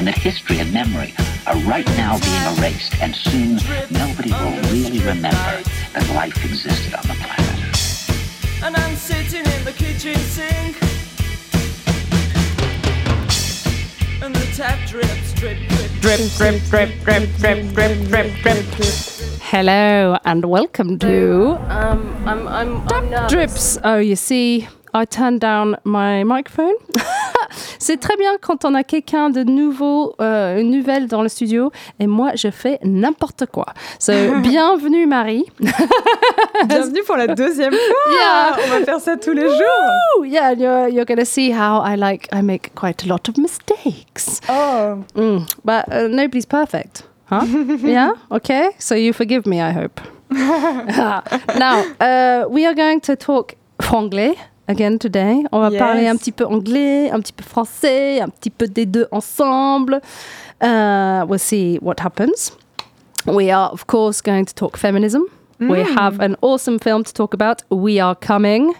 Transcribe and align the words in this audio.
and 0.00 0.06
that 0.06 0.16
history 0.16 0.58
and 0.60 0.72
memory 0.72 1.12
are 1.46 1.58
right 1.68 1.86
now 1.88 2.18
being 2.20 2.56
erased, 2.56 2.94
and 3.02 3.14
soon 3.14 3.56
nobody 3.90 4.32
will 4.32 4.56
really 4.72 4.98
remember 5.00 5.62
that 5.92 6.10
life 6.14 6.42
existed 6.42 6.94
on 6.94 7.02
the 7.02 7.12
planet. 7.20 8.64
And 8.64 8.76
I'm 8.78 8.96
sitting 8.96 9.44
in 9.44 9.62
the 9.62 9.72
kitchen 9.72 10.16
sink. 10.16 10.80
And 14.22 14.34
the 14.34 14.46
tap 14.56 14.88
drips, 14.88 15.34
drip, 15.34 15.58
drip, 15.68 15.90
Drip, 16.00 16.20
drip, 16.38 16.62
drip, 16.70 17.04
drip, 17.04 17.74
drip, 17.74 18.08
drip, 18.08 18.08
drip, 18.40 18.70
drip. 18.70 18.94
Hello 19.42 20.16
and 20.24 20.46
welcome 20.46 20.98
to 21.00 21.58
Um, 21.68 22.26
I'm, 22.26 22.48
I'm, 22.48 22.88
I'm 22.88 23.10
nervous. 23.10 23.30
Drips. 23.30 23.78
Oh, 23.84 23.98
you 23.98 24.16
see, 24.16 24.66
I 24.94 25.04
turned 25.04 25.42
down 25.42 25.76
my 25.84 26.24
microphone. 26.24 26.76
C'est 27.78 27.98
très 27.98 28.16
bien 28.16 28.32
quand 28.40 28.64
on 28.64 28.74
a 28.74 28.84
quelqu'un 28.84 29.30
de 29.30 29.42
nouveau, 29.44 30.14
euh, 30.20 30.58
une 30.60 30.70
nouvelle 30.70 31.06
dans 31.06 31.22
le 31.22 31.28
studio, 31.28 31.70
et 31.98 32.06
moi 32.06 32.32
je 32.34 32.50
fais 32.50 32.78
n'importe 32.82 33.46
quoi. 33.46 33.66
So, 33.98 34.12
bienvenue 34.42 35.06
Marie. 35.06 35.44
Bienvenue 36.66 37.02
pour 37.06 37.16
la 37.16 37.26
deuxième 37.28 37.72
fois. 37.72 37.80
Yeah. 38.12 38.56
On 38.66 38.70
va 38.78 38.84
faire 38.84 39.00
ça 39.00 39.16
tous 39.16 39.32
les 39.32 39.46
jours. 39.48 40.24
Yeah, 40.26 40.52
you're, 40.52 40.88
you're 40.88 41.04
gonna 41.06 41.24
see 41.24 41.50
how 41.52 41.82
I 41.84 41.96
like, 41.96 42.28
I 42.32 42.42
make 42.42 42.74
quite 42.74 43.04
a 43.04 43.06
lot 43.08 43.28
of 43.28 43.36
mistakes. 43.38 44.40
Oh, 44.48 45.04
Mm, 45.14 45.46
but 45.64 45.84
uh, 45.90 46.08
nobody's 46.08 46.46
perfect. 46.46 47.04
Huh? 47.26 47.44
yeah? 47.82 48.12
Okay? 48.30 48.70
So 48.78 48.94
you 48.94 49.12
forgive 49.12 49.46
me, 49.46 49.60
I 49.60 49.72
hope. 49.72 50.00
now, 50.30 51.84
uh, 52.00 52.46
we 52.48 52.66
are 52.66 52.74
going 52.74 53.00
to 53.02 53.16
talk 53.16 53.54
franglais 53.80 54.36
again 54.70 54.98
today. 54.98 55.42
On 55.52 55.60
va 55.60 55.70
Yes. 55.70 55.78
parler 55.78 56.06
un 56.08 56.16
petit 56.16 56.32
peu 56.32 56.44
anglais, 56.46 57.10
un 57.10 57.20
petit 57.20 57.32
peu 57.32 57.44
français, 57.44 58.20
un 58.20 58.28
petit 58.28 58.50
peu 58.50 58.66
des 58.66 58.86
deux 58.86 59.06
ensemble. 59.12 60.00
Uh, 60.62 61.24
we'll 61.28 61.38
see 61.38 61.78
what 61.82 61.96
happens. 62.00 62.52
We 63.26 63.50
are, 63.50 63.70
of 63.72 63.86
course, 63.86 64.20
going 64.22 64.44
to 64.46 64.54
talk 64.54 64.76
feminism. 64.76 65.22
We 65.60 65.82
have 65.98 66.20
an 66.20 66.36
awesome 66.40 66.78
film 66.78 67.04
to 67.04 67.12
talk 67.12 67.34
about. 67.34 67.62
We 67.70 68.00
Are 68.00 68.14
Coming. 68.14 68.72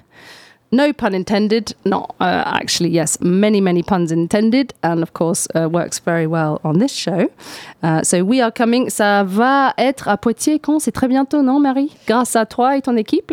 No 0.73 0.93
pun 0.93 1.15
intended. 1.15 1.75
Not 1.85 2.15
uh, 2.21 2.45
actually, 2.47 2.91
yes, 2.91 3.19
many, 3.21 3.61
many 3.61 3.83
puns 3.83 4.13
intended, 4.13 4.73
and 4.85 5.03
of 5.03 5.13
course, 5.13 5.49
uh, 5.57 5.69
works 5.69 5.99
very 5.99 6.27
well 6.29 6.61
on 6.63 6.79
this 6.79 6.93
show. 6.95 7.29
Uh, 7.83 8.03
so, 8.05 8.23
We 8.23 8.41
Are 8.41 8.53
Coming, 8.53 8.89
ça 8.89 9.25
va 9.25 9.75
être 9.79 10.07
à 10.09 10.17
Poitiers 10.17 10.61
quand? 10.61 10.79
C'est 10.79 10.93
très 10.93 11.09
bientôt, 11.09 11.43
non, 11.43 11.59
Marie? 11.59 11.91
Grâce 12.07 12.37
à 12.37 12.47
toi 12.47 12.77
et 12.77 12.83
ton 12.83 12.97
équipe, 12.97 13.33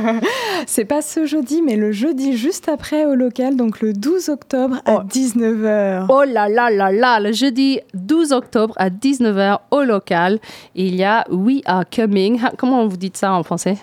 c'est 0.66 0.84
pas 0.84 1.00
ce 1.02 1.26
jeudi, 1.26 1.62
mais 1.62 1.76
le 1.76 1.92
jeudi 1.92 2.36
juste 2.36 2.68
après 2.68 3.04
au 3.04 3.14
local, 3.14 3.56
donc 3.56 3.80
le 3.80 3.92
12 3.92 4.28
octobre 4.28 4.76
à 4.84 4.94
Oh. 4.96 5.00
19h. 5.08 6.06
Oh 6.08 6.24
là 6.24 6.48
là 6.48 6.70
là 6.70 6.90
là, 6.90 7.20
le 7.20 7.32
jeudi 7.32 7.80
12 7.94 8.32
octobre 8.32 8.74
à 8.78 8.90
19h 8.90 9.58
au 9.70 9.82
local, 9.82 10.38
il 10.74 10.94
y 10.94 11.04
a 11.04 11.24
We 11.30 11.60
Are 11.66 11.84
Coming. 11.88 12.40
Comment 12.58 12.86
vous 12.86 12.96
dites 12.96 13.16
ça 13.16 13.32
en 13.32 13.42
français? 13.42 13.76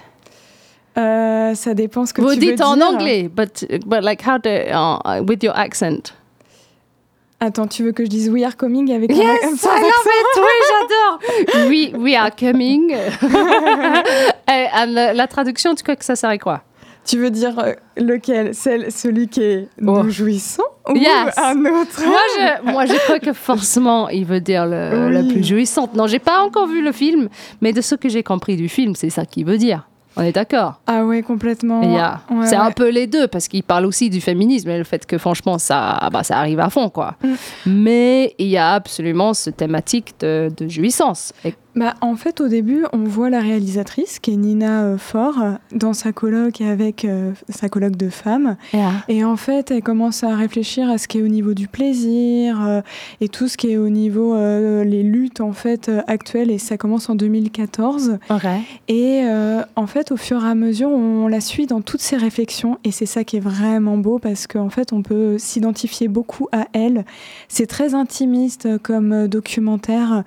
Euh, 0.98 1.54
ça 1.56 1.74
dépend 1.74 2.06
ce 2.06 2.14
que 2.14 2.22
Vous 2.22 2.34
tu 2.34 2.40
dites 2.40 2.60
veux 2.60 2.66
en 2.66 2.76
dire. 2.76 2.88
anglais, 2.88 3.30
but, 3.34 3.66
but 3.86 4.02
like 4.04 4.22
how 4.28 4.38
do, 4.38 4.50
uh, 4.50 5.22
with 5.28 5.42
your 5.44 5.56
accent? 5.58 6.14
Attends, 7.40 7.66
tu 7.68 7.84
veux 7.84 7.92
que 7.92 8.04
je 8.06 8.10
dise 8.10 8.30
We 8.30 8.44
are 8.44 8.56
coming 8.56 8.92
avec 8.94 9.10
Yes, 9.16 9.26
un- 9.44 9.56
I 9.56 9.58
sans 9.58 9.70
love 9.74 9.84
accent 9.86 10.10
it. 10.20 10.42
Oui, 10.44 10.68
j'adore. 10.70 11.70
We, 11.70 11.94
we 11.96 12.16
are 12.16 12.30
coming. 12.36 12.92
Et, 14.52 14.68
la, 14.88 15.14
la 15.14 15.28
traduction, 15.28 15.74
tu 15.76 15.82
crois 15.84 15.96
que 15.96 16.06
ça 16.06 16.16
serait 16.16 16.38
quoi? 16.40 16.62
Tu 17.04 17.18
veux 17.18 17.32
dire 17.32 17.58
euh, 17.58 17.74
lequel? 17.98 18.54
Celle, 18.54 18.92
Celui 18.92 19.28
qui 19.28 19.42
est 19.42 19.68
Oh. 19.82 20.04
nous 20.04 20.10
jouissons 20.12 20.62
Ou 20.88 20.96
Yes. 20.98 21.36
un 21.38 21.60
autre? 21.66 22.04
Moi 22.06 22.20
je, 22.38 22.72
moi, 22.72 22.86
je 22.86 22.94
crois 23.06 23.18
que 23.20 23.34
forcément, 23.34 24.08
il 24.10 24.26
veut 24.26 24.40
dire 24.40 24.68
le, 24.68 25.08
Oui. 25.08 25.14
la 25.14 25.24
plus 25.24 25.44
jouissante. 25.44 25.96
Non, 25.96 26.06
j'ai 26.06 26.20
pas 26.20 26.42
encore 26.44 26.68
vu 26.68 26.84
le 26.84 26.92
film, 26.92 27.28
mais 27.62 27.74
de 27.74 27.82
ce 27.82 27.96
que 27.96 28.08
j'ai 28.08 28.22
compris 28.22 28.56
du 28.56 28.70
film, 28.70 28.94
c'est 28.96 29.10
ça 29.10 29.26
qu'il 29.26 29.46
veut 29.46 29.58
dire. 29.58 29.88
On 30.18 30.22
est 30.24 30.32
d'accord. 30.34 30.82
Ah 30.88 31.06
ouais, 31.06 31.22
complètement. 31.22 31.82
Ouais, 31.82 32.46
c'est 32.46 32.56
un 32.56 32.72
peu 32.72 32.90
les 32.90 33.08
deux 33.08 33.28
parce 33.28 33.48
qu'il 33.48 33.64
parle 33.64 33.86
aussi 33.86 34.10
du 34.10 34.20
féminisme 34.22 34.70
et 34.70 34.78
le 34.78 34.84
fait 34.84 35.06
que 35.06 35.18
franchement 35.18 35.58
ça, 35.58 36.10
bah, 36.12 36.24
ça 36.24 36.38
arrive 36.38 36.60
à 36.60 36.70
fond 36.70 36.90
quoi. 36.90 37.16
Mm. 37.24 37.34
Mais 37.68 38.36
il 38.38 38.48
y 38.48 38.58
a 38.58 38.74
absolument 38.74 39.34
ce 39.34 39.50
thématique 39.50 40.14
de, 40.20 40.52
de 40.56 40.68
jouissance. 40.68 41.34
Et- 41.46 41.56
Bah, 41.76 41.94
en 42.02 42.16
fait, 42.18 42.42
au 42.42 42.50
début, 42.50 42.84
on 42.92 43.06
voit 43.06 43.30
la 43.30 43.40
réalisatrice, 43.40 44.20
qui 44.20 44.34
est 44.34 44.36
Nina 44.36 44.84
euh, 44.84 44.98
Faure, 44.98 45.42
euh, 45.42 45.52
dans 45.74 45.94
sa 45.94 46.12
colloque 46.12 46.60
avec 46.60 47.06
euh, 47.06 47.32
sa 47.48 47.70
colloque 47.70 47.96
de 47.96 48.10
femmes. 48.10 48.58
Et 49.08 49.24
en 49.24 49.38
fait, 49.38 49.72
elle 49.72 49.82
commence 49.82 50.24
à 50.24 50.36
réfléchir 50.36 50.90
à 50.90 50.98
ce 50.98 51.08
qui 51.08 51.20
est 51.20 51.22
au 51.22 51.30
niveau 51.30 51.54
du 51.54 51.70
plaisir 51.70 52.62
euh, 52.62 52.82
et 53.22 53.30
tout 53.30 53.48
ce 53.48 53.56
qui 53.56 53.72
est 53.72 53.78
au 53.78 53.88
niveau 53.88 54.36
euh, 54.36 54.84
les 54.84 55.02
luttes 55.04 55.40
en 55.40 55.54
fait 55.54 55.90
actuelles. 56.08 56.52
Et 56.52 56.58
ça 56.58 56.76
commence 56.78 57.10
en 57.10 57.16
2014. 57.16 58.18
Et 58.90 59.22
euh, 59.24 59.64
en 59.78 59.88
fait, 59.88 60.12
au 60.12 60.18
fur 60.18 60.44
et 60.44 60.50
à 60.50 60.56
mesure, 60.56 60.90
on 60.90 61.28
la 61.30 61.40
suit 61.40 61.68
dans 61.68 61.80
toutes 61.82 62.02
ses 62.02 62.18
réflexions. 62.18 62.80
Et 62.84 62.92
c'est 62.92 63.06
ça 63.06 63.24
qui 63.24 63.38
est 63.38 63.42
vraiment 63.42 63.98
beau 63.98 64.20
parce 64.20 64.46
qu'en 64.46 64.70
fait, 64.70 64.92
on 64.92 65.04
peut 65.04 65.38
s'identifier 65.38 66.10
beaucoup 66.10 66.50
à 66.52 66.68
elle. 66.74 67.06
C'est 67.48 67.68
très 67.68 67.96
intimiste 67.96 68.68
comme 68.84 69.28
documentaire. 69.30 70.24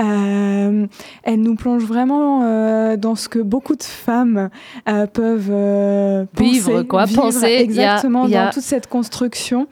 Euh, 0.00 0.85
elle 1.22 1.40
nous 1.40 1.54
plonge 1.54 1.84
vraiment 1.84 2.42
euh, 2.42 2.96
dans 2.96 3.14
ce 3.14 3.28
que 3.28 3.38
beaucoup 3.38 3.76
de 3.76 3.82
femmes 3.82 4.50
euh, 4.88 5.06
peuvent 5.06 5.50
euh, 5.50 6.24
Vivre, 6.38 6.72
penser, 6.72 6.86
quoi, 6.86 7.04
vivre 7.04 7.22
penser. 7.22 7.46
Exactement 7.46 8.28
dans 8.28 8.50
toute 8.50 8.62
cette 8.62 8.86
construction. 8.86 9.66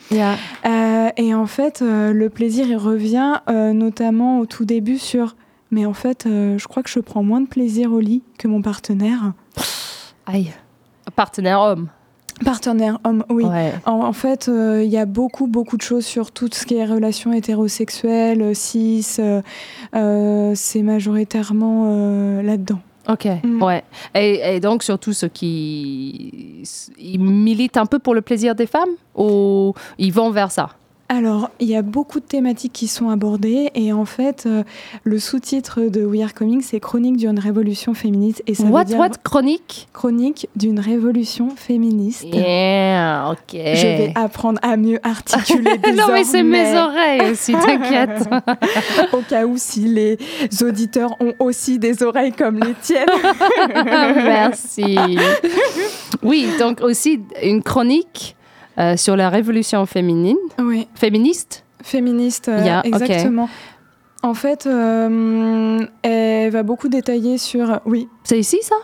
Et 1.16 1.34
en 1.34 1.46
fait, 1.46 1.82
le 1.82 2.28
plaisir, 2.28 2.66
il 2.66 2.76
revient 2.76 3.40
notamment 3.48 4.40
au 4.40 4.46
tout 4.46 4.64
début 4.64 4.98
sur. 4.98 5.36
Mais 5.70 5.86
en 5.86 5.94
fait, 5.94 6.24
je 6.26 6.66
crois 6.68 6.82
que 6.82 6.90
je 6.90 7.00
prends 7.00 7.22
moins 7.22 7.40
de 7.40 7.48
plaisir 7.48 7.92
au 7.92 8.00
lit 8.00 8.22
que 8.38 8.46
mon 8.48 8.62
partenaire. 8.62 9.32
Aïe. 10.26 10.52
Partenaire 11.16 11.60
homme. 11.60 11.88
Partenaire 12.44 12.98
homme, 13.04 13.24
oui. 13.28 13.44
Ouais. 13.44 13.72
En, 13.86 14.00
en 14.04 14.12
fait, 14.12 14.48
euh, 14.48 14.82
il 14.82 14.90
y 14.90 14.98
a 14.98 15.06
beaucoup, 15.06 15.46
beaucoup 15.46 15.76
de 15.76 15.82
choses 15.82 16.04
sur 16.04 16.30
tout 16.32 16.48
ce 16.52 16.66
qui 16.66 16.76
est 16.76 16.84
relations 16.84 17.32
hétérosexuelles, 17.32 18.54
cis. 18.56 19.06
euh, 19.18 19.40
euh, 19.94 20.52
c'est 20.54 20.82
majoritairement 20.82 21.84
euh, 21.86 22.42
là-dedans. 22.42 22.80
Ok. 23.08 23.28
Mm. 23.44 23.62
Ouais. 23.62 23.84
Et, 24.14 24.56
et 24.56 24.60
donc 24.60 24.82
surtout 24.82 25.12
ceux 25.12 25.28
qui 25.28 26.62
ils 26.98 27.20
militent 27.20 27.76
un 27.76 27.86
peu 27.86 27.98
pour 27.98 28.14
le 28.14 28.22
plaisir 28.22 28.54
des 28.54 28.66
femmes 28.66 28.88
ou 29.14 29.74
ils 29.98 30.12
vont 30.12 30.30
vers 30.30 30.50
ça? 30.50 30.70
Alors, 31.10 31.50
il 31.60 31.68
y 31.68 31.76
a 31.76 31.82
beaucoup 31.82 32.18
de 32.18 32.24
thématiques 32.24 32.72
qui 32.72 32.88
sont 32.88 33.10
abordées 33.10 33.70
et 33.74 33.92
en 33.92 34.06
fait, 34.06 34.44
euh, 34.46 34.62
le 35.02 35.18
sous-titre 35.18 35.82
de 35.82 36.02
We 36.02 36.22
Are 36.22 36.32
Coming, 36.32 36.62
c'est 36.62 36.80
Chronique 36.80 37.18
d'une 37.18 37.38
révolution 37.38 37.92
féministe 37.92 38.42
et 38.46 38.54
ça 38.54 38.64
what 38.64 38.80
veut 38.80 38.84
dire 38.86 38.98
what 38.98 39.10
chronique? 39.22 39.88
Chronique 39.92 40.48
d'une 40.56 40.80
révolution 40.80 41.50
féministe. 41.50 42.24
Yeah. 42.32 43.30
Ok. 43.32 43.52
Je 43.52 43.86
vais 43.86 44.12
apprendre 44.14 44.58
à 44.62 44.78
mieux 44.78 44.98
articuler 45.02 45.72
non 45.94 46.06
mais 46.10 46.24
c'est 46.24 46.42
mes 46.42 46.74
oreilles 46.74 47.32
aussi. 47.32 47.52
T'inquiète. 47.52 48.26
Au 49.12 49.20
cas 49.20 49.44
où 49.44 49.58
si 49.58 49.80
les 49.80 50.18
auditeurs 50.62 51.14
ont 51.20 51.34
aussi 51.38 51.78
des 51.78 52.02
oreilles 52.02 52.32
comme 52.32 52.60
les 52.60 52.74
tiennes. 52.80 53.06
Merci. 53.74 54.96
Oui, 56.22 56.48
donc 56.58 56.80
aussi 56.80 57.20
une 57.42 57.62
chronique 57.62 58.36
euh, 58.78 58.96
sur 58.96 59.16
la 59.16 59.28
révolution 59.30 59.84
féminine, 59.86 60.36
oui, 60.58 60.88
féministe? 60.94 61.64
féministe, 61.82 62.48
euh, 62.48 62.64
Yeah, 62.64 62.82
exactement. 62.84 63.48
En 64.22 64.32
fait, 64.34 64.66
euh, 64.66 65.86
elle 66.02 66.50
va 66.50 66.62
beaucoup 66.62 66.88
détailler 66.88 67.36
sur... 67.36 67.80
Oui, 67.84 68.08
C'est 68.24 68.38
ici 68.38 68.58
ça? 68.62 68.76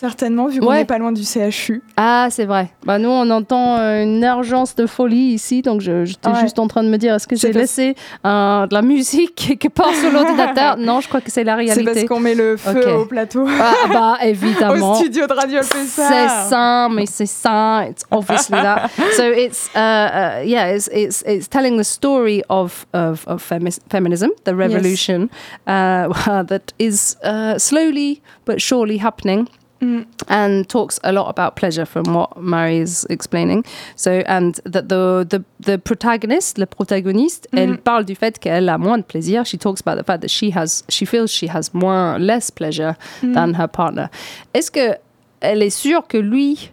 Certainement, 0.00 0.46
vu 0.48 0.60
qu'on 0.60 0.66
Ouais. 0.68 0.78
n'est 0.78 0.84
pas 0.84 0.98
loin 0.98 1.12
du 1.12 1.22
CHU. 1.22 1.82
Ah, 1.96 2.28
c'est 2.30 2.44
vrai. 2.44 2.70
Bah, 2.84 2.98
nous, 2.98 3.08
on 3.08 3.28
entend 3.30 3.78
euh, 3.78 4.02
une 4.02 4.22
urgence 4.22 4.74
de 4.74 4.86
folie 4.86 5.32
ici, 5.34 5.62
donc 5.62 5.80
je- 5.80 6.04
j'étais 6.04 6.28
Ouais. 6.28 6.40
juste 6.40 6.58
en 6.58 6.66
train 6.66 6.82
de 6.82 6.88
me 6.88 6.96
dire, 6.98 7.14
est-ce 7.14 7.26
que 7.26 7.36
j'ai 7.36 7.52
laissé 7.52 7.94
euh, 8.26 8.66
de 8.66 8.74
la 8.74 8.82
musique 8.82 9.34
quelque 9.34 9.68
part 9.68 9.94
sur 9.94 10.10
l'ordinateur 10.10 10.76
Non, 10.78 11.00
je 11.00 11.08
crois 11.08 11.20
que 11.20 11.30
c'est 11.30 11.44
la 11.44 11.56
C'est 11.58 11.66
parce 11.66 11.78
réalité. 11.78 12.06
qu'on 12.06 12.20
met 12.20 12.34
le 12.34 12.56
feu 12.56 12.92
au 12.94 13.06
plateau. 13.06 13.46
Ah, 13.48 13.72
bah, 13.92 14.16
évidemment. 14.22 14.92
Au 14.92 14.94
studio 14.96 15.26
de 15.26 15.32
Radio 15.32 15.60
C'est 15.62 16.28
ça, 16.28 16.88
mais 16.90 17.06
c'est 17.06 17.26
ça. 17.26 17.86
It's 17.88 18.02
obviously 18.10 18.56
that. 18.60 18.90
So 19.16 19.22
it's 19.24 19.70
uh, 19.74 19.78
uh, 19.78 20.42
yeah, 20.44 20.74
it's, 20.74 20.88
it's 20.92 21.22
it's 21.26 21.48
telling 21.48 21.76
the 21.78 21.84
story 21.84 22.42
of 22.48 22.86
of, 22.92 23.24
of 23.26 23.42
femi- 23.48 23.78
feminism, 23.90 24.30
the 24.44 24.54
revolution 24.54 25.28
uh, 25.66 26.08
that 26.44 26.72
is 26.78 27.16
uh, 27.22 27.58
slowly 27.58 28.20
but 28.44 28.58
surely 28.60 28.98
happening. 28.98 29.48
Mm. 29.84 30.04
And 30.28 30.64
talks 30.68 30.98
a 31.02 31.12
lot 31.12 31.28
about 31.28 31.56
pleasure, 31.56 31.84
from 31.86 32.04
what 32.14 32.36
Mary 32.40 32.78
is 32.78 33.04
explaining. 33.10 33.64
So, 33.96 34.22
and 34.26 34.54
that 34.64 34.88
the 34.88 35.26
the 35.28 35.42
the 35.60 35.78
protagonist, 35.78 36.58
le 36.58 36.66
protagoniste, 36.66 37.48
elle 37.52 37.72
Mhm. 37.72 37.76
parle 37.78 38.04
du 38.04 38.14
fait 38.14 38.38
qu'elle 38.38 38.68
a 38.68 38.78
moins 38.78 38.98
de 38.98 39.04
plaisir. 39.04 39.44
She 39.44 39.58
talks 39.58 39.80
about 39.84 39.96
the 39.98 40.04
fact 40.04 40.20
that 40.22 40.30
she 40.30 40.50
has, 40.54 40.84
she 40.88 41.04
feels 41.04 41.30
she 41.30 41.48
has 41.48 41.70
more, 41.74 42.18
less 42.18 42.50
pleasure 42.50 42.94
Mm. 43.22 43.34
than 43.34 43.54
her 43.60 43.68
partner. 43.68 44.06
Est-ce 44.54 44.70
que 44.70 44.96
elle 45.40 45.62
est 45.62 45.70
sûre 45.76 46.06
que 46.08 46.16
lui, 46.18 46.70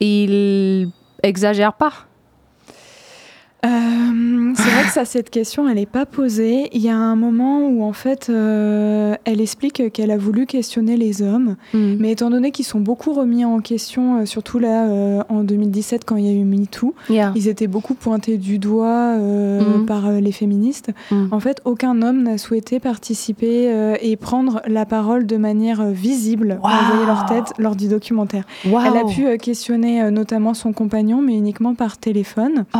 il 0.00 0.88
exagère 1.22 1.74
pas? 1.74 1.92
Euh, 3.64 4.52
c'est 4.56 4.70
vrai 4.70 4.82
que 4.84 4.90
ça, 4.92 5.04
cette 5.04 5.30
question, 5.30 5.68
elle 5.68 5.76
n'est 5.76 5.86
pas 5.86 6.04
posée. 6.04 6.68
Il 6.72 6.80
y 6.82 6.88
a 6.88 6.96
un 6.96 7.14
moment 7.14 7.60
où, 7.68 7.84
en 7.84 7.92
fait, 7.92 8.26
euh, 8.28 9.14
elle 9.24 9.40
explique 9.40 9.92
qu'elle 9.92 10.10
a 10.10 10.16
voulu 10.16 10.46
questionner 10.46 10.96
les 10.96 11.22
hommes, 11.22 11.56
mais 11.72 12.10
étant 12.12 12.28
donné 12.30 12.50
qu'ils 12.50 12.64
sont 12.64 12.80
beaucoup 12.80 13.12
remis 13.12 13.44
en 13.44 13.60
question, 13.60 14.18
euh, 14.20 14.26
surtout 14.26 14.58
là, 14.58 15.24
en 15.28 15.44
2017, 15.44 16.04
quand 16.04 16.16
il 16.16 16.26
y 16.26 16.28
a 16.28 16.32
eu 16.32 16.44
MeToo, 16.44 16.94
Yeah. 17.08 17.32
ils 17.36 17.46
étaient 17.48 17.66
beaucoup 17.68 17.94
pointés 17.94 18.36
du 18.36 18.58
doigt 18.58 19.16
Mhm. 19.16 19.86
par 19.86 20.10
les 20.10 20.32
féministes. 20.32 20.90
Mm. 21.10 21.26
En 21.30 21.40
fait, 21.40 21.60
aucun 21.64 22.02
homme 22.02 22.22
n'a 22.24 22.38
souhaité 22.38 22.80
participer 22.80 23.96
et 24.00 24.16
prendre 24.16 24.60
la 24.66 24.86
parole 24.86 25.26
de 25.26 25.36
manière 25.36 25.84
visible, 25.86 26.58
Wow. 26.62 26.68
envoyer 26.68 27.06
leur 27.06 27.26
tête 27.26 27.52
lors 27.58 27.76
du 27.76 27.88
documentaire. 27.88 28.44
Elle 28.64 28.96
a 28.96 29.04
pu 29.04 29.38
questionner 29.38 30.10
notamment 30.10 30.54
son 30.54 30.72
compagnon, 30.72 31.22
mais 31.22 31.34
uniquement 31.34 31.74
par 31.74 31.96
téléphone. 31.98 32.64
Oh. 32.74 32.78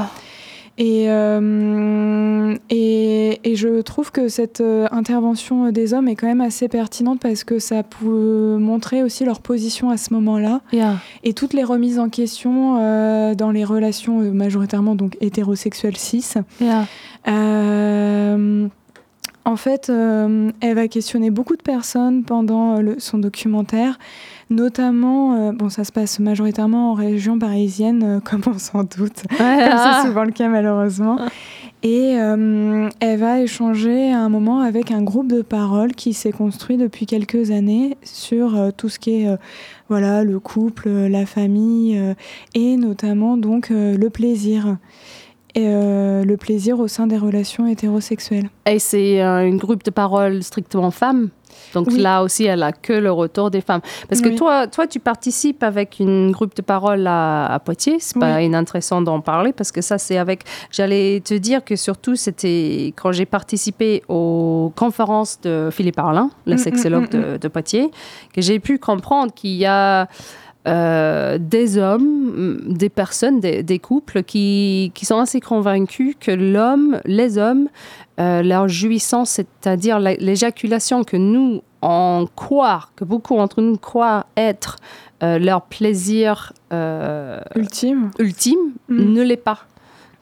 Et, 0.85 1.05
euh, 1.11 2.57
et, 2.69 3.39
et 3.49 3.55
je 3.55 3.83
trouve 3.83 4.11
que 4.11 4.27
cette 4.29 4.61
euh, 4.61 4.89
intervention 4.91 5.71
des 5.71 5.95
hommes 5.95 6.09
est 6.09 6.17
quand 6.17 6.27
même 6.27 6.41
assez 6.41 6.67
pertinente 6.67 7.21
parce 7.21 7.45
que 7.45 7.61
ça 7.61 7.85
peut 7.85 8.57
montrer 8.59 9.05
aussi 9.05 9.25
leur 9.25 9.41
position 9.43 9.91
à 9.91 9.97
ce 9.97 10.13
moment-là 10.15 10.61
Yeah. 10.73 10.97
et 11.23 11.35
toutes 11.35 11.53
les 11.53 11.63
remises 11.63 12.01
en 12.01 12.09
question 12.09 12.79
euh, 12.81 13.35
dans 13.37 13.53
les 13.53 13.65
relations 13.65 14.23
euh, 14.23 14.33
majoritairement 14.33 14.97
donc 14.97 15.17
hétérosexuelles 15.21 15.97
cis. 15.97 16.25
Yeah. 16.61 16.87
Euh, 17.29 18.67
en 19.45 19.57
fait, 19.57 19.89
euh, 19.91 20.51
elle 20.61 20.75
va 20.77 20.87
questionner 20.89 21.31
beaucoup 21.31 21.57
de 21.57 21.63
personnes 21.63 22.23
pendant 22.25 22.77
euh, 22.77 22.81
le- 22.81 22.97
son 23.01 23.19
documentaire, 23.19 23.99
notamment, 24.53 25.35
euh, 25.35 25.53
bon, 25.53 25.69
ça 25.69 25.85
se 25.85 25.93
passe 25.93 26.21
majoritairement 26.21 26.93
en 26.93 26.95
région 26.95 27.39
parisienne, 27.39 28.03
euh, 28.05 28.21
comme 28.25 28.43
on 28.47 28.59
s'en 28.59 28.85
doute, 28.85 29.25
comme 29.37 29.39
c'est 29.39 30.07
souvent 30.07 30.25
le 30.25 30.33
cas 30.33 30.49
malheureusement. 30.49 31.19
Et 31.83 32.17
euh, 32.17 32.89
elle 33.01 33.19
va 33.19 33.41
échanger 33.41 34.13
à 34.13 34.21
un 34.21 34.29
moment 34.29 34.61
avec 34.61 34.93
un 34.93 35.03
groupe 35.03 35.27
de 35.27 35.43
parole 35.43 35.93
qui 35.93 36.13
s'est 36.13 36.31
construit 36.31 36.77
depuis 36.77 37.07
quelques 37.07 37.51
années 37.51 37.97
sur 38.05 38.57
euh, 38.57 38.71
tout 38.71 38.89
ce 38.89 39.01
qui 39.01 39.23
est 39.23 39.29
euh, 39.29 39.37
voilà 39.89 40.23
le 40.23 40.39
couple, 40.39 40.89
la 40.89 41.27
famille 41.27 42.01
et 42.55 42.77
notamment 42.77 43.37
donc 43.37 43.69
le 43.71 44.09
plaisir. 44.09 44.79
Et 45.55 45.67
le 45.67 46.35
plaisir 46.37 46.81
au 46.81 46.89
sein 46.89 47.07
des 47.07 47.19
relations 47.19 47.67
hétérosexuelles. 47.67 48.49
Et 48.65 48.79
c'est 48.79 49.21
une 49.21 49.59
groupe 49.59 49.83
de 49.85 49.91
parole 49.91 50.43
strictement 50.43 50.91
femmes? 50.91 51.29
Donc 51.75 51.89
Oui. 51.91 51.99
là 52.01 52.23
aussi, 52.23 52.45
elle 52.45 52.63
a 52.63 52.73
que 52.73 52.93
le 52.93 53.11
retour 53.13 53.51
des 53.51 53.61
femmes. 53.61 53.81
Parce 54.09 54.21
que 54.21 54.29
Oui. 54.29 54.37
toi, 54.37 54.67
toi, 54.67 54.87
tu 54.87 55.01
participes 55.01 55.63
avec 55.63 55.99
une 56.01 56.31
groupe 56.33 56.55
de 56.57 56.63
parole 56.63 57.07
à, 57.07 57.47
à 57.47 57.59
Poitiers. 57.59 57.97
C'est 58.01 58.19
pas 58.19 58.37
Oui. 58.37 58.47
inintéressant 58.47 59.01
d'en 59.03 59.21
parler 59.21 59.53
parce 59.53 59.73
que 59.73 59.81
ça, 59.81 59.99
c'est 59.99 60.19
avec. 60.19 60.43
J'allais 60.71 61.21
te 61.25 61.35
dire 61.35 61.65
que 61.65 61.77
surtout, 61.77 62.17
c'était 62.17 62.93
quand 62.97 63.13
j'ai 63.13 63.27
participé 63.27 64.03
aux 64.09 64.73
conférences 64.77 65.41
de 65.43 65.69
Philippe 65.73 65.99
Arlin, 65.99 66.31
le 66.47 66.55
Mm, 66.55 66.59
sexologue 66.59 67.13
mm, 67.15 67.17
mm, 67.19 67.33
de, 67.33 67.37
de 67.39 67.49
Poitiers, 67.49 67.91
que 68.35 68.41
j'ai 68.41 68.59
pu 68.59 68.79
comprendre 68.79 69.33
qu'il 69.33 69.53
y 69.53 69.67
a 69.67 70.09
euh, 70.69 71.39
des 71.39 71.77
hommes, 71.79 72.61
mm, 72.69 72.73
des 72.75 72.89
personnes, 72.89 73.41
des, 73.41 73.63
des 73.63 73.79
couples 73.79 74.23
qui, 74.23 74.93
qui 74.95 75.05
sont 75.07 75.19
assez 75.19 75.41
convaincus 75.41 76.15
que 76.21 76.31
l'homme, 76.31 77.01
les 77.05 77.37
hommes, 77.39 77.69
euh, 78.21 78.43
leur 78.43 78.69
jouissance, 78.69 79.31
c'est-à-dire 79.31 79.99
la- 79.99 80.15
l'éjaculation 80.15 81.03
que 81.03 81.17
nous, 81.17 81.63
on 81.83 82.29
croit, 82.37 82.89
que 82.95 83.05
beaucoup 83.05 83.35
d'entre 83.37 83.61
nous 83.61 83.77
croient 83.77 84.27
être 84.37 84.77
euh, 85.25 85.39
leur 85.39 85.63
plaisir 85.63 86.53
Ultime. 87.57 88.11
ultime, 88.19 88.59
Mm. 88.89 89.13
ne 89.15 89.23
l'est 89.23 89.37
pas. 89.37 89.59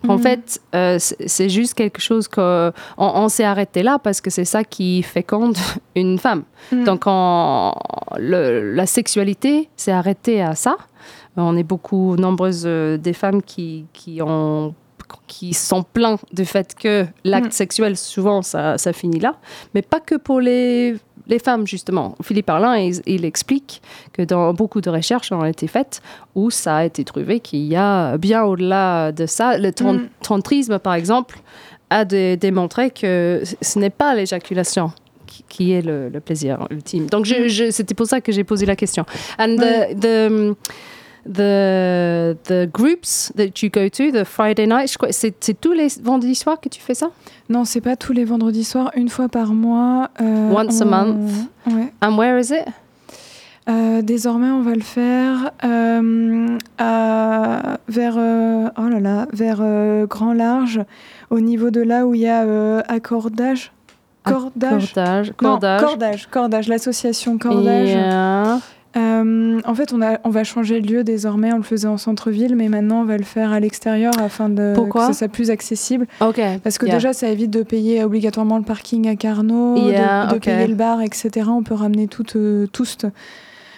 En 0.08 0.18
fait, 0.18 0.60
euh, 0.74 0.96
c'est 0.98 1.48
juste 1.48 1.74
quelque 1.74 2.00
chose 2.00 2.26
qu'on 2.26 2.72
on, 2.96 3.28
s'est 3.28 3.44
arrêté 3.44 3.82
là 3.82 3.98
parce 3.98 4.20
que 4.20 4.30
c'est 4.30 4.44
ça 4.44 4.64
qui 4.64 5.02
féconde 5.02 5.56
une 5.94 6.18
femme. 6.18 6.44
Donc, 6.72 7.02
en, 7.06 7.74
la 8.18 8.86
sexualité 8.86 9.68
s'est 9.76 9.92
arrêtée 9.92 10.42
à 10.42 10.54
ça. 10.54 10.76
On 11.36 11.56
est 11.56 11.64
beaucoup 11.64 12.16
nombreuses 12.16 12.64
euh, 12.66 12.96
des 12.96 13.12
femmes 13.12 13.42
qui, 13.42 13.86
qui 13.92 14.20
ont 14.20 14.74
qui 15.26 15.54
sont 15.54 15.82
pleins 15.82 16.18
du 16.32 16.44
fait 16.44 16.74
que 16.74 17.06
l'acte 17.24 17.48
mm. 17.48 17.52
sexuel, 17.52 17.96
souvent, 17.96 18.42
ça, 18.42 18.78
ça, 18.78 18.92
finit 18.92 19.20
là. 19.20 19.36
Mais 19.74 19.82
pas 19.82 20.00
que 20.00 20.16
pour 20.16 20.40
les, 20.40 20.96
les 21.30 21.38
femmes, 21.38 21.66
justement. 21.66 22.16
Philippe 22.22 22.50
Arlin, 22.50 22.90
il, 23.06 23.24
explique 23.24 23.80
que 24.12 24.22
dans 24.22 24.52
beaucoup 24.52 24.80
de 24.80 24.90
recherches 24.90 25.32
ont 25.32 25.44
été 25.44 25.66
faites 25.66 26.02
où 26.34 26.50
ça 26.50 26.76
a 26.78 26.84
été 26.84 27.04
trouvé 27.04 27.40
qu'il 27.40 27.60
y 27.60 27.76
a 27.76 28.18
bien 28.18 28.42
au-delà 28.42 29.12
de 29.12 29.26
ça. 29.26 29.56
Le 29.56 29.70
mm. 29.70 30.08
tantrisme, 30.22 30.78
par 30.78 30.94
exemple, 30.94 31.38
a 31.88 32.04
démontré 32.04 32.90
que 32.90 33.42
ce 33.62 33.78
n'est 33.78 33.90
pas 33.90 34.14
l'éjaculation 34.14 34.92
qui 35.48 35.72
est 35.72 35.82
le, 35.82 36.10
plaisir 36.20 36.66
ultime. 36.70 37.06
Donc, 37.06 37.28
mm. 37.28 37.70
c'était 37.70 37.94
pour 37.94 38.06
ça 38.06 38.20
que 38.20 38.32
j'ai 38.32 38.44
posé 38.44 38.66
la 38.66 38.76
question. 38.76 39.06
And 39.38 39.56
the, 39.56 39.98
the 39.98 40.56
the 41.26 42.68
groups 42.72 43.32
that 43.36 43.62
you 43.62 43.70
go 43.70 43.88
to, 43.88 44.10
the 44.10 44.24
Friday 44.24 44.66
night, 44.66 44.96
c'est 45.10 45.60
tous 45.60 45.72
les 45.72 45.88
vendredis 46.02 46.34
soirs 46.34 46.60
que 46.60 46.68
tu 46.68 46.80
fais 46.80 46.94
ça? 46.94 47.10
Non, 47.48 47.64
c'est 47.64 47.80
pas 47.80 47.96
tous 47.96 48.12
les 48.12 48.24
vendredis 48.24 48.64
soirs, 48.64 48.90
une 48.94 49.08
fois 49.08 49.28
par 49.28 49.52
mois. 49.52 50.10
Euh, 50.20 50.50
Once 50.50 50.80
a 50.80 50.84
month. 50.84 51.30
Ouais. 51.66 51.92
And 52.02 52.16
where 52.16 52.38
is 52.38 52.52
it? 52.52 52.66
Euh, 53.68 54.02
désormais, 54.02 54.50
on 54.50 54.62
va 54.62 54.74
le 54.74 54.80
faire 54.80 55.50
euh, 55.64 56.58
à, 56.78 57.78
vers, 57.88 58.16
oh 58.16 58.88
là 58.88 59.00
là, 59.00 59.26
vers 59.32 59.62
Grand 60.08 60.32
Large, 60.32 60.80
au 61.30 61.40
niveau 61.40 61.70
de 61.70 61.80
là 61.80 62.06
où 62.06 62.14
il 62.14 62.22
y 62.22 62.28
a 62.28 62.78
accordage. 62.88 63.72
Cordage? 64.24 64.92
Cordage. 64.92 65.32
cordage. 65.36 66.28
Cordage. 66.30 66.68
L'association 66.68 67.38
Cordage. 67.38 68.62
Euh, 68.96 69.60
en 69.64 69.74
fait, 69.74 69.92
on, 69.92 70.02
a, 70.02 70.18
on 70.24 70.30
va 70.30 70.42
changer 70.42 70.80
de 70.80 70.86
lieu 70.92 71.04
désormais. 71.04 71.52
On 71.52 71.58
le 71.58 71.62
faisait 71.62 71.86
en 71.86 71.96
centre-ville, 71.96 72.56
mais 72.56 72.68
maintenant 72.68 73.02
on 73.02 73.04
va 73.04 73.16
le 73.16 73.24
faire 73.24 73.52
à 73.52 73.60
l'extérieur 73.60 74.12
afin 74.18 74.48
de 74.48 74.72
Pourquoi 74.74 75.08
que 75.08 75.12
ça 75.12 75.18
soit 75.20 75.28
plus 75.28 75.50
accessible. 75.50 76.06
Ok. 76.20 76.40
Parce 76.62 76.78
que 76.78 76.86
déjà, 76.86 77.12
ça 77.12 77.28
évite 77.28 77.50
de 77.50 77.62
payer 77.62 78.02
obligatoirement 78.02 78.58
le 78.58 78.64
parking 78.64 79.08
à 79.08 79.16
Carnot, 79.16 79.76
de, 79.76 80.38
payer 80.38 80.66
le 80.66 80.74
bar, 80.74 81.00
etc. 81.02 81.48
On 81.48 81.62
peut 81.62 81.74
ramener 81.74 82.08
tout, 82.08 82.24
euh, 82.36 82.66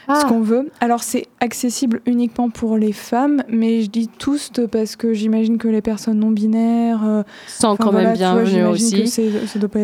tous 0.06 0.14
ce 0.14 0.25
ah. 0.25 0.28
qu'on 0.28 0.40
veut. 0.40 0.71
Alors 0.80 1.02
c'est 1.02 1.26
accessible 1.40 2.00
uniquement 2.06 2.50
pour 2.50 2.76
les 2.76 2.92
femmes, 2.92 3.42
mais 3.49 3.82
je 3.82 3.90
dis 3.90 4.09
tous 4.09 4.50
parce 4.71 4.97
que 4.97 5.12
j'imagine 5.12 5.59
que 5.59 5.68
les 5.68 5.82
personnes 5.82 6.18
non 6.18 6.30
binaires 6.30 7.00
euh, 7.04 7.23
sont 7.47 7.76
quand 7.76 7.92
même 7.92 8.14
bienvenues 8.14 8.64
aussi. 8.66 9.04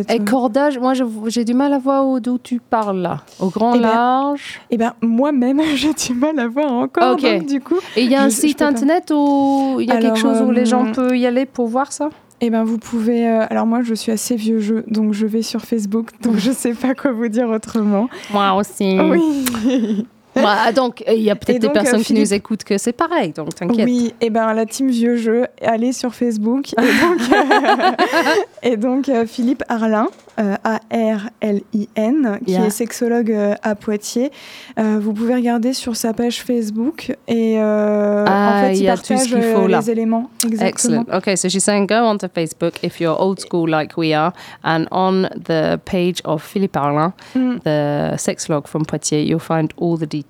Et 0.08 0.18
cordage, 0.20 0.78
moi 0.78 0.92
j'ai 1.26 1.44
du 1.44 1.54
mal 1.54 1.72
à 1.72 1.78
voir 1.78 2.20
d'où 2.20 2.38
tu 2.38 2.60
parles 2.60 2.98
là. 2.98 3.22
Au 3.40 3.48
grand 3.48 3.74
eh 3.74 3.80
ben, 3.80 3.88
large. 3.88 4.60
Eh 4.70 4.76
bien 4.76 4.94
moi-même 5.02 5.60
j'ai 5.74 5.94
du 5.94 6.14
mal 6.14 6.38
à 6.38 6.48
voir 6.48 6.72
encore. 6.72 7.16
Donc, 7.16 7.46
du 7.46 7.60
coup. 7.60 7.78
Et 7.96 8.02
il 8.02 8.10
y 8.10 8.14
a 8.14 8.22
un 8.22 8.30
site 8.30 8.62
internet 8.62 9.12
où 9.14 9.78
il 9.80 9.88
y 9.88 9.92
a 9.92 9.98
quelque 9.98 10.18
chose 10.18 10.40
où 10.40 10.50
les 10.50 10.66
gens 10.66 10.86
euh, 10.86 10.92
peuvent 10.92 11.16
y 11.16 11.26
aller 11.26 11.46
pour 11.46 11.66
voir 11.66 11.92
ça? 11.92 12.10
Eh 12.40 12.50
ben, 12.50 12.64
vous 12.64 12.78
pouvez. 12.78 13.28
Euh, 13.28 13.46
alors 13.50 13.66
moi, 13.66 13.82
je 13.82 13.94
suis 13.94 14.12
assez 14.12 14.36
vieux 14.36 14.60
jeu, 14.60 14.84
donc 14.86 15.12
je 15.12 15.26
vais 15.26 15.42
sur 15.42 15.62
Facebook, 15.62 16.10
donc 16.22 16.36
je 16.36 16.50
sais 16.52 16.74
pas 16.74 16.94
quoi 16.94 17.12
vous 17.12 17.28
dire 17.28 17.48
autrement. 17.48 18.08
Moi 18.32 18.54
aussi. 18.54 18.98
Oui. 19.00 20.06
Bah, 20.42 20.72
donc, 20.72 21.04
il 21.08 21.22
y 21.22 21.30
a 21.30 21.36
peut-être 21.36 21.60
des 21.60 21.68
personnes 21.68 22.02
qui 22.02 22.14
nous 22.14 22.34
écoutent 22.34 22.64
que 22.64 22.78
c'est 22.78 22.92
pareil, 22.92 23.32
donc 23.32 23.54
t'inquiète. 23.54 23.86
Oui, 23.86 24.14
et 24.20 24.30
ben 24.30 24.52
la 24.54 24.66
team 24.66 24.88
Vieux 24.88 25.16
Jeu, 25.16 25.46
allez 25.62 25.92
sur 25.92 26.14
Facebook. 26.14 26.74
Et 28.62 28.76
donc, 28.76 29.08
euh, 29.08 29.26
Philippe 29.26 29.62
Arlin, 29.68 30.08
euh, 30.38 30.56
A-R-L-I-N, 30.64 32.38
qui 32.44 32.54
est 32.54 32.70
sexologue 32.70 33.30
euh, 33.30 33.54
à 33.62 33.74
Poitiers. 33.74 34.30
vous 34.76 35.12
pouvez 35.12 35.34
regarder 35.34 35.72
sur 35.72 35.96
sa 35.96 36.12
page 36.12 36.42
Facebook 36.42 37.16
et 37.26 37.58
ah, 37.58 38.24
en 38.26 38.62
fait, 38.62 38.78
il, 38.78 38.86
partage 38.86 39.34
les 39.34 39.90
éléments. 39.90 40.30
Exactement. 40.44 40.68
Excellent. 40.68 41.04
Okay, 41.12 41.36
so 41.36 41.48
she's 41.48 41.64
saying 41.64 41.86
go 41.86 42.04
onto 42.04 42.28
Facebook 42.28 42.82
if 42.82 43.00
you're 43.00 43.16
old 43.18 43.40
school 43.40 43.68
like 43.68 43.96
we 43.96 44.14
are, 44.14 44.32
and 44.64 44.86
on 44.90 45.28
the 45.34 45.78
page 45.84 46.20
of 46.24 46.42
Philippe 46.42 46.78
Arlin, 46.78 47.12
mm. 47.34 47.62
the 47.62 48.16
sexologue 48.16 48.66
from 48.66 48.84
Poitiers, 48.84 49.24
you'll 49.26 49.38
find 49.38 49.72
all 49.76 49.96
the 49.96 50.06
details 50.06 50.27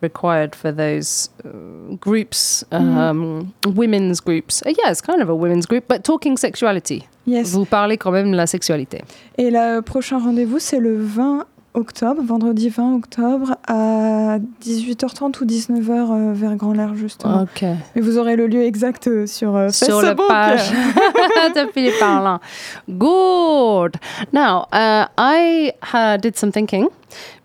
required 0.00 0.54
for 0.54 0.72
those 0.72 1.30
uh, 1.44 1.96
groups, 1.96 2.64
mm. 2.70 2.96
um, 2.96 3.54
women's 3.66 4.20
groups. 4.20 4.62
Uh, 4.66 4.72
yeah, 4.78 4.90
it's 4.90 5.00
kind 5.00 5.22
of 5.22 5.28
a 5.28 5.34
women's 5.34 5.66
group, 5.66 5.84
but 5.88 6.04
talking 6.04 6.36
sexuality. 6.36 7.08
Yes. 7.26 7.52
Vous 7.52 7.64
parlez 7.64 7.96
quand 7.96 8.12
même 8.12 8.32
de 8.32 8.36
la 8.36 8.46
sexualité. 8.46 9.02
Et 9.38 9.50
le 9.50 9.80
prochain 9.80 10.18
rendez-vous, 10.18 10.58
c'est 10.58 10.78
le 10.78 10.98
20 10.98 11.46
octobre, 11.74 12.22
vendredi 12.22 12.68
20 12.68 12.94
octobre, 12.94 13.56
à 13.66 14.38
18h30 14.64 15.42
ou 15.42 15.44
19h 15.44 15.90
euh, 15.90 16.32
vers 16.32 16.56
Grand 16.56 16.72
Lair, 16.72 16.94
justement. 16.94 17.42
Ok. 17.42 17.64
Et 17.94 18.00
vous 18.00 18.16
aurez 18.18 18.36
le 18.36 18.46
lieu 18.46 18.62
exact 18.62 19.08
euh, 19.08 19.26
sur 19.26 19.54
euh, 19.56 19.68
Sur 19.70 20.00
la 20.00 20.14
page 20.14 20.70
de 20.70 21.70
Philippe 21.72 21.98
Parlin. 21.98 22.40
Good. 22.88 23.96
Now, 24.32 24.66
uh, 24.72 25.06
I 25.18 25.72
uh, 25.92 26.16
did 26.16 26.36
some 26.36 26.52
thinking. 26.52 26.88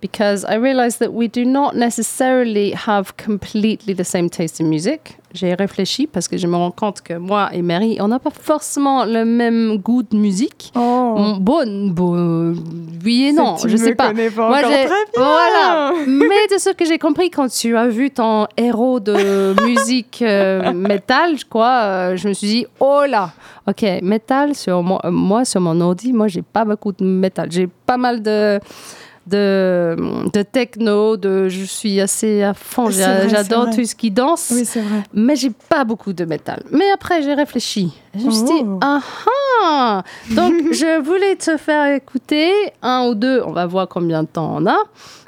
because 0.01 0.45
I 0.45 0.55
realized 0.55 0.97
that 0.99 1.13
we 1.13 1.27
do 1.27 1.45
not 1.45 1.75
necessarily 1.75 2.71
have 2.71 3.17
completely 3.17 3.93
the 3.93 4.03
same 4.03 4.27
taste 4.27 4.59
in 4.59 4.67
music. 4.67 5.18
J'ai 5.31 5.53
réfléchi 5.53 6.07
parce 6.07 6.27
que 6.27 6.37
je 6.37 6.47
me 6.47 6.55
rends 6.55 6.71
compte 6.71 7.01
que 7.01 7.13
moi 7.13 7.49
et 7.53 7.61
Mary, 7.61 7.97
on 7.99 8.07
n'a 8.07 8.17
pas 8.17 8.31
forcément 8.31 9.05
le 9.05 9.25
même 9.25 9.77
goût 9.77 10.01
de 10.01 10.17
musique. 10.17 10.71
Oh. 10.75 11.35
Bon, 11.39 11.89
bon, 11.89 12.55
oui 13.05 13.25
et 13.25 13.31
non, 13.31 13.57
je 13.63 13.77
sais 13.77 13.93
pas. 13.93 14.07
pas 14.07 14.13
moi, 14.13 14.61
bien. 14.61 14.87
Voilà. 15.15 15.93
Mais 16.07 16.47
de 16.51 16.57
ce 16.57 16.71
que 16.71 16.83
j'ai 16.83 16.97
compris 16.97 17.29
quand 17.29 17.47
tu 17.47 17.77
as 17.77 17.87
vu 17.87 18.09
ton 18.09 18.47
héros 18.57 18.99
de 18.99 19.55
musique 19.67 20.23
euh, 20.23 20.73
métal, 20.73 21.37
je 21.37 21.45
crois, 21.45 21.81
euh, 21.83 22.17
je 22.17 22.27
me 22.27 22.33
suis 22.33 22.47
dit, 22.47 22.65
oh 22.79 23.03
là, 23.07 23.31
ok, 23.67 23.85
métal 24.01 24.55
sur 24.55 24.81
moi, 24.81 24.99
moi 25.11 25.45
sur 25.45 25.61
mon 25.61 25.79
ordi, 25.79 26.11
moi 26.11 26.27
j'ai 26.27 26.41
pas 26.41 26.65
beaucoup 26.65 26.91
de 26.91 27.03
métal. 27.03 27.51
J'ai 27.51 27.69
pas 27.85 27.97
mal 27.97 28.23
de 28.23 28.59
de, 29.29 29.95
de 30.33 30.41
techno, 30.41 31.17
de 31.17 31.47
je 31.49 31.63
suis 31.63 32.01
assez 32.01 32.43
à 32.43 32.53
fond, 32.53 32.89
j'adore 32.89 33.69
tout 33.69 33.85
ce 33.85 33.95
qui 33.95 34.11
danse. 34.11 34.51
Oui, 34.53 34.65
c'est 34.65 34.81
vrai. 34.81 35.03
Mais 35.13 35.35
j'ai 35.35 35.51
pas 35.69 35.83
beaucoup 35.83 36.13
de 36.13 36.25
métal. 36.25 36.63
Mais 36.71 36.89
après, 36.91 37.21
j'ai 37.21 37.33
réfléchi. 37.33 37.93
Je 38.17 38.25
me 38.25 38.31
suis 38.31 38.43
dit, 38.43 38.63
oh. 38.63 38.79
ah 38.81 38.99
ah 39.63 40.03
Donc, 40.31 40.53
je 40.71 41.01
voulais 41.01 41.35
te 41.35 41.57
faire 41.57 41.93
écouter 41.93 42.51
un 42.81 43.07
ou 43.07 43.15
deux, 43.15 43.41
on 43.45 43.51
va 43.51 43.65
voir 43.65 43.87
combien 43.87 44.23
de 44.23 44.27
temps 44.27 44.55
on 44.57 44.65
a, 44.65 44.77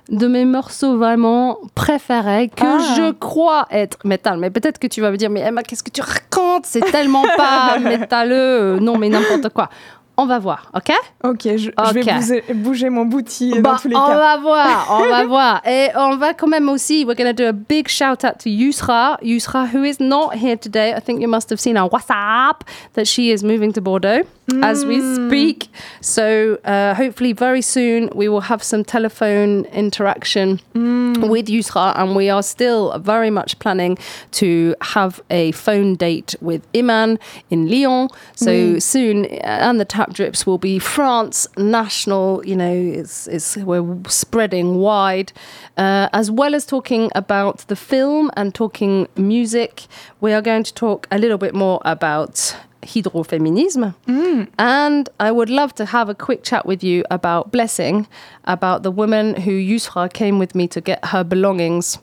de 0.10 0.28
mes 0.28 0.46
morceaux 0.46 0.98
vraiment 0.98 1.60
préférés 1.76 2.50
que 2.50 2.64
ah. 2.64 2.96
je 2.98 3.12
crois 3.12 3.68
être 3.72 4.00
métal. 4.06 4.40
Mais 4.40 4.50
peut-être 4.50 4.80
que 4.80 4.88
tu 4.88 5.02
vas 5.02 5.12
me 5.12 5.18
dire, 5.18 5.30
mais 5.30 5.42
Emma, 5.42 5.64
qu'est-ce 5.64 5.84
que 5.84 5.92
tu 5.92 6.02
racontes? 6.02 6.66
C'est 6.66 6.92
tellement 6.92 7.24
pas 7.38 7.80
métalleux. 7.84 8.80
Non, 8.80 8.98
mais 8.98 9.10
n'importe 9.10 9.50
quoi. 9.50 9.70
On 10.18 10.26
va 10.26 10.40
voir, 10.40 10.70
ok 10.76 10.92
Ok, 11.24 11.42
je, 11.56 11.70
vais 11.70 12.54
bouger, 12.54 12.90
mon 12.90 13.06
bouti 13.06 13.52
dans 13.52 13.62
bah, 13.62 13.78
tous 13.82 13.88
les 13.88 13.96
on 13.96 14.00
cas. 14.00 14.14
On 14.14 14.16
va 14.16 14.38
voir, 14.38 14.88
on 14.92 15.10
va 15.10 15.26
voir. 15.26 15.68
Et 15.68 15.90
on 15.96 16.18
va 16.18 16.34
quand 16.34 16.48
même 16.48 16.68
aussi, 16.68 17.06
we're 17.06 17.16
going 17.16 17.34
to 17.34 17.34
do 17.34 17.48
a 17.48 17.54
big 17.54 17.88
shout 17.88 18.24
out 18.26 18.38
to 18.40 18.50
Yusra. 18.50 19.18
Yusra, 19.22 19.68
who 19.74 19.84
is 19.84 20.00
not 20.00 20.36
here 20.36 20.58
today. 20.58 20.94
I 20.94 21.00
think 21.00 21.22
you 21.22 21.28
must 21.28 21.50
have 21.50 21.60
seen 21.60 21.78
on 21.78 21.90
WhatsApp 21.90 22.62
that 22.94 23.08
she 23.08 23.32
is 23.32 23.44
moving 23.44 23.72
to 23.74 23.82
Bordeaux 23.82 24.24
mm. 24.48 24.64
as 24.64 24.86
we 24.86 24.98
mm. 24.98 25.28
speak. 25.28 25.70
So 26.02 26.60
uh, 26.66 26.94
hopefully 26.94 27.34
very 27.34 27.62
soon 27.62 28.10
we 28.14 28.28
will 28.28 28.42
have 28.42 28.62
some 28.64 28.84
telephone 28.84 29.66
interaction 29.66 30.60
mm. 30.74 31.30
with 31.30 31.48
Yusra. 31.48 31.94
And 31.96 32.16
we 32.16 32.30
are 32.30 32.44
still 32.44 32.98
very 33.00 33.30
much 33.30 33.60
planning 33.60 33.98
to 34.32 34.76
have 34.82 35.22
a 35.30 35.52
phone 35.54 35.96
date 35.96 36.36
with 36.42 36.68
Iman 36.76 37.20
in 37.50 37.70
Lyon. 37.70 38.10
So 38.36 38.52
mm. 38.52 38.82
soon, 38.82 39.26
and 39.26 39.80
the 39.80 39.86
tap 40.02 40.14
drips 40.14 40.48
will 40.48 40.58
be 40.58 40.80
France 40.80 41.48
national. 41.58 42.44
You 42.44 42.56
know, 42.56 42.74
it's, 42.74 43.28
it's 43.28 43.56
we're 43.58 43.86
spreading 44.08 44.78
wide, 44.78 45.32
uh, 45.78 46.10
as 46.12 46.32
well 46.32 46.56
as 46.56 46.66
talking 46.66 47.12
about 47.14 47.60
the 47.68 47.76
film 47.76 48.32
and 48.36 48.56
talking 48.56 49.08
music. 49.16 49.86
We 50.20 50.34
are 50.34 50.42
going 50.42 50.64
to 50.64 50.74
talk 50.74 51.08
a 51.12 51.20
little 51.20 51.38
bit 51.38 51.54
more 51.54 51.80
about 51.86 52.56
hydrofeminism. 52.82 53.94
Mm. 54.08 54.48
And 54.58 55.08
I 55.20 55.30
would 55.32 55.52
love 55.52 55.76
to 55.76 55.86
have 55.86 56.10
a 56.10 56.16
quick 56.16 56.42
chat 56.44 56.66
with 56.66 56.84
you 56.84 57.04
about 57.12 57.52
Blessing, 57.52 58.08
about 58.46 58.82
the 58.82 58.90
woman 58.90 59.36
who 59.36 59.52
Yusra 59.52 60.12
came 60.12 60.40
with 60.40 60.56
me 60.56 60.68
to 60.70 60.82
get 60.82 61.06
her 61.06 61.24
belongings 61.24 62.00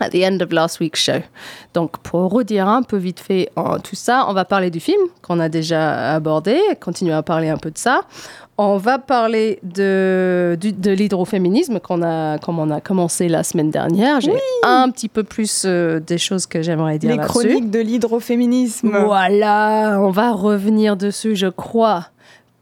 at 0.00 0.10
the 0.10 0.22
end 0.22 0.40
of 0.42 0.52
last 0.52 0.80
week's 0.80 1.00
show. 1.00 1.22
Donc, 1.74 1.98
pour 1.98 2.30
redire 2.32 2.68
un 2.68 2.82
peu 2.82 2.96
vite 2.96 3.20
fait 3.20 3.50
en 3.56 3.78
tout 3.78 3.96
ça, 3.96 4.26
on 4.28 4.32
va 4.32 4.44
parler 4.44 4.70
du 4.70 4.80
film 4.80 5.00
qu'on 5.22 5.40
a 5.40 5.48
déjà 5.48 6.14
abordé, 6.14 6.58
continuer 6.80 7.14
à 7.14 7.22
parler 7.22 7.48
un 7.48 7.58
peu 7.58 7.70
de 7.70 7.78
ça. 7.78 8.02
On 8.58 8.78
va 8.78 8.98
parler 8.98 9.58
de, 9.62 10.56
de 10.58 10.90
l'hydroféminisme 10.90 11.78
qu'on 11.78 12.02
a, 12.02 12.38
comme 12.38 12.58
on 12.58 12.70
a 12.70 12.80
commencé 12.80 13.28
la 13.28 13.42
semaine 13.42 13.70
dernière. 13.70 14.22
J'ai 14.22 14.32
un 14.62 14.88
petit 14.90 15.10
peu 15.10 15.24
plus 15.24 15.64
euh, 15.66 16.00
des 16.00 16.16
choses 16.16 16.46
que 16.46 16.62
j'aimerais 16.62 16.98
dire 16.98 17.10
Les 17.10 17.18
chroniques 17.18 17.70
de 17.70 17.80
l'hydroféminisme. 17.80 18.96
Voilà, 19.04 19.98
on 20.00 20.10
va 20.10 20.32
revenir 20.32 20.96
dessus, 20.96 21.36
je 21.36 21.48
crois, 21.48 22.06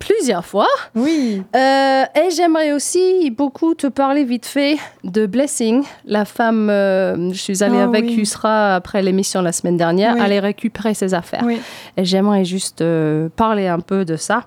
plusieurs 0.07 0.45
fois. 0.45 0.69
Oui. 0.95 1.43
Euh, 1.57 2.05
et 2.15 2.31
j'aimerais 2.37 2.73
aussi 2.73 3.31
beaucoup 3.31 3.75
te 3.75 3.87
parler 3.87 4.25
vite 4.25 4.47
fait 4.47 4.77
de 5.03 5.27
Blessing, 5.27 5.85
la 6.05 6.25
femme. 6.25 6.69
euh, 6.71 7.33
je 7.33 7.39
suis 7.39 7.63
allée 7.63 7.79
Ah 7.79 7.85
avec 7.85 8.05
oui. 8.05 8.13
Yusra 8.17 8.75
après 8.75 9.03
l'émission 9.03 9.41
la 9.43 9.53
semaine 9.53 9.77
dernière, 9.77 10.15
Oui. 10.15 10.21
aller 10.21 10.41
récupérer 10.41 10.95
ses 10.95 11.15
affaires. 11.15 11.43
Oui. 11.45 11.61
Et 11.97 12.05
j'aimerais 12.05 12.45
juste 12.45 12.81
euh, 12.83 13.29
parler 13.35 13.67
un 13.67 13.81
peu 13.81 14.05
de 14.05 14.17
ça 14.17 14.45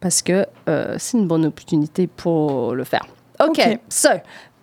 parce 0.00 0.22
que 0.22 0.46
euh, 0.68 0.94
c'est 0.98 1.16
une 1.18 1.26
bonne 1.26 1.46
opportunité 1.46 2.06
pour 2.06 2.74
le 2.74 2.84
faire. 2.84 3.06
Ok, 3.42 3.58
Ok. 3.58 3.78
so. 3.88 4.08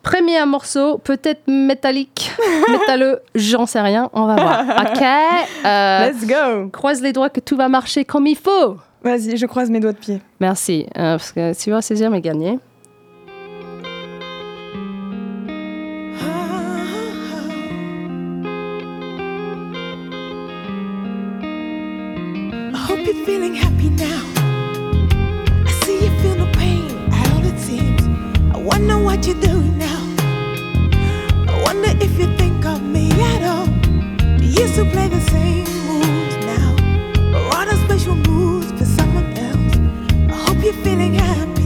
Premier 0.03 0.45
morceau, 0.45 0.99
peut-être 0.99 1.41
métallique, 1.47 2.31
métalleux, 2.71 3.19
j'en 3.35 3.65
sais 3.65 3.81
rien, 3.81 4.09
on 4.13 4.25
va 4.25 4.35
voir. 4.35 4.61
Ok, 4.85 5.03
euh, 5.65 6.09
Let's 6.09 6.25
go. 6.25 6.69
croise 6.71 7.01
les 7.01 7.11
doigts 7.11 7.29
que 7.29 7.41
tout 7.41 7.57
va 7.57 7.67
marcher 7.67 8.05
comme 8.05 8.25
il 8.25 8.37
faut. 8.37 8.77
Vas-y, 9.03 9.37
je 9.37 9.45
croise 9.45 9.69
mes 9.69 9.79
doigts 9.79 9.93
de 9.93 9.97
pied. 9.97 10.21
Merci, 10.39 10.85
euh, 10.97 11.17
parce 11.17 11.31
que 11.31 11.53
tu 11.53 11.69
vas 11.69 11.81
saisir 11.81 12.09
mes 12.09 12.21
gagnés. 12.21 12.59
I 22.73 22.85
hope 22.87 23.05
you're 23.05 23.25
feeling 23.25 23.57
feeling 40.97 41.13
happy 41.13 41.56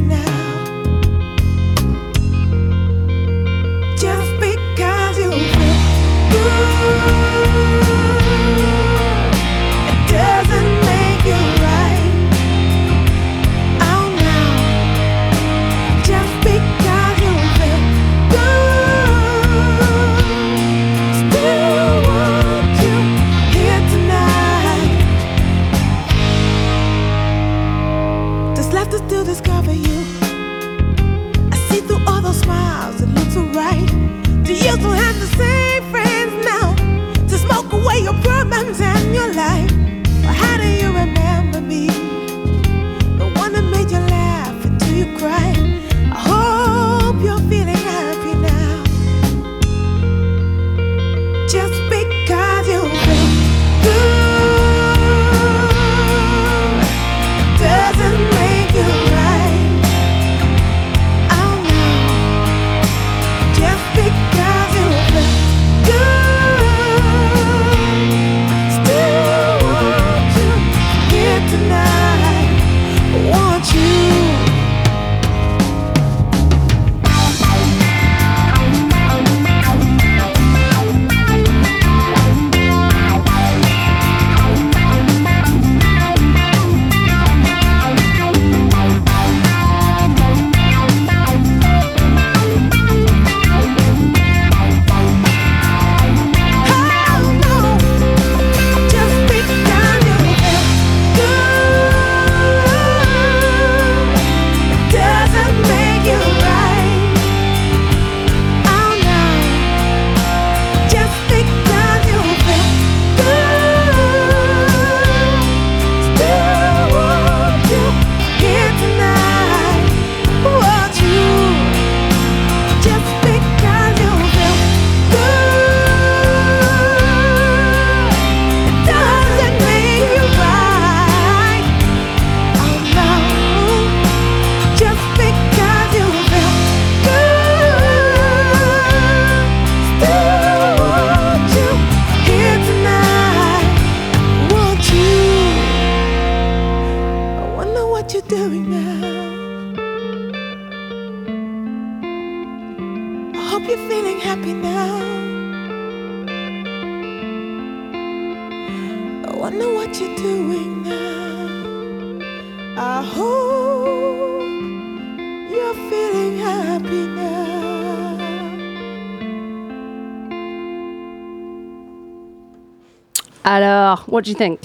Alors, 173.91 174.06
what 174.08 174.21
do 174.21 174.30
you 174.32 174.36
think? 174.38 174.62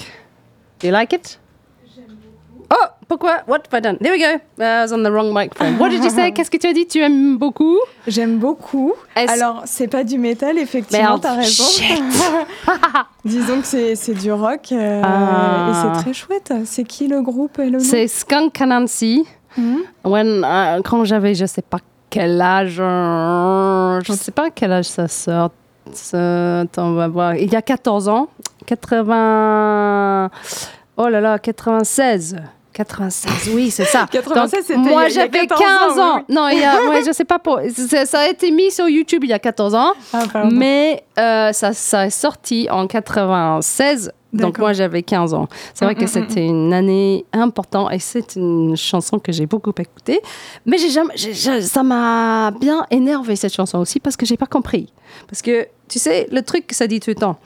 Do 0.79 0.87
you 0.87 0.93
like 0.93 1.11
it? 1.13 1.37
Oh, 2.69 2.75
pourquoi? 3.09 3.43
What 3.47 3.63
have 3.67 3.73
I 3.73 3.81
done? 3.81 3.97
There 3.99 4.11
we 4.13 4.19
go. 4.19 4.39
I 4.63 4.81
was 4.83 4.91
on 4.93 5.03
the 5.03 5.11
wrong 5.11 5.33
microphone. 5.33 5.77
What 5.79 5.89
did 5.89 6.01
you 6.03 6.09
say? 6.09 6.31
Qu'est-ce 6.33 6.49
que 6.49 6.57
tu 6.57 6.67
as 6.67 6.73
dit? 6.73 6.85
Tu 6.87 6.99
aimes 7.01 7.37
beaucoup? 7.37 7.77
J'aime 8.07 8.37
beaucoup. 8.39 8.93
Est-ce- 9.17 9.31
Alors, 9.31 9.63
c'est 9.65 9.87
pas 9.89 10.03
du 10.05 10.17
métal, 10.17 10.57
effectivement, 10.57 11.09
Merde. 11.17 11.21
t'as 11.21 11.35
raison. 11.35 11.63
Shit. 11.63 12.03
Disons 13.25 13.59
que 13.61 13.67
c'est 13.67 13.95
c'est 13.95 14.13
du 14.13 14.31
rock 14.31 14.71
euh, 14.71 15.01
Ah. 15.03 15.69
et 15.69 15.73
c'est 15.97 16.03
très 16.03 16.13
chouette. 16.13 16.53
C'est 16.65 16.83
qui 16.85 17.07
le 17.09 17.21
groupe, 17.21 17.59
Elona 17.59 17.79
C'est 17.83 18.07
Skunk 18.07 18.61
Anansi. 18.61 19.25
Mhm. 19.57 19.79
When, 20.05 20.43
euh, 20.45 20.81
quand 20.83 21.03
j'avais, 21.03 21.35
je 21.35 21.45
sais 21.45 21.61
pas 21.61 21.79
quel 22.09 22.39
âge, 22.41 22.77
euh, 22.79 23.99
je 24.05 24.13
sais 24.13 24.31
pas 24.31 24.49
quel 24.51 24.71
âge 24.71 24.85
ça 24.85 25.07
sort. 25.09 25.51
Attends, 26.13 26.87
on 26.89 26.93
va 26.95 27.07
voir. 27.07 27.35
Il 27.35 27.49
y 27.51 27.55
a 27.55 27.61
14 27.61 28.09
ans. 28.09 28.27
80. 28.67 30.29
Oh 30.97 31.07
là 31.07 31.21
là, 31.21 31.39
96. 31.39 32.37
96, 32.73 33.49
oui, 33.55 33.71
c'est 33.71 33.85
ça. 33.85 34.05
96, 34.11 34.63
c'était 34.67 34.77
Moi, 34.77 35.07
j'avais 35.09 35.47
14 35.47 35.59
15 35.59 35.99
ans, 35.99 36.01
ans. 36.03 36.15
oui, 36.17 36.23
oui. 36.29 36.35
Non, 36.35 36.47
il 36.49 36.59
y 36.59 36.63
a, 36.63 36.87
ouais, 36.89 37.01
je 37.03 37.11
sais 37.11 37.25
pas 37.25 37.39
pour. 37.39 37.59
Ça, 38.05 38.19
a 38.19 38.27
été 38.29 38.51
mis 38.51 38.69
sur 38.69 38.87
YouTube 38.87 39.23
il 39.23 39.31
y 39.31 39.33
a 39.33 39.39
14 39.39 39.73
ans, 39.73 39.93
Ah, 40.13 40.43
mais 40.51 41.03
euh, 41.17 41.51
ça, 41.53 41.73
ça 41.73 42.05
est 42.05 42.11
sorti 42.11 42.67
en 42.69 42.85
96. 42.85 44.11
Donc 44.33 44.59
moi 44.59 44.73
j'avais 44.73 45.01
15 45.01 45.33
ans. 45.33 45.47
C'est 45.73 45.85
vrai 45.85 45.95
Mm, 45.95 45.97
que 45.97 46.03
mm, 46.03 46.07
c'était 46.07 46.45
une 46.45 46.71
année 46.73 47.25
importante 47.33 47.91
et 47.93 47.97
c'est 47.97 48.35
une 48.35 48.75
chanson 48.75 49.17
que 49.17 49.31
j'ai 49.31 49.47
beaucoup 49.47 49.73
écoutée. 49.79 50.21
Mais 50.65 50.77
j'ai 50.77 50.89
jamais, 50.89 51.13
ça 51.61 51.81
m'a 51.81 52.51
bien 52.59 52.85
énervé 52.91 53.35
cette 53.37 53.53
chanson 53.53 53.79
aussi 53.79 53.99
parce 53.99 54.17
que 54.17 54.25
j'ai 54.27 54.37
pas 54.37 54.45
compris. 54.45 54.91
Parce 55.27 55.41
que 55.41 55.67
tu 55.87 55.97
sais 55.97 56.27
le 56.29 56.41
truc 56.43 56.67
que 56.67 56.75
ça 56.75 56.85
dit 56.87 56.99
tout 56.99 57.09
le 57.09 57.15
temps. 57.15 57.37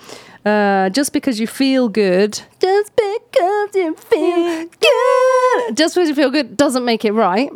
Just 0.46 1.12
because 1.14 1.40
you 1.40 1.48
feel 1.48 1.88
good, 1.88 2.34
just 2.62 2.92
because 2.96 3.76
you 3.76 3.96
feel 4.10 4.66
good, 4.82 5.78
just 5.78 5.96
because 5.96 6.10
you 6.10 6.16
feel 6.16 6.32
good 6.32 6.56
doesn't 6.58 6.84
make 6.84 7.04
it 7.06 7.14
right. 7.14 7.52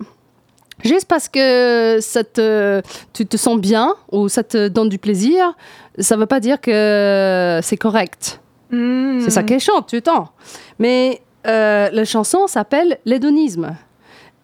Juste 0.83 1.07
parce 1.07 1.27
que 1.29 1.97
ça 2.01 2.23
te, 2.23 2.81
tu 3.13 3.25
te 3.25 3.37
sens 3.37 3.57
bien 3.59 3.95
ou 4.11 4.27
ça 4.29 4.43
te 4.43 4.67
donne 4.67 4.89
du 4.89 4.99
plaisir, 4.99 5.55
ça 5.97 6.17
veut 6.17 6.25
pas 6.25 6.39
dire 6.39 6.59
que 6.61 7.59
c'est 7.63 7.77
correct. 7.77 8.39
Mm. 8.71 9.21
C'est 9.21 9.29
ça 9.31 9.43
qu'elle 9.43 9.61
chante 9.61 9.93
le 9.93 10.01
temps. 10.01 10.31
Mais 10.77 11.21
euh, 11.47 11.89
la 11.91 12.05
chanson 12.05 12.45
s'appelle 12.47 12.99
l'hédonisme. 13.05 13.75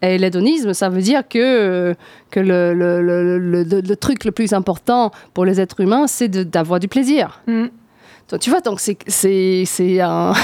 Et 0.00 0.18
l'hédonisme, 0.18 0.72
ça 0.72 0.88
veut 0.88 1.02
dire 1.02 1.22
que, 1.28 1.94
que 2.30 2.40
le, 2.40 2.74
le, 2.74 3.00
le, 3.02 3.62
le- 3.62 3.96
truc 3.96 4.24
le 4.24 4.32
plus 4.32 4.52
important 4.52 5.12
pour 5.34 5.44
les 5.44 5.60
êtres 5.60 5.80
humains, 5.80 6.06
c'est 6.08 6.28
d'avoir 6.28 6.80
du 6.80 6.88
plaisir. 6.88 7.40
Mm. 7.46 7.66
Tu 8.40 8.50
vois, 8.50 8.60
donc 8.60 8.80
c'est 8.80 10.00
un. 10.00 10.32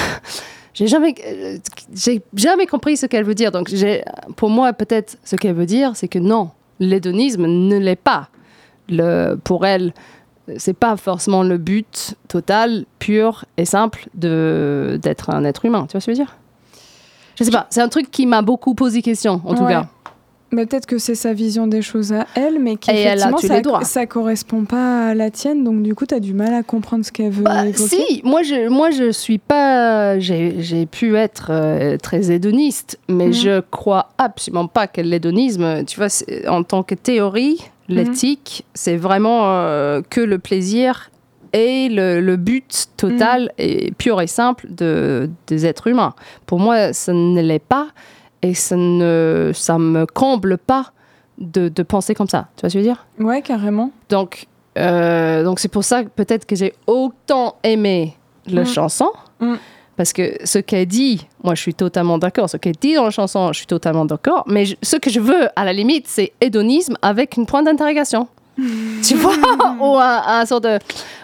J'ai 0.75 0.87
jamais, 0.87 1.13
euh, 1.27 1.57
j'ai 1.93 2.21
jamais 2.35 2.65
compris 2.65 2.95
ce 2.95 3.05
qu'elle 3.05 3.25
veut 3.25 3.35
dire. 3.35 3.51
Donc, 3.51 3.69
pour 4.37 4.49
moi, 4.49 4.71
peut-être, 4.71 5.17
ce 5.25 5.35
qu'elle 5.35 5.55
veut 5.55 5.65
dire, 5.65 5.91
c'est 5.95 6.07
que 6.07 6.19
non, 6.19 6.51
l'hédonisme 6.79 7.47
ne 7.47 7.77
l'est 7.77 7.97
pas. 7.97 8.29
Le, 8.87 9.35
pour 9.35 9.65
elle, 9.65 9.93
c'est 10.57 10.73
pas 10.73 10.95
forcément 10.95 11.43
le 11.43 11.57
but 11.57 12.15
total, 12.29 12.85
pur 12.99 13.43
et 13.57 13.65
simple 13.65 14.07
de 14.15 14.99
d'être 15.01 15.31
un 15.31 15.43
être 15.43 15.65
humain. 15.65 15.85
Tu 15.87 15.93
vois 15.93 16.01
ce 16.01 16.05
que 16.05 16.13
je 16.13 16.19
veux 16.19 16.25
dire? 16.25 16.37
Je 17.35 17.43
sais 17.43 17.51
pas. 17.51 17.67
C'est 17.69 17.81
un 17.81 17.89
truc 17.89 18.09
qui 18.09 18.25
m'a 18.25 18.41
beaucoup 18.41 18.73
posé 18.73 19.01
question, 19.01 19.41
en 19.45 19.55
tout 19.55 19.65
cas. 19.65 19.89
Mais 20.51 20.65
peut-être 20.65 20.85
que 20.87 20.97
c'est 20.97 21.15
sa 21.15 21.33
vision 21.33 21.67
des 21.67 21.81
choses 21.81 22.11
à 22.11 22.25
elle, 22.35 22.59
mais 22.59 22.75
qu'effectivement, 22.75 23.37
ça, 23.37 23.83
ça 23.83 24.05
correspond 24.07 24.65
pas 24.65 25.09
à 25.09 25.13
la 25.13 25.29
tienne, 25.29 25.63
donc 25.63 25.83
du 25.83 25.93
coup, 25.93 26.05
tu 26.07 26.15
as 26.15 26.19
du 26.19 26.33
mal 26.33 26.53
à 26.53 26.63
comprendre 26.63 27.05
ce 27.05 27.11
qu'elle 27.11 27.29
veut 27.31 27.43
Bah, 27.43 27.67
évoquer. 27.67 28.03
si, 28.07 28.21
moi 28.23 28.41
je, 28.41 28.67
moi 28.67 28.89
je 28.89 29.11
suis 29.11 29.37
pas. 29.37 30.17
J'ai 30.19 30.85
pu 30.87 31.15
être 31.17 31.47
euh, 31.51 31.97
très 31.97 32.31
hédoniste, 32.31 32.97
mais 33.07 33.27
Mhm. 33.27 33.33
je 33.33 33.59
crois 33.61 34.09
absolument 34.17 34.67
pas 34.67 34.87
que 34.87 35.01
l'hédonisme, 35.01 35.85
tu 35.85 35.97
vois, 35.99 36.07
en 36.47 36.63
tant 36.63 36.81
que 36.83 36.95
théorie, 36.95 37.59
Mhm. 37.87 37.95
l'éthique, 37.95 38.65
c'est 38.73 38.97
vraiment 38.97 39.41
euh, 39.45 40.01
que 40.09 40.21
le 40.21 40.39
plaisir 40.39 41.11
et 41.53 41.89
le, 41.89 42.21
le 42.21 42.35
but 42.37 42.85
total 42.97 43.43
Mhm. 43.43 43.49
et 43.59 43.91
pur 43.97 44.21
et 44.21 44.27
simple 44.27 44.67
de, 44.69 45.29
des 45.47 45.65
êtres 45.65 45.87
humains. 45.87 46.13
Pour 46.45 46.59
moi, 46.59 46.93
ça 46.93 47.13
ne 47.13 47.41
l'est 47.41 47.57
pas 47.63 47.87
et 48.41 48.53
ça 48.53 48.75
ne 48.75 49.51
ça 49.53 49.77
me 49.77 50.05
comble 50.05 50.57
pas 50.57 50.91
de, 51.37 51.69
de 51.69 51.83
penser 51.83 52.13
comme 52.15 52.27
ça. 52.29 52.47
Tu 52.55 52.61
vois 52.61 52.69
ce 52.69 52.73
que 52.75 52.79
je 52.83 52.85
veux 52.87 52.93
dire? 52.93 53.05
Ouais, 53.19 53.41
carrément. 53.41 53.91
donc, 54.09 54.47
euh, 54.77 55.43
donc 55.43 55.59
c'est 55.59 55.67
pour 55.67 55.83
ça 55.83 56.03
que 56.03 56.09
peut-être 56.09 56.45
que 56.45 56.55
j'ai 56.55 56.73
autant 56.87 57.55
aimé 57.63 58.15
la 58.47 58.61
Mm. 58.63 58.65
chanson. 58.65 59.11
Mm. 59.39 59.55
Parce 59.97 60.13
que 60.13 60.37
ce 60.45 60.59
qu'elle 60.59 60.85
dit, 60.85 61.27
moi 61.43 61.55
je 61.55 61.61
suis 61.61 61.73
totalement 61.73 62.17
d'accord. 62.17 62.49
Ce 62.49 62.55
qu'elle 62.57 62.75
dit 62.79 62.93
dans 62.95 63.03
la 63.03 63.09
chanson, 63.09 63.51
je 63.51 63.57
suis 63.57 63.67
totalement 63.67 64.05
d'accord. 64.05 64.43
Mais 64.47 64.65
je- 64.65 64.75
ce 64.81 64.95
que 64.95 65.09
je 65.09 65.19
veux, 65.19 65.49
à 65.57 65.65
la 65.65 65.73
limite, 65.73 66.07
c'est 66.07 66.31
hédonisme 66.39 66.95
avec 67.01 67.35
une 67.35 67.45
point 67.45 67.63
d'interrogation. 67.63 68.27
Tu 69.03 69.15
vois 69.15 69.33
Ou 69.79 69.97
un, 69.97 70.21
un 70.27 70.45
sort 70.45 70.61
de. 70.61 70.77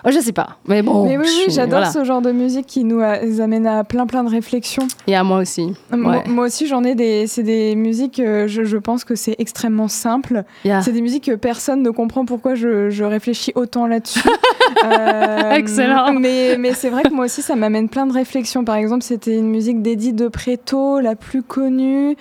Oh, 0.06 0.10
je 0.12 0.20
sais 0.20 0.32
pas. 0.34 0.58
Mais 0.68 0.82
bon. 0.82 1.06
mais 1.06 1.18
oui, 1.18 1.26
oui, 1.26 1.46
j'adore 1.54 1.80
voilà. 1.80 1.92
ce 1.92 2.04
genre 2.04 2.22
de 2.22 2.32
musique 2.32 2.66
qui 2.68 2.84
nous 2.84 3.00
a- 3.02 3.24
nous 3.26 3.42
amène 3.42 3.66
à 3.68 3.84
plein 3.84 4.06
plein 4.06 4.24
de 4.24 4.30
réflexions. 4.30 4.88
Et 5.08 5.16
à 5.16 5.24
moi 5.24 5.40
aussi. 5.40 5.74
Moi, 5.92 6.12
Ouais. 6.18 6.24
moi 6.28 6.46
aussi, 6.46 6.68
j'en 6.68 6.84
ai 6.84 6.94
des. 6.96 7.26
C'est 7.28 7.44
des 7.44 7.76
musiques, 7.76 8.20
euh, 8.20 8.48
je, 8.48 8.64
je 8.64 8.78
pense 8.78 9.04
que 9.04 9.16
c'est 9.16 9.36
extrêmement 9.40 9.88
simple. 9.88 10.44
Yeah. 10.64 10.82
C'est 10.82 10.92
des 10.92 11.02
musiques 11.02 11.26
que 11.26 11.36
personne 11.36 11.82
ne 11.82 11.90
comprend 11.90 12.26
pourquoi 12.26 12.56
je, 12.56 12.90
je 12.90 13.04
réfléchis 13.04 13.52
autant 13.56 13.88
là-dessus. 13.88 14.22
Euh, 14.84 15.52
Excellent. 15.54 16.14
Mais, 16.14 16.58
mais 16.58 16.74
c'est 16.74 16.90
vrai 16.90 17.04
que 17.04 17.14
moi 17.14 17.26
aussi, 17.26 17.42
ça 17.42 17.56
m'amène 17.56 17.88
plein 17.88 18.06
de 18.08 18.14
réflexions. 18.14 18.64
Par 18.64 18.76
exemple, 18.76 19.04
c'était 19.04 19.36
une 19.36 19.48
musique 19.50 19.82
d'Eddie 19.82 20.12
de 20.14 20.28
Préto, 20.28 21.00
la 21.00 21.16
plus 21.16 21.44
connue. 21.44 22.16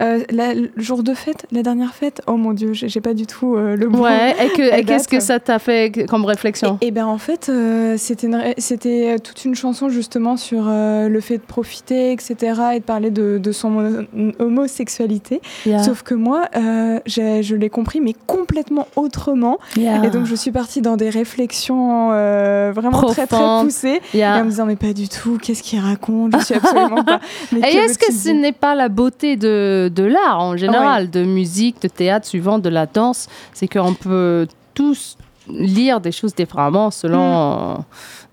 Euh, 0.00 0.20
la- 0.30 0.54
le 0.54 0.70
jour 0.76 1.02
de 1.02 1.12
fête, 1.14 1.46
la 1.52 1.62
dernière 1.62 1.94
fête. 1.94 2.22
Oh 2.26 2.36
mon 2.36 2.52
Dieu, 2.52 2.72
j'ai 2.72 3.00
pas 3.00 3.12
du 3.14 3.26
tout 3.26 3.54
euh, 3.54 3.76
le 3.76 3.88
bon. 3.88 4.02
Ouais, 4.02 4.34
et 4.44 4.48
que- 4.62 4.82
qu'est-ce 4.84 5.08
que 5.08 5.20
ça 5.20 5.38
t'a 5.40 5.58
fait 5.58 6.06
comme 6.08 6.24
réflexion 6.24 6.78
Et, 6.80 6.90
ben 6.90 7.06
en 7.06 7.18
fait, 7.18 7.48
euh, 7.48 7.94
c'était 7.98 8.26
une 8.26 8.40
c'était 8.58 9.18
toute 9.18 9.44
une 9.44 9.54
chanson 9.54 9.88
justement 9.88 10.36
sur 10.36 10.64
euh, 10.68 11.08
le 11.08 11.20
fait 11.20 11.38
de 11.38 11.42
profiter, 11.42 12.12
etc., 12.12 12.36
et 12.74 12.78
de 12.80 12.84
parler 12.84 13.10
de, 13.10 13.38
de 13.38 13.52
son 13.52 13.70
homo- 13.78 14.32
homosexualité. 14.38 15.40
Yeah. 15.66 15.82
Sauf 15.82 16.02
que 16.02 16.14
moi, 16.14 16.44
euh, 16.56 17.00
j'ai- 17.06 17.42
je 17.42 17.56
l'ai 17.56 17.70
compris, 17.70 18.00
mais 18.00 18.14
complètement 18.26 18.86
autrement. 18.96 19.58
Yeah. 19.76 20.04
Et 20.04 20.10
donc, 20.10 20.26
je 20.26 20.34
suis 20.34 20.50
partie 20.52 20.80
dans 20.82 20.96
des 20.96 21.10
réflexions 21.10 22.10
euh, 22.12 22.72
vraiment 22.74 23.02
très, 23.02 23.26
très 23.26 23.62
poussées. 23.62 24.00
Yeah. 24.14 24.38
Et 24.38 24.40
en 24.40 24.44
me 24.44 24.50
disant, 24.50 24.66
mais 24.66 24.76
pas 24.76 24.92
du 24.92 25.08
tout, 25.08 25.38
qu'est-ce 25.42 25.62
qu'il 25.62 25.80
raconte? 25.80 26.34
Je 26.38 26.44
suis 26.44 26.54
absolument 26.62 27.04
pas. 27.04 27.20
Mais 27.52 27.60
Et 27.60 27.76
est-ce 27.76 27.98
que 27.98 28.12
ce 28.12 28.28
n'est 28.30 28.52
pas 28.52 28.74
la 28.74 28.88
beauté 28.88 29.36
de, 29.36 29.90
de 29.94 30.04
l'art 30.04 30.40
en 30.40 30.56
général, 30.56 31.10
de 31.10 31.24
musique, 31.24 31.80
de 31.82 31.88
théâtre, 31.88 32.26
suivant 32.26 32.58
de 32.58 32.68
la 32.68 32.86
danse? 32.86 33.28
C'est 33.52 33.68
qu'on 33.68 33.94
peut 33.94 34.46
tous 34.74 35.16
lire 35.48 36.00
des 36.00 36.12
choses 36.12 36.34
différemment 36.34 36.90
selon 36.90 37.78
Mm. 37.78 37.84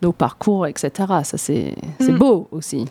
nos 0.03 0.11
parcours, 0.11 0.67
etc. 0.67 0.91
Ça, 1.23 1.37
c'est 1.37 1.73
Mm. 1.99 2.17
beau 2.17 2.47
aussi. 2.51 2.85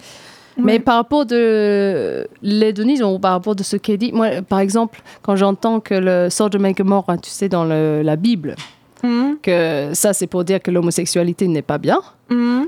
Mais 0.58 0.78
par 0.78 0.96
rapport 0.96 1.26
de 1.26 2.26
l'hédonisme 2.42 3.04
ou 3.04 3.18
par 3.18 3.32
rapport 3.32 3.54
de 3.54 3.62
ce 3.62 3.76
qu'elle 3.76 3.98
dit, 3.98 4.10
moi, 4.12 4.40
par 4.48 4.60
exemple, 4.60 5.02
quand 5.22 5.36
j'entends 5.36 5.80
que 5.80 5.92
le 5.94 6.30
sort 6.30 6.48
de 6.48 6.56
Gomorrah, 6.58 7.18
tu 7.18 7.28
sais, 7.28 7.48
dans 7.50 7.64
le- 7.64 8.00
la 8.02 8.16
Bible, 8.16 8.56
Mhm. 9.02 9.36
que 9.42 9.90
ça, 9.92 10.14
c'est 10.14 10.26
pour 10.26 10.44
dire 10.44 10.62
que 10.62 10.70
l'homosexualité 10.70 11.46
n'est 11.46 11.60
pas 11.62 11.76
bien. 11.78 11.98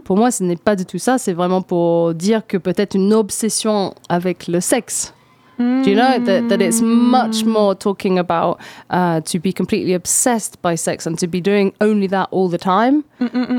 Pour 0.05 0.17
moi, 0.19 0.31
ce 0.31 0.45
n'est 0.45 0.57
pas 0.57 0.77
du 0.77 0.85
tout 0.85 0.99
ça. 0.99 1.17
C'est 1.19 1.33
vraiment 1.33 1.63
pour 1.63 2.13
dire 2.15 2.47
que 2.47 2.59
peut-être 2.59 2.95
une 2.95 3.13
obsession 3.15 3.95
avec 4.11 4.47
le 4.49 4.61
sexe. 4.61 5.15
Do 5.59 5.91
you 5.91 5.97
know 5.97 6.19
that, 6.21 6.49
that 6.49 6.63
it's 6.63 6.81
much 6.81 7.45
more 7.45 7.75
talking 7.75 8.19
about 8.19 8.61
uh, 8.91 9.21
to 9.23 9.41
be 9.41 9.53
completely 9.53 9.93
obsessed 9.93 10.63
by 10.63 10.77
sex 10.77 11.05
and 11.05 11.19
to 11.19 11.27
be 11.27 11.41
doing 11.41 11.73
only 11.81 12.07
that 12.09 12.29
all 12.31 12.49
the 12.49 12.59
time? 12.59 13.05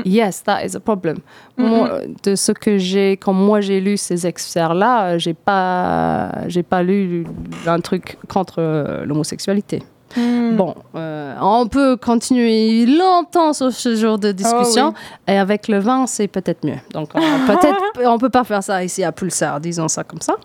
Yes, 0.04 0.40
that 0.44 0.64
is 0.64 0.74
a 0.74 0.80
problem. 0.80 1.22
Moi, 1.58 2.00
de 2.22 2.36
ce 2.36 2.52
que 2.52 2.78
j'ai, 2.78 3.18
quand 3.18 3.34
moi 3.34 3.60
j'ai 3.60 3.80
lu 3.80 3.98
ces 3.98 4.26
excerts-là, 4.26 5.18
j'ai 5.18 5.34
pas, 5.34 6.48
j'ai 6.48 6.62
pas 6.62 6.82
lu 6.82 7.26
un 7.66 7.80
truc 7.80 8.16
contre 8.28 8.56
euh, 8.58 9.04
l'homosexualité. 9.04 9.82
Mhm. 10.16 10.56
Bon, 10.56 10.74
euh, 10.94 11.34
on 11.40 11.68
peut 11.68 11.96
continuer 11.96 12.86
longtemps 12.86 13.52
sur 13.52 13.72
ce 13.72 13.94
genre 13.94 14.18
de 14.18 14.32
discussion. 14.32 14.94
Et 15.28 15.36
avec 15.36 15.68
le 15.68 15.78
vin, 15.78 16.06
c'est 16.06 16.28
peut-être 16.28 16.66
mieux. 16.66 16.78
Donc, 16.92 17.10
on, 17.14 17.20
peut-être, 17.46 17.82
on 18.06 18.18
peut 18.18 18.30
pas 18.30 18.44
faire 18.44 18.62
ça 18.62 18.82
ici 18.82 19.04
à 19.04 19.12
Pulsar, 19.12 19.60
disons 19.60 19.88
ça 19.88 20.02
comme 20.02 20.20
ça. 20.20 20.36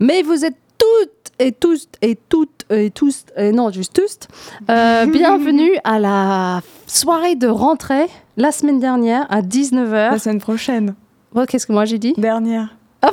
Mais 0.00 0.22
vous 0.22 0.44
êtes 0.44 0.56
toutes 0.82 1.32
et 1.38 1.52
tous 1.52 1.88
et 2.00 2.16
toutes 2.28 2.66
et 2.70 2.90
tous, 2.90 3.24
et 3.36 3.52
non, 3.52 3.70
juste 3.70 3.94
tous, 3.94 4.18
euh, 4.68 5.06
bienvenue 5.12 5.70
à 5.84 5.98
la 6.00 6.60
soirée 6.88 7.36
de 7.36 7.46
rentrée 7.46 8.06
la 8.36 8.50
semaine 8.50 8.80
dernière 8.80 9.26
à 9.30 9.42
19h. 9.42 10.10
La 10.10 10.18
semaine 10.18 10.40
prochaine, 10.40 10.94
Qu'est-ce 11.48 11.66
que 11.66 11.72
moi 11.72 11.84
j'ai 11.84 11.98
dit? 11.98 12.14
Dernière. 12.18 12.76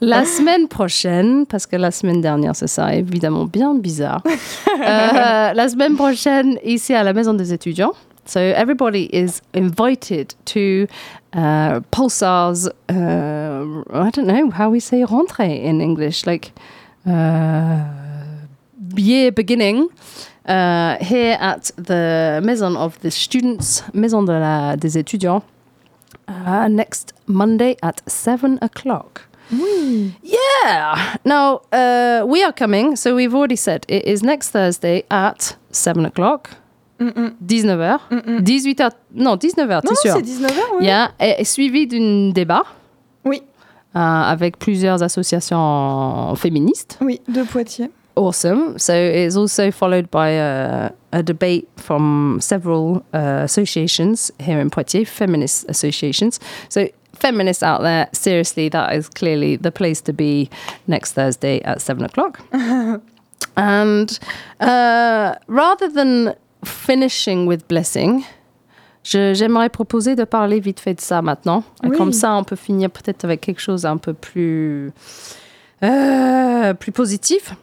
La 0.00 0.24
semaine 0.24 0.66
prochaine, 0.66 1.46
parce 1.46 1.64
que 1.64 1.76
la 1.76 1.92
semaine 1.92 2.20
dernière, 2.20 2.56
c'est 2.56 2.66
ça, 2.66 2.92
évidemment 2.92 3.44
bien 3.44 3.74
bizarre. 3.74 4.22
Euh, 4.78 5.52
la 5.54 5.68
semaine 5.68 5.96
prochaine, 5.96 6.58
ici 6.62 6.92
à 6.92 7.02
la 7.02 7.12
Maison 7.12 7.32
des 7.32 7.52
étudiants. 7.52 7.92
So 8.26 8.40
everybody 8.40 9.04
is 9.14 9.40
invited 9.54 10.34
to 10.46 10.88
uh, 11.32 11.80
Pulsar's, 11.90 12.68
uh, 12.88 13.82
I 13.90 14.10
don't 14.10 14.26
know 14.26 14.50
how 14.50 14.70
we 14.70 14.80
say 14.80 15.02
rentrée 15.02 15.62
in 15.62 15.80
English, 15.80 16.26
like 16.26 16.52
uh, 17.06 17.84
year 18.96 19.32
beginning. 19.32 19.88
Uh, 20.44 20.96
here 21.00 21.36
at 21.40 21.72
the 21.76 22.40
Maison 22.44 22.76
of 22.76 23.00
the 23.00 23.10
Students, 23.10 23.82
Maison 23.92 24.24
de 24.24 24.38
la, 24.38 24.76
des 24.76 24.96
étudiants, 24.96 25.42
uh, 26.28 26.68
next 26.68 27.12
Monday 27.26 27.76
at 27.82 28.00
7 28.08 28.58
o'clock. 28.62 29.22
Yeah. 29.50 31.16
Now 31.24 31.62
uh, 31.72 32.24
we 32.26 32.42
are 32.42 32.52
coming. 32.52 32.96
So 32.96 33.14
we've 33.14 33.34
already 33.34 33.56
said 33.56 33.86
it 33.88 34.04
is 34.04 34.22
next 34.22 34.50
Thursday 34.50 35.04
at 35.10 35.56
seven 35.70 36.04
o'clock. 36.04 36.50
Mm-mm. 37.00 37.34
19h. 37.46 37.98
Mm-mm. 38.10 38.40
18h. 38.42 38.90
Non, 39.14 39.36
19h, 39.36 39.68
Non, 39.68 39.80
t'es 39.82 39.94
sûr? 39.96 40.14
c'est 40.14 40.22
19h, 40.22 40.52
oui. 40.78 40.84
Yeah. 40.86 41.10
Et, 41.20 41.34
et 41.38 41.44
suivi 41.44 41.86
d'un 41.86 42.30
débat. 42.32 42.64
Oui. 43.24 43.42
avec 43.94 44.58
plusieurs 44.58 45.02
associations 45.02 46.34
féministes. 46.36 46.98
Oui, 47.00 47.20
de 47.28 47.42
Poitiers. 47.44 47.90
Awesome. 48.14 48.78
So 48.78 48.94
it's 48.94 49.36
also 49.36 49.70
followed 49.70 50.10
by 50.10 50.30
a, 50.30 50.90
a 51.12 51.22
debate 51.22 51.68
from 51.76 52.38
several 52.40 53.02
uh, 53.12 53.42
associations 53.44 54.32
here 54.38 54.58
in 54.58 54.70
Poitiers, 54.70 55.04
feminist 55.06 55.66
associations. 55.68 56.40
So 56.70 56.88
feminists 57.14 57.62
out 57.62 57.82
there, 57.82 58.08
seriously, 58.12 58.70
that 58.70 58.94
is 58.94 59.08
clearly 59.10 59.56
the 59.56 59.70
place 59.70 60.00
to 60.02 60.12
be 60.14 60.48
next 60.86 61.12
Thursday 61.12 61.60
at 61.62 61.82
seven 61.82 62.04
o'clock. 62.04 62.40
and 63.56 64.18
uh, 64.60 65.34
rather 65.46 65.88
than 65.90 66.34
finishing 66.66 67.46
with 67.46 67.66
blessing, 67.68 68.22
j'aimerais 69.04 69.68
proposer 69.68 70.14
de 70.14 70.24
parler 70.24 70.60
vite 70.60 70.80
fait 70.80 70.94
de 70.94 71.00
ça 71.00 71.22
maintenant. 71.22 71.64
Oui. 71.82 71.96
Comme 71.96 72.12
ça, 72.12 72.34
on 72.34 72.44
peut 72.44 72.56
finir 72.56 72.90
peut-être 72.90 73.24
avec 73.24 73.40
quelque 73.40 73.60
chose 73.60 73.86
un 73.86 73.96
peu 73.96 74.12
plus, 74.12 74.92
euh, 75.82 76.74
plus 76.74 76.92
positif. 76.92 77.54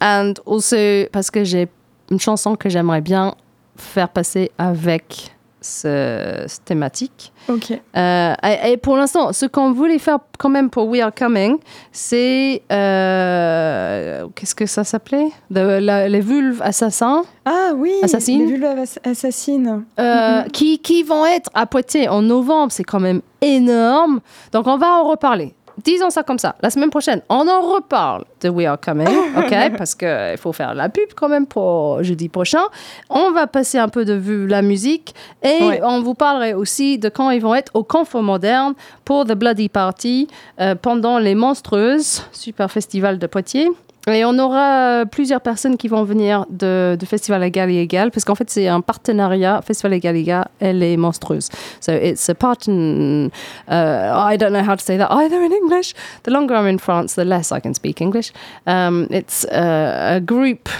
And 0.00 0.34
also, 0.46 1.06
parce 1.12 1.30
que 1.30 1.44
j'ai 1.44 1.68
une 2.10 2.20
chanson 2.20 2.56
que 2.56 2.68
j'aimerais 2.68 3.02
bien 3.02 3.34
faire 3.76 4.08
passer 4.08 4.50
avec 4.58 5.34
ce, 5.60 6.44
cette 6.46 6.64
thématique. 6.64 7.32
Ok. 7.50 7.72
Euh, 7.96 8.34
et, 8.44 8.72
et, 8.72 8.76
pour 8.76 8.96
l'instant, 8.96 9.32
ce 9.32 9.46
qu'on 9.46 9.72
voulait 9.72 9.98
faire 9.98 10.18
quand 10.38 10.48
même 10.48 10.70
pour 10.70 10.86
We 10.88 11.00
Are 11.02 11.12
Coming, 11.14 11.58
c'est. 11.90 12.62
Euh, 12.70 14.26
Qu'est-ce 14.34 14.54
que 14.54 14.66
ça 14.66 14.84
s'appelait? 14.84 15.30
Les 15.50 16.20
vulves 16.20 16.62
assassins. 16.62 17.22
Ah 17.44 17.72
oui 17.76 17.92
Assassines. 18.02 18.46
Les 18.46 18.52
vulves 18.56 18.84
assassines. 19.04 19.84
Euh, 19.98 20.02
mm 20.02 20.44
-hmm. 20.44 20.50
qui, 20.50 20.78
qui 20.78 21.02
vont 21.02 21.26
être 21.26 21.50
à 21.54 21.66
Poitiers 21.66 22.08
en 22.08 22.22
novembre. 22.22 22.72
C'est 22.72 22.84
quand 22.84 23.00
même 23.00 23.20
énorme. 23.40 24.20
Donc 24.52 24.66
on 24.66 24.76
va 24.76 25.00
en 25.00 25.04
reparler 25.08 25.54
disons 25.84 26.10
ça 26.10 26.22
comme 26.22 26.38
ça. 26.38 26.56
La 26.62 26.70
semaine 26.70 26.90
prochaine, 26.90 27.22
on 27.28 27.46
en 27.48 27.60
reparle 27.60 28.24
de 28.40 28.48
We 28.48 28.66
Are 28.66 28.78
Coming, 28.80 29.08
ok? 29.36 29.76
Parce 29.76 29.94
qu'il 29.94 30.36
faut 30.38 30.52
faire 30.52 30.74
la 30.74 30.88
pub 30.88 31.10
quand 31.14 31.28
même 31.28 31.46
pour 31.46 32.02
jeudi 32.02 32.28
prochain. 32.28 32.62
On 33.08 33.30
va 33.32 33.46
passer 33.46 33.78
un 33.78 33.88
peu 33.88 34.04
de 34.04 34.14
vue 34.14 34.46
la 34.46 34.62
musique 34.62 35.14
et 35.42 35.62
ouais. 35.62 35.80
on 35.82 36.02
vous 36.02 36.14
parlerait 36.14 36.54
aussi 36.54 36.98
de 36.98 37.08
quand 37.08 37.30
ils 37.30 37.40
vont 37.40 37.54
être 37.54 37.70
au 37.74 37.84
Confort 37.84 38.22
Moderne 38.22 38.74
pour 39.04 39.24
The 39.24 39.32
Bloody 39.32 39.68
Party 39.68 40.28
euh, 40.60 40.74
pendant 40.74 41.18
les 41.18 41.34
Monstrueuses, 41.34 42.22
super 42.32 42.70
festival 42.70 43.18
de 43.18 43.26
Poitiers. 43.26 43.70
Et 44.08 44.24
on 44.24 44.38
aura 44.38 45.04
plusieurs 45.10 45.42
personnes 45.42 45.76
qui 45.76 45.86
vont 45.86 46.04
venir 46.04 46.46
de, 46.48 46.96
du 46.98 47.04
Festival 47.04 47.42
Égal 47.44 47.70
et 47.70 47.80
Égal, 47.80 48.10
parce 48.10 48.24
qu'en 48.24 48.34
fait, 48.34 48.48
c'est 48.48 48.66
un 48.66 48.80
partenariat, 48.80 49.60
Festival 49.62 49.92
Égal 49.92 50.16
et 50.16 50.20
Égal, 50.20 50.48
elle 50.58 50.82
est 50.82 50.96
monstrueuse. 50.96 51.48
So 51.80 51.92
it's 51.92 52.28
a 52.30 52.34
partner, 52.34 53.30
uh, 53.68 54.32
I 54.32 54.38
don't 54.38 54.52
know 54.52 54.62
how 54.62 54.74
to 54.74 54.82
say 54.82 54.96
that 54.96 55.10
either 55.10 55.42
in 55.42 55.52
English. 55.52 55.94
The 56.22 56.30
longer 56.30 56.54
I'm 56.54 56.66
in 56.66 56.78
France, 56.78 57.14
the 57.14 57.24
less 57.24 57.52
I 57.52 57.60
can 57.60 57.74
speak 57.74 58.00
English. 58.00 58.32
Um, 58.66 59.06
it's 59.10 59.44
a, 59.44 60.16
a 60.16 60.20
group 60.20 60.70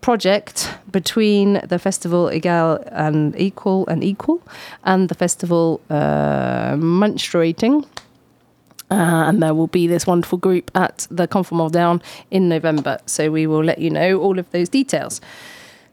project 0.00 0.68
between 0.90 1.60
the 1.68 1.78
festival 1.78 2.30
Egal 2.32 2.78
and 2.90 3.34
Equal 3.38 3.86
and 3.88 4.02
Equal 4.02 4.40
and 4.84 5.08
the 5.08 5.14
festival 5.14 5.80
uh, 5.90 6.74
Menstruating. 6.76 7.84
Uh, 8.90 9.28
and 9.28 9.42
there 9.42 9.54
will 9.54 9.66
be 9.66 9.86
this 9.86 10.06
wonderful 10.06 10.38
group 10.38 10.70
at 10.74 11.06
the 11.10 11.28
Conformal 11.28 11.70
Down 11.70 12.00
in 12.30 12.48
November. 12.48 12.98
So 13.06 13.30
we 13.30 13.46
will 13.46 13.64
let 13.64 13.78
you 13.78 13.90
know 13.90 14.18
all 14.18 14.38
of 14.38 14.50
those 14.50 14.68
details. 14.68 15.20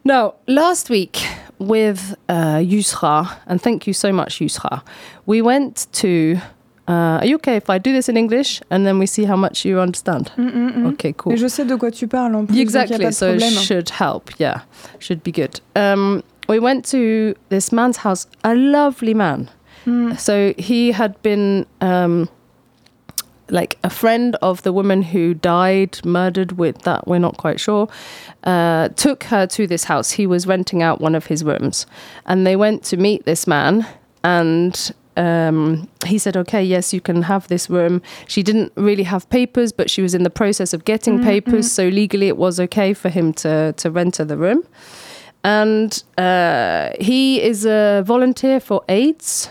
Now, 0.06 0.36
last 0.48 0.90
week 0.90 1.26
with 1.58 2.16
uh, 2.30 2.60
Yusra, 2.60 3.38
and 3.48 3.62
thank 3.62 3.88
you 3.88 3.94
so 3.94 4.14
much, 4.14 4.40
Yusra, 4.40 4.82
we 5.26 5.42
went 5.42 5.88
to. 5.94 6.40
Uh, 6.88 7.18
are 7.20 7.26
you 7.26 7.36
okay 7.38 7.56
if 7.56 7.68
I 7.68 7.80
do 7.80 7.92
this 7.92 8.08
in 8.08 8.16
English 8.16 8.62
and 8.70 8.86
then 8.86 9.00
we 9.00 9.08
see 9.08 9.26
how 9.26 9.36
much 9.36 9.66
you 9.66 9.80
understand? 9.80 10.32
Mm 10.38 10.48
-mm 10.48 10.72
-mm. 10.72 10.94
Okay, 10.94 11.14
cool. 11.14 11.32
Mais 11.32 11.42
je 11.42 11.48
sais 11.48 11.68
de 11.68 11.76
quoi 11.78 11.92
tu 11.92 12.08
parles 12.08 12.36
en 12.36 12.46
plus. 12.46 12.60
Exactly, 12.60 13.12
so 13.12 13.34
it 13.34 13.42
should 13.42 13.90
help. 13.90 14.30
Yeah, 14.38 14.62
should 15.00 15.24
be 15.24 15.32
good. 15.32 15.62
Um, 15.76 16.22
we 16.48 16.60
went 16.60 16.92
to 16.92 17.34
this 17.50 17.72
man's 17.72 17.98
house, 17.98 18.28
a 18.42 18.54
lovely 18.54 19.14
man. 19.14 19.50
So 20.18 20.54
he 20.58 20.92
had 20.94 21.14
been. 21.22 21.66
Um, 21.82 22.28
like 23.50 23.78
a 23.84 23.90
friend 23.90 24.36
of 24.42 24.64
the 24.64 24.74
woman 24.74 25.02
who 25.04 25.34
died, 25.34 26.04
murdered 26.06 26.54
with 26.54 26.80
that, 26.84 27.08
we're 27.08 27.20
not 27.20 27.38
quite 27.38 27.60
sure, 27.60 27.88
uh, 28.44 28.90
took 28.90 29.26
her 29.26 29.46
to 29.48 29.68
this 29.68 29.86
house. 29.86 30.12
He 30.12 30.28
was 30.28 30.48
renting 30.48 30.82
out 30.82 31.02
one 31.02 31.16
of 31.16 31.28
his 31.28 31.44
rooms. 31.44 31.86
And 32.26 32.46
they 32.46 32.56
went 32.56 32.84
to 32.86 32.98
meet 32.98 33.26
this 33.26 33.48
man. 33.48 33.86
And 34.24 34.94
um, 35.18 35.88
he 36.06 36.18
said, 36.18 36.36
okay, 36.36 36.64
yes, 36.64 36.94
you 36.94 37.02
can 37.02 37.22
have 37.24 37.48
this 37.48 37.70
room. 37.70 38.02
She 38.28 38.44
didn't 38.44 38.72
really 38.76 39.04
have 39.04 39.30
papers, 39.30 39.72
but 39.72 39.90
she 39.90 40.02
was 40.02 40.14
in 40.14 40.24
the 40.24 40.30
process 40.30 40.74
of 40.74 40.86
getting 40.86 41.16
mm-hmm. 41.16 41.26
papers. 41.26 41.72
So 41.72 41.88
legally, 41.88 42.28
it 42.28 42.38
was 42.38 42.60
okay 42.60 42.94
for 42.94 43.10
him 43.10 43.34
to, 43.34 43.74
to 43.74 43.92
rent 43.92 44.18
her 44.18 44.26
the 44.26 44.38
room. 44.38 44.64
And 45.44 46.04
uh, 46.18 46.90
he 47.00 47.42
is 47.42 47.66
a 47.66 48.04
volunteer 48.06 48.60
for 48.60 48.84
AIDS. 48.90 49.50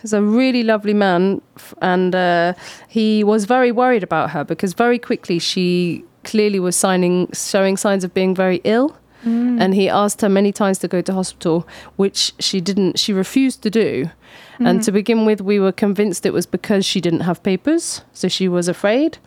He's 0.00 0.12
a 0.12 0.22
really 0.22 0.62
lovely 0.62 0.94
man, 0.94 1.42
and 1.82 2.14
uh, 2.14 2.54
he 2.88 3.22
was 3.22 3.44
very 3.44 3.70
worried 3.70 4.02
about 4.02 4.30
her 4.30 4.44
because 4.44 4.72
very 4.72 4.98
quickly 4.98 5.38
she 5.38 6.04
clearly 6.24 6.60
was 6.60 6.76
signing, 6.76 7.28
showing 7.32 7.76
signs 7.76 8.04
of 8.04 8.14
being 8.14 8.34
very 8.34 8.60
ill. 8.64 8.96
Mm. 9.24 9.60
And 9.60 9.74
he 9.74 9.88
asked 9.88 10.22
her 10.22 10.30
many 10.30 10.50
times 10.50 10.78
to 10.78 10.88
go 10.88 11.02
to 11.02 11.12
hospital, 11.12 11.68
which 11.96 12.32
she 12.38 12.60
didn't. 12.60 12.98
She 12.98 13.12
refused 13.12 13.62
to 13.62 13.70
do. 13.70 14.10
Mm. 14.58 14.68
And 14.68 14.82
to 14.84 14.92
begin 14.92 15.26
with, 15.26 15.42
we 15.42 15.60
were 15.60 15.72
convinced 15.72 16.24
it 16.24 16.32
was 16.32 16.46
because 16.46 16.86
she 16.86 17.02
didn't 17.02 17.20
have 17.20 17.42
papers, 17.42 18.02
so 18.14 18.28
she 18.28 18.48
was 18.48 18.68
afraid. 18.68 19.18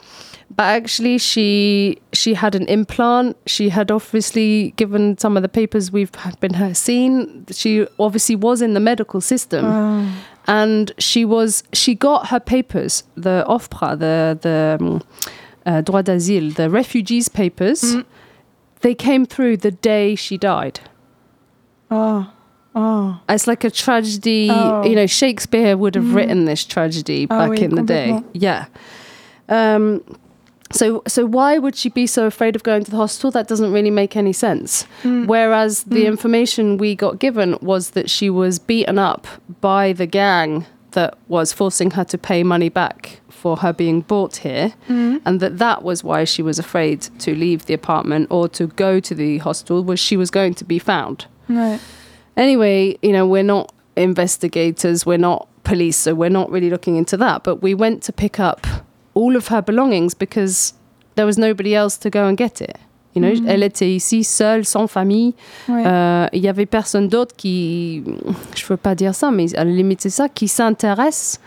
But 0.55 0.63
actually, 0.63 1.19
she 1.19 1.99
she 2.11 2.33
had 2.33 2.55
an 2.55 2.65
implant. 2.67 3.37
She 3.45 3.69
had 3.69 3.91
obviously 3.91 4.71
given 4.77 5.17
some 5.19 5.37
of 5.37 5.43
the 5.43 5.49
papers 5.49 5.91
we've 5.91 6.11
been 6.39 6.55
her 6.55 6.73
seen. 6.73 7.45
She 7.51 7.87
obviously 7.99 8.35
was 8.35 8.63
in 8.63 8.73
the 8.73 8.79
medical 8.79 9.21
system. 9.21 9.65
Oh 9.65 10.11
and 10.47 10.91
she 10.97 11.25
was 11.25 11.63
she 11.73 11.95
got 11.95 12.27
her 12.27 12.39
papers 12.39 13.03
the 13.15 13.45
OFPRA 13.47 13.99
the 13.99 14.37
the 14.41 14.77
um, 14.79 15.01
uh, 15.65 15.81
droit 15.81 16.05
d'asile 16.05 16.51
the 16.51 16.69
refugees 16.69 17.29
papers 17.29 17.81
mm. 17.81 18.05
they 18.81 18.93
came 18.93 19.25
through 19.25 19.57
the 19.57 19.71
day 19.71 20.15
she 20.15 20.37
died 20.37 20.79
oh 21.89 22.31
oh 22.75 23.21
it's 23.29 23.47
like 23.47 23.63
a 23.63 23.71
tragedy 23.71 24.49
oh. 24.51 24.83
you 24.83 24.95
know 24.95 25.07
Shakespeare 25.07 25.77
would 25.77 25.95
have 25.95 26.03
mm. 26.05 26.15
written 26.15 26.45
this 26.45 26.65
tragedy 26.65 27.27
oh, 27.29 27.37
back 27.37 27.49
oui, 27.51 27.61
in 27.61 27.75
the 27.75 27.83
day 27.83 28.21
yeah 28.33 28.65
um, 29.49 30.03
so, 30.73 31.03
so 31.07 31.25
why 31.25 31.57
would 31.59 31.75
she 31.75 31.89
be 31.89 32.05
so 32.07 32.25
afraid 32.25 32.55
of 32.55 32.63
going 32.63 32.83
to 32.83 32.91
the 32.91 32.97
hospital? 32.97 33.31
That 33.31 33.47
doesn't 33.47 33.71
really 33.71 33.91
make 33.91 34.17
any 34.17 34.33
sense. 34.33 34.85
Mm. 35.03 35.27
Whereas 35.27 35.83
the 35.83 36.03
Mm. 36.03 36.07
information 36.07 36.77
we 36.77 36.95
got 36.95 37.19
given 37.19 37.57
was 37.61 37.91
that 37.91 38.09
she 38.09 38.29
was 38.29 38.59
beaten 38.59 38.97
up 38.99 39.27
by 39.61 39.93
the 39.93 40.05
gang 40.07 40.65
that 40.91 41.15
was 41.27 41.53
forcing 41.53 41.91
her 41.91 42.03
to 42.03 42.17
pay 42.17 42.43
money 42.43 42.69
back 42.69 43.19
for 43.29 43.57
her 43.57 43.73
being 43.73 44.01
brought 44.01 44.37
here, 44.37 44.73
Mm. 44.89 45.21
and 45.25 45.39
that 45.39 45.57
that 45.57 45.83
was 45.83 46.03
why 46.03 46.23
she 46.23 46.41
was 46.41 46.57
afraid 46.59 47.01
to 47.19 47.33
leave 47.35 47.65
the 47.65 47.73
apartment 47.73 48.27
or 48.29 48.47
to 48.49 48.67
go 48.67 48.99
to 48.99 49.13
the 49.15 49.39
hospital, 49.39 49.83
where 49.83 49.97
she 49.97 50.15
was 50.17 50.29
going 50.31 50.53
to 50.55 50.63
be 50.65 50.79
found. 50.79 51.25
Ouais. 51.49 51.79
Anyway, 52.37 52.97
you 53.01 53.11
know, 53.11 53.27
we're 53.27 53.43
not 53.43 53.71
investigators, 53.97 55.05
we're 55.05 55.17
not 55.17 55.47
police, 55.63 55.97
so 55.97 56.13
we're 56.15 56.29
not 56.29 56.49
really 56.51 56.69
looking 56.69 56.95
into 56.95 57.17
that. 57.17 57.43
But 57.43 57.61
we 57.61 57.73
went 57.73 58.01
to 58.03 58.13
pick 58.13 58.39
up 58.39 58.65
all 59.15 59.35
of 59.35 59.49
her 59.51 59.61
belongings 59.61 60.13
because 60.17 60.73
there 61.15 61.25
was 61.25 61.37
nobody 61.37 61.73
else 61.75 61.97
to 61.99 62.09
go 62.09 62.19
and 62.27 62.35
get 62.37 62.61
it. 62.61 62.75
You 63.15 63.21
know, 63.21 63.29
Mhm. 63.31 63.47
elle 63.47 63.61
était 63.63 63.91
ici 63.95 64.23
seule, 64.23 64.65
sans 64.65 64.87
famille. 64.87 65.35
Ouais. 65.69 65.83
Euh, 65.85 66.27
Il 66.33 66.41
y 66.41 66.47
avait 66.49 66.65
personne 66.65 67.07
d'autre 67.07 67.35
qui, 67.35 68.03
je 68.55 68.65
veux 68.65 68.77
pas 68.77 68.95
dire 68.95 69.13
ça, 69.13 69.29
mais 69.29 69.53
à 69.55 69.63
la 69.63 69.71
limite 69.71 70.01
c'est 70.01 70.09
ça, 70.09 70.27
qui 70.29 70.47
s'intéresse 70.47 71.39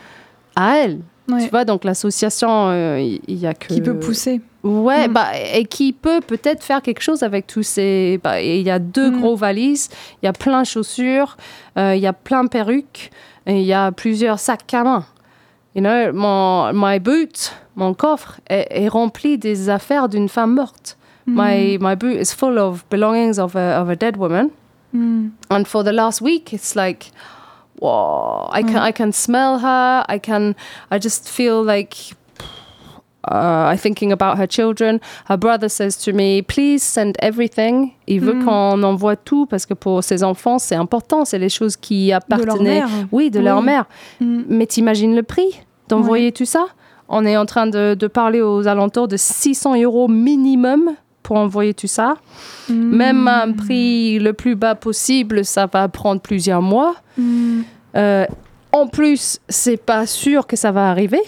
à 0.55 0.77
elle. 0.79 1.01
Ouais. 1.29 1.43
Tu 1.43 1.51
vois, 1.51 1.65
donc 1.65 1.83
l'association, 1.83 2.69
euh, 2.69 3.01
il 3.01 3.21
il 3.27 3.39
y 3.41 3.49
a 3.49 3.55
que 3.55 3.67
Qui 3.67 3.81
peut 3.81 3.99
pousser. 3.99 4.41
Ouais, 4.63 5.09
Mm. 5.09 5.13
bah, 5.13 5.27
et 5.55 5.65
qui 5.65 5.93
peut 5.93 6.21
peut-être 6.21 6.63
faire 6.63 6.81
quelque 6.83 7.01
chose 7.03 7.25
avec 7.25 7.49
tous 7.49 7.65
ces. 7.65 8.21
bah, 8.23 8.41
Il 8.41 8.63
y 8.63 8.71
a 8.71 8.79
deux 8.79 9.11
Mm. 9.11 9.21
gros 9.21 9.35
valises, 9.35 9.89
il 10.23 10.27
y 10.27 10.29
a 10.29 10.33
plein 10.33 10.63
de 10.63 10.67
chaussures, 10.69 11.37
euh, 11.79 11.97
il 11.97 12.01
y 12.01 12.07
a 12.07 12.13
plein 12.13 12.45
de 12.45 12.49
perruques, 12.49 13.11
il 13.49 13.63
y 13.63 13.73
a 13.73 13.91
plusieurs 13.91 14.39
sacs 14.39 14.73
à 14.73 14.85
main. 14.85 15.05
You 15.77 15.83
know, 15.83 16.11
mon 16.15 16.73
my 16.73 16.99
boot, 16.99 17.53
mon 17.77 17.93
coffre 17.95 18.41
est, 18.49 18.67
est 18.71 18.89
rempli 18.89 19.37
des 19.37 19.69
affaires 19.69 20.09
d'une 20.09 20.29
femme 20.29 20.55
morte. 20.55 20.97
My 21.27 21.77
my 21.81 21.95
boot 21.97 22.17
is 22.17 22.33
full 22.33 22.57
of 22.59 22.85
belongings 22.89 23.39
of 23.39 23.55
a 23.57 23.79
of 23.81 23.91
a 23.91 23.95
dead 23.97 24.17
woman. 24.17 24.51
Mm. 24.95 25.33
And 25.51 25.65
for 25.67 25.83
the 25.85 25.93
last 25.93 26.23
week, 26.23 26.53
it's 26.55 26.75
like, 26.75 27.11
whoa! 27.81 28.49
I 28.53 28.63
can 28.63 28.79
I 28.79 28.91
can 28.93 29.13
smell 29.13 29.59
her. 29.59 30.05
I 30.09 30.19
can. 30.19 30.55
I 30.91 30.99
just 30.99 31.29
feel 31.29 31.63
like. 31.63 32.15
Uh, 33.29 33.73
I'm 33.73 33.77
thinking 33.79 34.13
about 34.13 34.39
her 34.39 34.47
children. 34.47 35.01
Her 35.29 35.37
brother 35.37 35.69
says 35.69 35.97
to 36.05 36.13
me, 36.13 36.43
"Please 36.43 36.85
send 36.85 37.17
everything." 37.21 37.91
Il 38.07 38.21
veut 38.21 38.35
Mm. 38.35 38.45
qu'on 38.45 38.83
envoie 38.85 39.17
tout 39.17 39.47
parce 39.47 39.67
que 39.67 39.75
pour 39.75 40.05
ses 40.05 40.23
enfants, 40.23 40.61
c'est 40.61 40.77
important. 40.77 41.25
C'est 41.25 41.41
les 41.41 41.49
choses 41.49 41.77
qui 41.77 42.13
appartenaient. 42.13 42.83
mère. 42.83 42.89
Oui, 43.11 43.31
de 43.31 43.41
leur 43.41 43.59
Oui. 43.59 43.65
mère. 43.65 43.87
Mm. 44.21 44.43
Mais 44.49 44.67
t'imagines 44.67 45.17
le 45.17 45.25
prix? 45.25 45.61
D'envoyer 45.89 46.33
tout 46.33 46.45
ça 46.45 46.67
on 47.09 47.25
est 47.25 47.37
en 47.37 47.47
train 47.47 47.67
de, 47.67 47.95
de 47.95 48.07
parler 48.07 48.41
aux 48.41 48.67
alentours 48.67 49.09
de 49.09 49.17
600 49.17 49.81
euros 49.83 50.09
minimum 50.09 50.91
pour 51.23 51.37
envoyer 51.37 51.75
tout 51.75 51.87
ça. 51.87 52.17
Même 52.69 53.27
un 53.27 53.53
prix 53.53 54.19
le 54.19 54.33
plus 54.33 54.55
bas 54.55 54.75
possible, 54.75 55.45
ça 55.45 55.67
va 55.67 55.89
prendre 55.89 56.21
plusieurs 56.21 56.63
mois. 56.63 56.95
Euh, 57.97 58.27
en 58.73 58.87
plus, 58.87 59.41
c'est 59.49 59.77
pas 59.77 60.07
sûr 60.07 60.47
que 60.47 60.57
ça 60.57 60.71
va 60.71 60.89
arriver. 60.91 61.21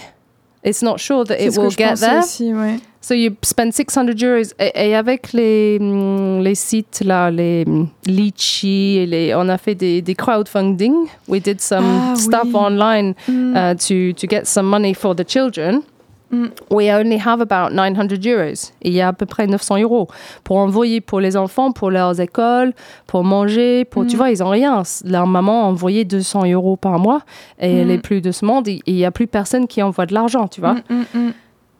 It's 0.68 0.82
not 0.82 0.98
sure 0.98 1.24
that 1.24 1.40
it 1.40 1.56
will 1.56 1.70
get 1.70 1.96
there. 2.00 2.18
aussi, 2.20 2.52
ouais. 2.52 2.78
So 3.00 3.14
you 3.14 3.30
spend 3.42 3.72
600 3.72 4.04
euros 4.08 4.42
et, 4.58 4.72
et 4.90 4.94
avec 4.94 5.32
les, 5.32 5.78
hum, 5.80 6.42
les 6.42 6.54
sites 6.56 7.00
là, 7.04 7.30
les 7.30 7.64
hum, 7.66 7.88
Litchi, 8.06 8.98
et 8.98 9.06
les, 9.06 9.34
on 9.34 9.48
a 9.48 9.56
fait 9.56 9.74
des, 9.74 10.02
des 10.02 10.14
crowdfunding. 10.14 11.06
We 11.28 11.40
did 11.40 11.60
some 11.60 11.84
Ah, 11.86 12.14
stuff 12.16 12.44
oui. 12.46 12.54
online 12.54 13.14
Mm. 13.28 13.54
uh, 13.56 13.74
to, 13.76 14.12
to 14.14 14.26
get 14.28 14.46
some 14.46 14.66
money 14.68 14.94
for 14.94 15.14
the 15.14 15.24
children. 15.24 15.82
Mm. 16.30 16.48
We 16.70 16.90
only 16.92 17.16
have 17.18 17.40
about 17.40 17.72
900 17.74 18.08
euros. 18.26 18.72
Il 18.82 18.92
y 18.92 19.00
a 19.00 19.08
à 19.08 19.12
peu 19.14 19.24
près 19.24 19.46
900 19.46 19.78
euros 19.78 20.08
pour 20.44 20.58
envoyer 20.58 21.00
pour 21.00 21.20
les 21.20 21.36
enfants, 21.38 21.72
pour 21.72 21.90
leurs 21.90 22.20
écoles, 22.20 22.74
pour 23.06 23.24
manger. 23.24 23.84
Pour, 23.86 24.06
Tu 24.06 24.14
Mm. 24.14 24.18
vois, 24.18 24.30
ils 24.30 24.42
ont 24.42 24.50
rien. 24.50 24.82
Leur 25.04 25.26
maman 25.26 25.62
a 25.64 25.66
envoyé 25.68 26.04
200 26.04 26.44
euros 26.52 26.76
par 26.76 26.98
mois 26.98 27.22
et 27.58 27.72
elle 27.78 27.86
Mm. 27.88 27.90
est 27.92 27.98
plus 27.98 28.20
de 28.20 28.30
ce 28.30 28.44
monde. 28.44 28.68
Il 28.68 28.94
n'y 28.94 29.04
a 29.06 29.10
plus 29.10 29.26
personne 29.26 29.66
qui 29.66 29.82
envoie 29.82 30.04
de 30.04 30.12
l'argent, 30.12 30.48
tu 30.48 30.60
vois. 30.60 30.74
Mm. 30.90 31.30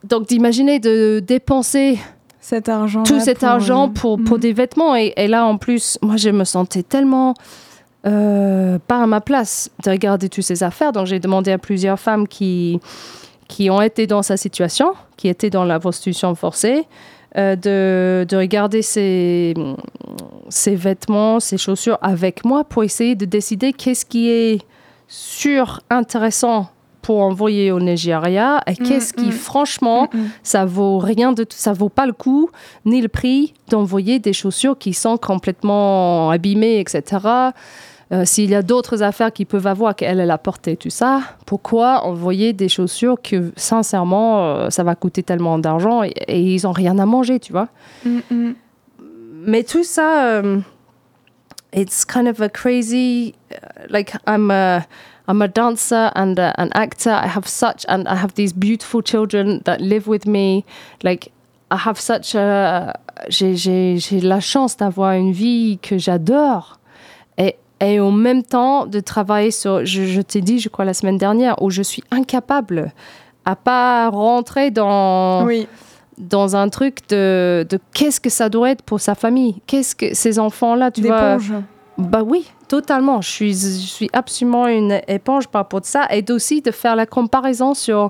Donc 0.04 0.26
d'imaginer 0.28 0.78
de 0.78 1.20
dépenser 1.20 1.98
Cet 2.40 2.68
argent. 2.70 3.02
tout 3.02 3.20
cet 3.20 3.42
argent 3.44 3.90
pour, 3.90 4.18
pour 4.22 4.38
des 4.38 4.52
vêtements. 4.54 4.96
Et, 4.96 5.12
et 5.16 5.26
là, 5.28 5.44
en 5.44 5.58
plus, 5.58 5.98
moi, 6.00 6.16
je 6.16 6.30
me 6.30 6.44
sentais 6.44 6.82
tellement 6.84 7.34
euh, 8.06 8.78
pas 8.86 9.02
à 9.02 9.06
ma 9.06 9.20
place 9.20 9.70
de 9.84 9.90
regarder 9.90 10.28
toutes 10.28 10.44
ces 10.44 10.62
affaires. 10.62 10.92
Donc, 10.92 11.06
j'ai 11.06 11.18
demandé 11.18 11.50
à 11.50 11.58
plusieurs 11.58 11.98
femmes 11.98 12.28
qui, 12.28 12.80
qui 13.48 13.70
ont 13.70 13.80
été 13.80 14.06
dans 14.06 14.22
sa 14.22 14.36
situation, 14.36 14.92
qui 15.16 15.28
étaient 15.28 15.50
dans 15.50 15.64
la 15.64 15.80
prostitution 15.80 16.34
forcée, 16.34 16.84
euh, 17.36 17.56
de, 17.56 18.26
de 18.28 18.36
regarder 18.36 18.82
ces, 18.82 19.54
ces 20.48 20.74
vêtements, 20.76 21.40
ces 21.40 21.58
chaussures 21.58 21.98
avec 22.00 22.44
moi 22.44 22.64
pour 22.64 22.84
essayer 22.84 23.14
de 23.14 23.24
décider 23.24 23.72
qu'est-ce 23.72 24.06
qui 24.06 24.30
est 24.30 24.62
sur 25.08 25.80
intéressant 25.90 26.70
pour 27.02 27.20
envoyer 27.20 27.72
au 27.72 27.80
Nigeria 27.80 28.60
et 28.66 28.76
qu'est-ce 28.76 29.14
qui, 29.14 29.28
mm. 29.28 29.32
franchement, 29.32 30.08
Mm, 30.12 30.18
mm. 30.18 30.30
ça 30.42 30.64
vaut 30.64 30.98
rien 30.98 31.32
de 31.32 31.46
ça 31.48 31.72
vaut 31.72 31.88
pas 31.88 32.06
le 32.06 32.12
coup 32.12 32.50
ni 32.84 33.00
le 33.00 33.08
prix 33.08 33.54
d'envoyer 33.68 34.18
des 34.18 34.32
chaussures 34.32 34.76
qui 34.76 34.92
sont 34.94 35.16
complètement 35.16 36.30
abîmées, 36.30 36.80
etc. 36.80 37.02
Euh, 38.10 38.24
S'il 38.24 38.48
y 38.50 38.54
a 38.54 38.62
d'autres 38.62 39.02
affaires 39.02 39.32
qui 39.32 39.44
peuvent 39.44 39.66
avoir 39.66 39.94
qu'elle 39.94 40.20
elle 40.20 40.30
a 40.30 40.38
porté 40.38 40.76
tout 40.76 40.90
ça, 40.90 41.20
pourquoi 41.44 42.04
envoyer 42.04 42.54
des 42.54 42.68
chaussures 42.68 43.20
que 43.22 43.52
sincèrement 43.56 44.44
euh, 44.44 44.70
ça 44.70 44.82
va 44.82 44.94
coûter 44.94 45.22
tellement 45.22 45.58
d'argent 45.58 46.02
et, 46.02 46.40
ils 46.40 46.66
ont 46.66 46.72
rien 46.72 46.98
à 46.98 47.04
manger, 47.04 47.38
tu 47.38 47.52
vois? 47.52 47.68
Mm, 48.04 48.18
mm. 48.30 48.54
Mais 49.46 49.62
tout 49.62 49.84
ça, 49.84 50.24
euh, 50.24 50.58
it's 51.74 52.04
kind 52.04 52.26
of 52.26 52.40
a 52.40 52.48
crazy. 52.48 53.34
uh, 53.52 53.86
like 53.90 54.14
I'm 54.26 54.50
a, 54.50 54.86
I'm 55.28 55.42
a 55.42 55.48
dancer 55.48 56.10
and 56.14 56.38
a, 56.38 56.54
an 56.58 56.70
actor. 56.72 57.10
I 57.10 57.28
have 57.28 57.46
such, 57.46 57.84
and 57.88 58.06
I 58.08 58.16
have 58.16 58.34
these 58.34 58.52
beautiful 58.54 59.02
children 59.02 59.60
that 59.64 59.80
live 59.80 60.06
with 60.06 60.26
me. 60.26 60.64
Like 61.02 61.30
I 61.70 61.76
have 61.76 62.00
such 62.00 62.34
a. 62.34 62.94
J'ai 63.28 63.98
la 64.22 64.40
chance 64.40 64.76
d'avoir 64.76 65.12
une 65.12 65.32
vie 65.32 65.78
que 65.82 65.98
j'adore. 65.98 66.77
Et, 67.80 68.00
en 68.00 68.10
même 68.10 68.42
temps 68.42 68.86
de 68.86 69.00
travailler 69.00 69.50
sur. 69.50 69.84
Je, 69.84 70.04
je 70.04 70.20
t'ai 70.20 70.40
dit, 70.40 70.58
je 70.58 70.68
crois, 70.68 70.84
la 70.84 70.94
semaine 70.94 71.18
dernière, 71.18 71.60
où 71.62 71.70
je 71.70 71.82
suis 71.82 72.02
incapable 72.10 72.92
à 73.44 73.54
pas 73.56 74.08
rentrer 74.10 74.70
dans 74.70 75.44
Oui. 75.46 75.66
dans 76.18 76.56
un 76.56 76.68
truc 76.68 77.08
de, 77.08 77.64
de 77.68 77.78
qu'est-ce 77.94 78.20
que 78.20 78.30
ça 78.30 78.48
doit 78.48 78.70
être 78.70 78.82
pour 78.82 79.00
sa 79.00 79.14
famille? 79.14 79.60
Qu'est-ce 79.66 79.94
que 79.94 80.14
ces 80.14 80.38
enfants-là, 80.38 80.90
tu 80.90 81.02
vois? 81.02 81.36
D'éponge. 81.36 81.52
Bah 81.98 82.22
oui, 82.24 82.50
totalement. 82.68 83.20
Je 83.22 83.28
suis, 83.30 83.52
je 83.54 83.86
suis 83.86 84.10
absolument 84.12 84.66
une 84.68 85.00
éponge 85.08 85.48
par 85.48 85.60
rapport 85.62 85.80
à 85.80 85.84
ça. 85.84 86.06
Et 86.10 86.24
aussi 86.30 86.60
de 86.62 86.70
faire 86.70 86.94
la 86.96 87.06
comparaison 87.06 87.74
sur 87.74 88.08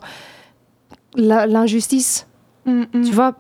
la- 1.15 1.47
l'injustice. 1.47 2.27
Mm, 2.67 2.83
mm. 2.93 3.03
Tu 3.05 3.13
vois, 3.13 3.35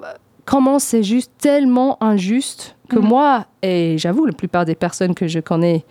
comment 0.45 0.79
c'est 0.79 1.03
juste 1.03 1.33
tellement 1.38 2.03
injuste 2.03 2.77
que 2.88 2.99
Mhm. 2.99 3.05
moi, 3.09 3.47
et 3.62 3.97
j'avoue, 3.99 4.25
la 4.25 4.33
plupart 4.33 4.64
des 4.64 4.75
personnes 4.75 5.14
que 5.14 5.27
je 5.29 5.41
connais, 5.41 5.85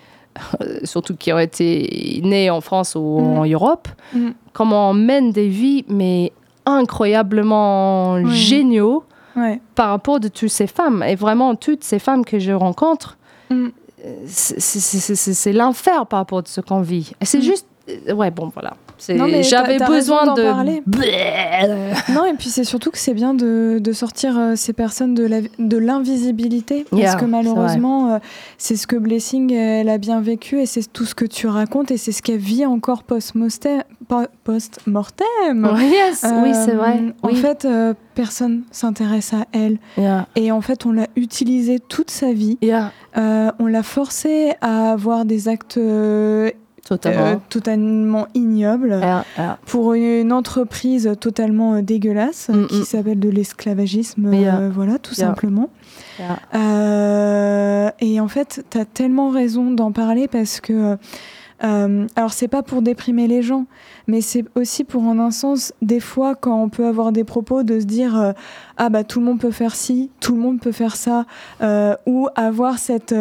surtout 0.83 1.15
qui 1.15 1.31
ont 1.33 1.39
été 1.39 2.21
nées 2.23 2.49
en 2.49 2.61
France 2.61 2.95
ou 2.95 3.19
en 3.19 3.45
Europe, 3.45 3.87
Mhm. 4.13 4.33
comment 4.53 4.89
on 4.91 4.93
mène 4.93 5.31
des 5.31 5.47
vies, 5.49 5.85
mais 5.87 6.31
incroyablement 6.65 8.13
Oui. 8.15 8.33
géniaux 8.35 9.03
Ouais. 9.35 9.61
par 9.75 9.89
rapport 9.89 10.19
de 10.19 10.27
toutes 10.27 10.49
ces 10.49 10.67
femmes. 10.67 11.03
Et 11.03 11.15
vraiment, 11.15 11.55
toutes 11.55 11.83
ces 11.83 11.99
femmes 11.99 12.25
que 12.25 12.39
je 12.39 12.51
rencontre, 12.51 13.17
Mm. 13.49 13.67
c'est- 14.25 15.53
l'enfer 15.53 16.05
par 16.07 16.19
rapport 16.19 16.39
à 16.39 16.41
ce 16.45 16.61
qu'on 16.61 16.81
vit. 16.81 17.11
C'est 17.21 17.37
Mm. 17.39 17.41
juste... 17.41 17.67
euh, 18.09 18.13
Ouais, 18.13 18.31
bon, 18.31 18.51
voilà. 18.53 18.73
J'avais 18.99 19.77
besoin 19.79 20.33
de... 20.33 20.41
parler. 20.43 20.83
Non, 22.13 22.25
et 22.25 22.33
puis 22.33 22.49
c'est 22.49 22.63
surtout 22.63 22.91
que 22.91 22.97
c'est 22.97 23.13
bien 23.13 23.33
de, 23.33 23.79
de 23.79 23.91
sortir 23.93 24.37
euh, 24.37 24.53
ces 24.55 24.73
personnes 24.73 25.13
de 25.13 25.25
la- 25.25 25.41
de 25.59 25.77
l'invisibilité. 25.77 26.85
Parce 26.89 27.01
Yeah, 27.01 27.13
que 27.15 27.21
c'est 27.21 27.27
malheureusement, 27.27 28.13
euh, 28.13 28.17
c'est 28.57 28.75
ce 28.75 28.87
que 28.87 28.95
Blessing, 28.95 29.51
elle 29.53 29.89
a 29.89 29.97
bien 29.97 30.21
vécu 30.21 30.59
et 30.61 30.65
c'est 30.65 30.91
tout 30.91 31.05
ce 31.05 31.15
que 31.15 31.25
tu 31.25 31.47
racontes 31.47 31.91
et 31.91 31.97
c'est 31.97 32.11
ce 32.11 32.21
qu'elle 32.21 32.37
vit 32.39 32.65
encore 32.65 33.03
post-mortem. 33.03 33.83
post-mortem. 34.43 35.69
Yes, 35.79 36.25
oui, 36.43 36.51
c'est 36.53 36.71
Euh, 36.73 36.77
vrai. 36.77 36.99
En 37.21 37.27
Oui. 37.29 37.35
fait, 37.35 37.67
personne 38.15 38.63
s'intéresse 38.71 39.33
à 39.33 39.45
elle. 39.51 39.77
Yeah. 39.97 40.27
Et 40.35 40.51
en 40.51 40.61
fait, 40.61 40.85
on 40.85 40.91
l'a 40.91 41.07
utilisée 41.15 41.79
toute 41.79 42.09
sa 42.11 42.33
vie. 42.33 42.57
Yeah. 42.61 42.91
On 43.15 43.65
l'a 43.65 43.83
forcée 43.83 44.53
à 44.61 44.91
avoir 44.91 45.25
des 45.25 45.47
actes 45.47 45.77
Totalement. 46.87 47.25
euh, 47.25 47.35
totalement 47.49 48.27
ignobles 48.33 48.97
Yeah, 49.01 49.25
yeah. 49.37 49.57
pour 49.65 49.93
une 49.93 50.31
entreprise 50.31 51.11
totalement 51.19 51.75
euh, 51.75 51.81
dégueulasse 51.81 52.49
Mm, 52.49 52.67
qui 52.67 52.79
mm. 52.79 52.83
s'appelle 52.85 53.19
de 53.19 53.29
l'esclavagisme, 53.29 54.33
Yeah. 54.33 54.57
euh, 54.59 54.69
voilà, 54.73 54.97
tout 54.99 55.13
Yeah. 55.17 55.27
simplement. 55.27 55.69
Yeah. 56.19 56.37
Euh, 56.55 57.89
et 57.99 58.19
en 58.19 58.27
fait, 58.27 58.65
tu 58.69 58.77
as 58.77 58.85
tellement 58.85 59.29
raison 59.29 59.71
d'en 59.71 59.91
parler 59.91 60.27
parce 60.27 60.61
que. 60.61 60.97
euh, 61.63 62.05
alors, 62.15 62.33
c'est 62.33 62.47
pas 62.47 62.61
pour 62.61 62.81
déprimer 62.83 63.27
les 63.27 63.41
gens, 63.41 63.65
mais 64.07 64.21
c'est 64.21 64.45
aussi 64.55 64.83
pour, 64.83 65.03
en 65.03 65.17
un 65.19 65.31
sens, 65.31 65.73
des 65.81 65.99
fois, 65.99 66.35
quand 66.35 66.61
on 66.61 66.69
peut 66.69 66.85
avoir 66.85 67.11
des 67.11 67.23
propos, 67.23 67.63
de 67.63 67.79
se 67.79 67.85
dire 67.85 68.15
euh, 68.19 68.31
Ah, 68.77 68.89
bah, 68.89 69.03
tout 69.03 69.19
le 69.19 69.25
monde 69.25 69.39
peut 69.39 69.51
faire 69.51 69.75
ci, 69.75 70.11
tout 70.19 70.35
le 70.35 70.39
monde 70.41 70.59
peut 70.59 70.71
faire 70.71 70.95
ça, 70.95 71.25
euh, 71.61 71.95
ou 72.05 72.27
avoir 72.35 72.77
cette. 72.77 73.13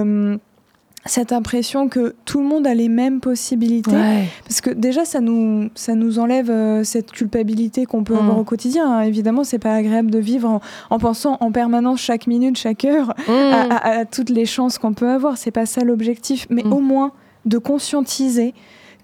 Cette 1.07 1.33
impression 1.33 1.89
que 1.89 2.15
tout 2.25 2.41
le 2.41 2.47
monde 2.47 2.67
a 2.67 2.75
les 2.75 2.89
mêmes 2.89 3.21
possibilités. 3.21 3.91
Ouais. 3.93 4.25
Parce 4.47 4.61
que 4.61 4.71
déjà, 4.71 5.05
ça 5.05 5.21
nous, 5.21 5.69
ça 5.75 5.95
nous 5.95 6.19
enlève 6.19 6.51
euh, 6.51 6.85
cette 6.85 7.13
culpabilité 7.13 7.85
qu'on 7.87 8.05
peut 8.05 8.15
Mm. 8.15 8.19
avoir 8.19 8.39
au 8.39 8.45
quotidien. 8.45 8.91
hein. 8.91 9.01
Évidemment, 9.03 9.45
c'est 9.45 9.59
pas 9.59 9.75
agréable 9.75 10.11
de 10.11 10.19
vivre 10.19 10.49
en, 10.49 10.61
en 10.91 10.99
pensant 10.99 11.37
en 11.41 11.51
permanence, 11.53 12.01
chaque 12.01 12.27
minute, 12.27 12.57
chaque 12.59 12.85
heure, 12.85 13.15
Mm. 13.29 13.31
à, 13.33 13.61
à- 13.77 13.99
à 14.01 14.05
toutes 14.05 14.31
les 14.31 14.47
chances 14.47 14.79
qu'on 14.79 14.93
peut 14.93 15.09
avoir. 15.09 15.39
C'est 15.39 15.51
pas 15.51 15.67
ça 15.67 15.83
l'objectif. 15.83 16.47
Mais 16.51 16.63
Mm. 16.65 16.73
au 16.73 16.81
moins, 16.81 17.13
de 17.45 17.59
conscientiser 17.59 18.55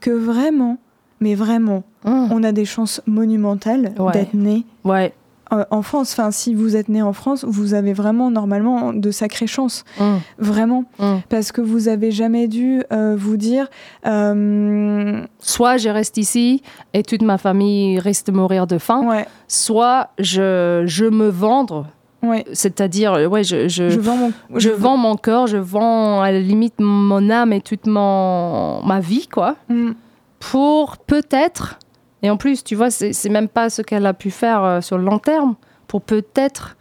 que 0.00 0.10
vraiment, 0.10 0.78
mais 1.20 1.34
vraiment, 1.36 1.84
on 2.04 2.42
a 2.42 2.50
des 2.50 2.64
chances 2.64 3.00
monumentales 3.06 3.92
Ouais. 3.98 4.12
d'être 4.12 4.34
né 4.34 4.64
Ouais. 4.84 5.12
Euh, 5.52 5.64
en 5.70 5.82
France. 5.82 6.12
Enfin, 6.12 6.30
si 6.30 6.54
vous 6.54 6.76
êtes 6.76 6.88
né 6.88 7.02
en 7.02 7.12
France, 7.12 7.44
vous 7.46 7.74
avez 7.74 7.92
vraiment, 7.92 8.30
normalement, 8.30 8.92
de 8.92 9.10
sacrées 9.10 9.46
chances. 9.46 9.84
Mm. 10.00 10.16
Vraiment. 10.38 10.84
Mm. 10.98 11.16
Parce 11.28 11.52
que 11.52 11.60
vous 11.60 11.88
avez 11.88 12.10
jamais 12.10 12.48
dû 12.48 12.82
euh, 12.92 13.14
vous 13.18 13.36
dire. 13.36 13.68
euh, 14.06 15.22
Soit 15.40 15.76
je 15.76 15.88
reste 15.88 16.16
ici 16.16 16.62
et 16.94 17.02
toute 17.02 17.22
ma 17.22 17.38
famille 17.38 17.98
risque 17.98 18.26
de 18.26 18.32
mourir 18.32 18.66
de 18.66 18.78
faim, 18.78 19.06
ouais, 19.08 19.26
soit 19.48 20.10
je, 20.18 20.82
je 20.86 21.04
me 21.04 21.28
vendre, 21.28 21.86
ouais. 22.22 22.44
c'est-à-dire, 22.52 23.12
ouais, 23.30 23.42
je, 23.44 23.68
je, 23.68 23.88
Je 23.90 23.98
vends 24.00 24.16
mon, 24.16 24.32
je 24.56 24.70
vends 24.70 24.96
mon 24.96 25.16
corps, 25.16 25.46
je 25.48 25.56
vends 25.56 26.20
à 26.22 26.30
la 26.30 26.38
limite 26.40 26.74
mon 26.78 27.28
âme 27.30 27.52
et 27.52 27.60
toute 27.60 27.86
mon, 27.86 28.82
ma 28.84 29.00
vie, 29.00 29.26
quoi, 29.28 29.56
Mm. 29.68 29.92
pour 30.38 30.96
peut-être, 30.98 31.78
et 32.22 32.30
en 32.30 32.36
plus, 32.36 32.62
tu 32.62 32.74
vois, 32.74 32.90
c'est 32.90 33.28
même 33.28 33.48
pas 33.48 33.68
ce 33.68 33.82
qu'elle 33.82 34.06
a 34.06 34.14
pu 34.14 34.30
faire 34.30 34.62
euh, 34.62 34.80
sur 34.80 34.96
le 34.96 35.04
long 35.04 35.18
terme, 35.18 35.56
pour 35.88 36.02
peut-être 36.02 36.76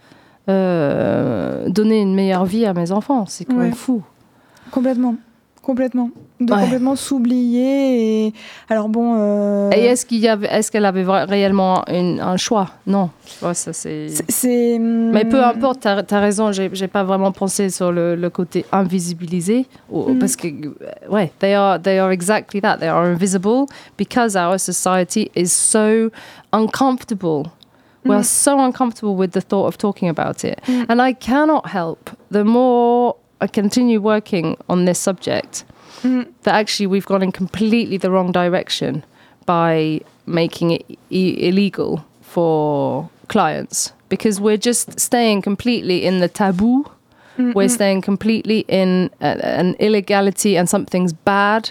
euh, 0.48 1.68
donner 1.68 2.00
une 2.00 2.14
meilleure 2.14 2.44
vie 2.44 2.64
à 2.64 2.74
mes 2.74 2.92
enfants. 2.92 3.26
C'est 3.26 3.44
quand 3.44 3.56
même 3.56 3.74
fou. 3.74 4.02
Complètement. 4.70 5.16
Complètement. 5.62 6.10
De 6.40 6.52
complètement 6.52 6.96
s'oublier. 6.96 8.26
Et... 8.26 8.34
Alors 8.68 8.88
bon. 8.88 9.14
Euh, 9.16 9.70
et 9.70 9.84
est-ce 9.84 10.04
qu'il 10.04 10.18
y 10.18 10.28
avait, 10.28 10.48
est-ce 10.48 10.70
qu'elle 10.70 10.84
avait 10.84 11.04
réellement 11.24 11.84
un 11.88 12.36
choix? 12.36 12.70
Non. 12.86 13.10
ça 13.54 13.72
c'est. 13.72 14.08
c'est 14.28 14.78
Mais 14.78 15.24
peu 15.24 15.40
hmm. 15.40 15.44
importe. 15.44 15.80
T'as 15.80 16.02
as 16.10 16.20
raison. 16.20 16.52
J'ai, 16.52 16.68
j'ai 16.72 16.88
pas 16.88 17.04
vraiment 17.04 17.32
pensé 17.32 17.70
sur 17.70 17.92
le, 17.92 18.16
le 18.16 18.30
côté 18.30 18.66
invisibilisé, 18.72 19.66
hmm. 19.90 20.18
parce 20.18 20.36
que 20.36 20.48
ouais, 21.08 21.32
they 21.38 21.54
are 21.54 21.80
they 21.80 21.98
are 21.98 22.10
exactly 22.10 22.60
that. 22.60 22.78
They 22.78 22.88
are 22.88 23.06
invisible 23.06 23.66
because 23.96 24.36
our 24.36 24.58
society 24.58 25.30
is 25.36 25.48
so 25.48 26.10
uncomfortable. 26.52 27.44
We're 28.04 28.18
hmm. 28.18 28.22
so 28.22 28.58
uncomfortable 28.58 29.14
with 29.14 29.30
the 29.30 29.40
thought 29.40 29.68
of 29.68 29.78
talking 29.78 30.08
about 30.08 30.44
it. 30.44 30.58
And 30.88 31.00
I 31.00 31.12
cannot 31.12 31.68
help 31.68 32.10
the 32.32 32.44
more 32.44 33.14
I 33.42 33.48
continue 33.48 34.00
working 34.00 34.56
on 34.68 34.84
this 34.84 35.00
subject, 35.00 35.64
mm. 36.02 36.26
that 36.44 36.54
actually 36.54 36.86
we've 36.86 37.06
gone 37.06 37.22
in 37.22 37.32
completely 37.32 37.96
the 37.96 38.10
wrong 38.10 38.30
direction 38.30 39.04
by 39.46 40.00
making 40.26 40.70
it 40.70 40.98
e- 41.10 41.48
illegal 41.48 42.04
for 42.20 43.10
clients 43.26 43.92
because 44.08 44.40
we're 44.40 44.56
just 44.56 45.00
staying 45.00 45.42
completely 45.42 46.04
in 46.04 46.20
the 46.20 46.28
taboo. 46.28 46.84
Mm-mm. 47.36 47.52
We're 47.54 47.68
staying 47.68 48.02
completely 48.02 48.60
in 48.68 49.10
an 49.20 49.74
illegality 49.80 50.56
and 50.56 50.68
something's 50.68 51.12
bad 51.12 51.70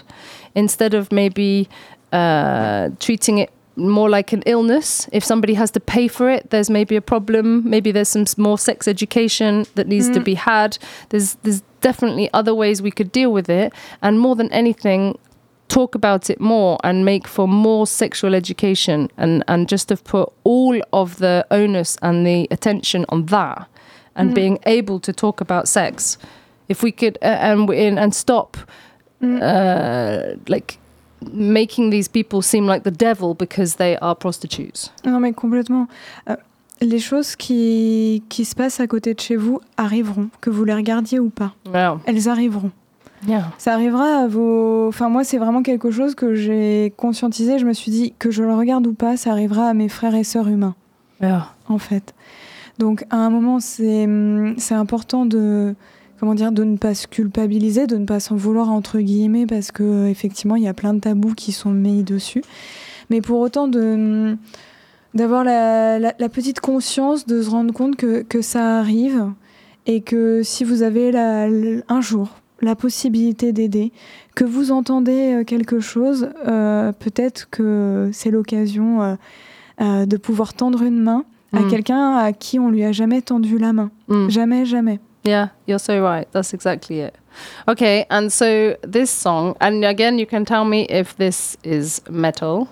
instead 0.54 0.92
of 0.92 1.10
maybe 1.10 1.68
uh, 2.12 2.90
treating 3.00 3.38
it 3.38 3.50
more 3.76 4.10
like 4.10 4.32
an 4.32 4.42
illness. 4.46 5.08
If 5.12 5.24
somebody 5.24 5.54
has 5.54 5.70
to 5.72 5.80
pay 5.80 6.08
for 6.08 6.30
it, 6.30 6.50
there's 6.50 6.70
maybe 6.70 6.96
a 6.96 7.00
problem. 7.00 7.68
Maybe 7.68 7.92
there's 7.92 8.08
some 8.08 8.24
more 8.36 8.58
sex 8.58 8.86
education 8.86 9.66
that 9.74 9.86
needs 9.86 10.08
mm. 10.10 10.14
to 10.14 10.20
be 10.20 10.34
had. 10.34 10.78
There's 11.08 11.34
there's 11.42 11.62
definitely 11.80 12.30
other 12.32 12.54
ways 12.54 12.82
we 12.82 12.90
could 12.90 13.12
deal 13.12 13.32
with 13.32 13.48
it, 13.48 13.72
and 14.02 14.18
more 14.18 14.36
than 14.36 14.52
anything, 14.52 15.18
talk 15.68 15.94
about 15.94 16.28
it 16.28 16.40
more 16.40 16.78
and 16.84 17.04
make 17.04 17.26
for 17.26 17.48
more 17.48 17.86
sexual 17.86 18.34
education 18.34 19.10
and 19.16 19.42
and 19.48 19.68
just 19.68 19.88
to 19.88 19.96
put 19.96 20.30
all 20.44 20.80
of 20.92 21.16
the 21.18 21.46
onus 21.50 21.96
and 22.02 22.26
the 22.26 22.46
attention 22.50 23.06
on 23.08 23.26
that 23.26 23.66
and 24.14 24.30
mm. 24.30 24.34
being 24.34 24.58
able 24.66 25.00
to 25.00 25.12
talk 25.12 25.40
about 25.40 25.68
sex. 25.68 26.18
If 26.68 26.82
we 26.82 26.92
could 26.92 27.18
uh, 27.22 27.26
and 27.26 27.70
and 27.98 28.14
stop. 28.14 28.56
Mm. 29.22 29.40
Uh, 29.40 30.36
like 30.48 30.78
making 31.32 31.90
these 31.90 32.08
people 32.08 32.42
seem 32.42 32.66
like 32.66 32.84
the 32.84 32.96
devil 32.96 33.34
because 33.38 33.76
they 33.76 33.96
are 34.00 34.16
prostitutes. 34.16 34.92
Non 35.04 35.20
mais 35.20 35.32
complètement. 35.32 35.88
Euh, 36.28 36.36
les 36.80 36.98
choses 36.98 37.36
qui, 37.36 38.22
qui 38.28 38.44
se 38.44 38.54
passent 38.54 38.80
à 38.80 38.86
côté 38.86 39.14
de 39.14 39.20
chez 39.20 39.36
vous 39.36 39.60
arriveront, 39.76 40.28
que 40.40 40.50
vous 40.50 40.64
les 40.64 40.74
regardiez 40.74 41.20
ou 41.20 41.30
pas. 41.30 41.54
Elles 42.06 42.28
arriveront. 42.28 42.72
Ça 43.58 43.74
arrivera 43.74 44.22
à 44.22 44.26
vos. 44.26 44.88
Enfin, 44.88 45.08
moi, 45.08 45.22
c'est 45.24 45.38
vraiment 45.38 45.62
quelque 45.62 45.90
chose 45.90 46.14
que 46.14 46.34
j'ai 46.34 46.92
conscientisé. 46.96 47.58
Je 47.58 47.66
me 47.66 47.72
suis 47.72 47.90
dit 47.90 48.14
que 48.18 48.30
je 48.30 48.42
le 48.42 48.54
regarde 48.54 48.86
ou 48.86 48.94
pas, 48.94 49.16
ça 49.16 49.30
arrivera 49.30 49.68
à 49.68 49.74
mes 49.74 49.88
frères 49.88 50.14
et 50.14 50.24
sœurs 50.24 50.48
humains. 50.48 50.74
En 51.68 51.78
fait. 51.78 52.14
Donc, 52.78 53.04
à 53.10 53.16
un 53.16 53.30
moment, 53.30 53.60
c'est 53.60 54.74
important 54.74 55.24
de 55.24 55.74
comment 56.22 56.36
dire, 56.36 56.52
de 56.52 56.62
ne 56.62 56.76
pas 56.76 56.94
se 56.94 57.08
culpabiliser, 57.08 57.88
de 57.88 57.96
ne 57.96 58.04
pas 58.04 58.20
s'en 58.20 58.36
vouloir 58.36 58.70
entre 58.70 59.00
guillemets, 59.00 59.44
parce 59.44 59.72
que 59.72 60.06
effectivement, 60.06 60.54
il 60.54 60.62
y 60.62 60.68
a 60.68 60.72
plein 60.72 60.94
de 60.94 61.00
tabous 61.00 61.34
qui 61.34 61.50
sont 61.50 61.72
mis 61.72 62.04
dessus. 62.04 62.44
Mais 63.10 63.20
pour 63.20 63.40
autant, 63.40 63.66
de 63.66 64.36
d'avoir 65.14 65.42
la, 65.42 65.98
la, 65.98 66.28
petite 66.28 66.60
conscience 66.60 67.26
de 67.26 67.42
se 67.42 67.50
rendre 67.50 67.74
compte 67.74 67.96
que, 67.96 68.22
que 68.22 68.40
ça 68.40 68.78
arrive 68.78 69.32
et 69.86 70.00
que 70.00 70.44
si 70.44 70.62
vous 70.62 70.84
avez 70.84 71.10
la, 71.10 71.48
un 71.88 72.00
jour 72.00 72.28
la 72.60 72.76
possibilité 72.76 73.52
d'aider, 73.52 73.90
que 74.36 74.44
vous 74.44 74.70
entendez 74.70 75.40
euh, 75.40 75.44
quelque 75.44 75.80
chose, 75.80 76.28
euh, 76.46 76.92
peut-être 76.92 77.50
que 77.50 78.10
c'est 78.12 78.30
l'occasion 78.30 79.18
euh, 79.80 80.06
de 80.06 80.16
pouvoir 80.16 80.54
tendre 80.54 80.82
une 80.82 81.02
main 81.02 81.24
à 81.52 81.62
mm. 81.62 81.68
quelqu'un 81.68 82.14
à 82.14 82.32
qui 82.32 82.60
on 82.60 82.70
lui 82.70 82.84
a 82.84 82.92
jamais 82.92 83.22
tendu 83.22 83.58
la 83.58 83.72
main. 83.72 83.90
Mm. 84.06 84.28
Jamais, 84.30 84.64
jamais. 84.66 85.00
Yeah, 85.24 85.48
you're 85.66 85.78
so 85.78 86.02
right. 86.02 86.26
That's 86.32 86.52
exactly 86.52 87.00
it. 87.00 87.14
Okay, 87.68 88.06
and 88.10 88.32
so 88.32 88.76
this 88.82 89.10
song, 89.10 89.56
and 89.60 89.84
again, 89.84 90.18
you 90.18 90.26
can 90.26 90.44
tell 90.44 90.64
me 90.64 90.84
if 90.90 91.16
this 91.16 91.56
is 91.62 92.00
metal. 92.10 92.68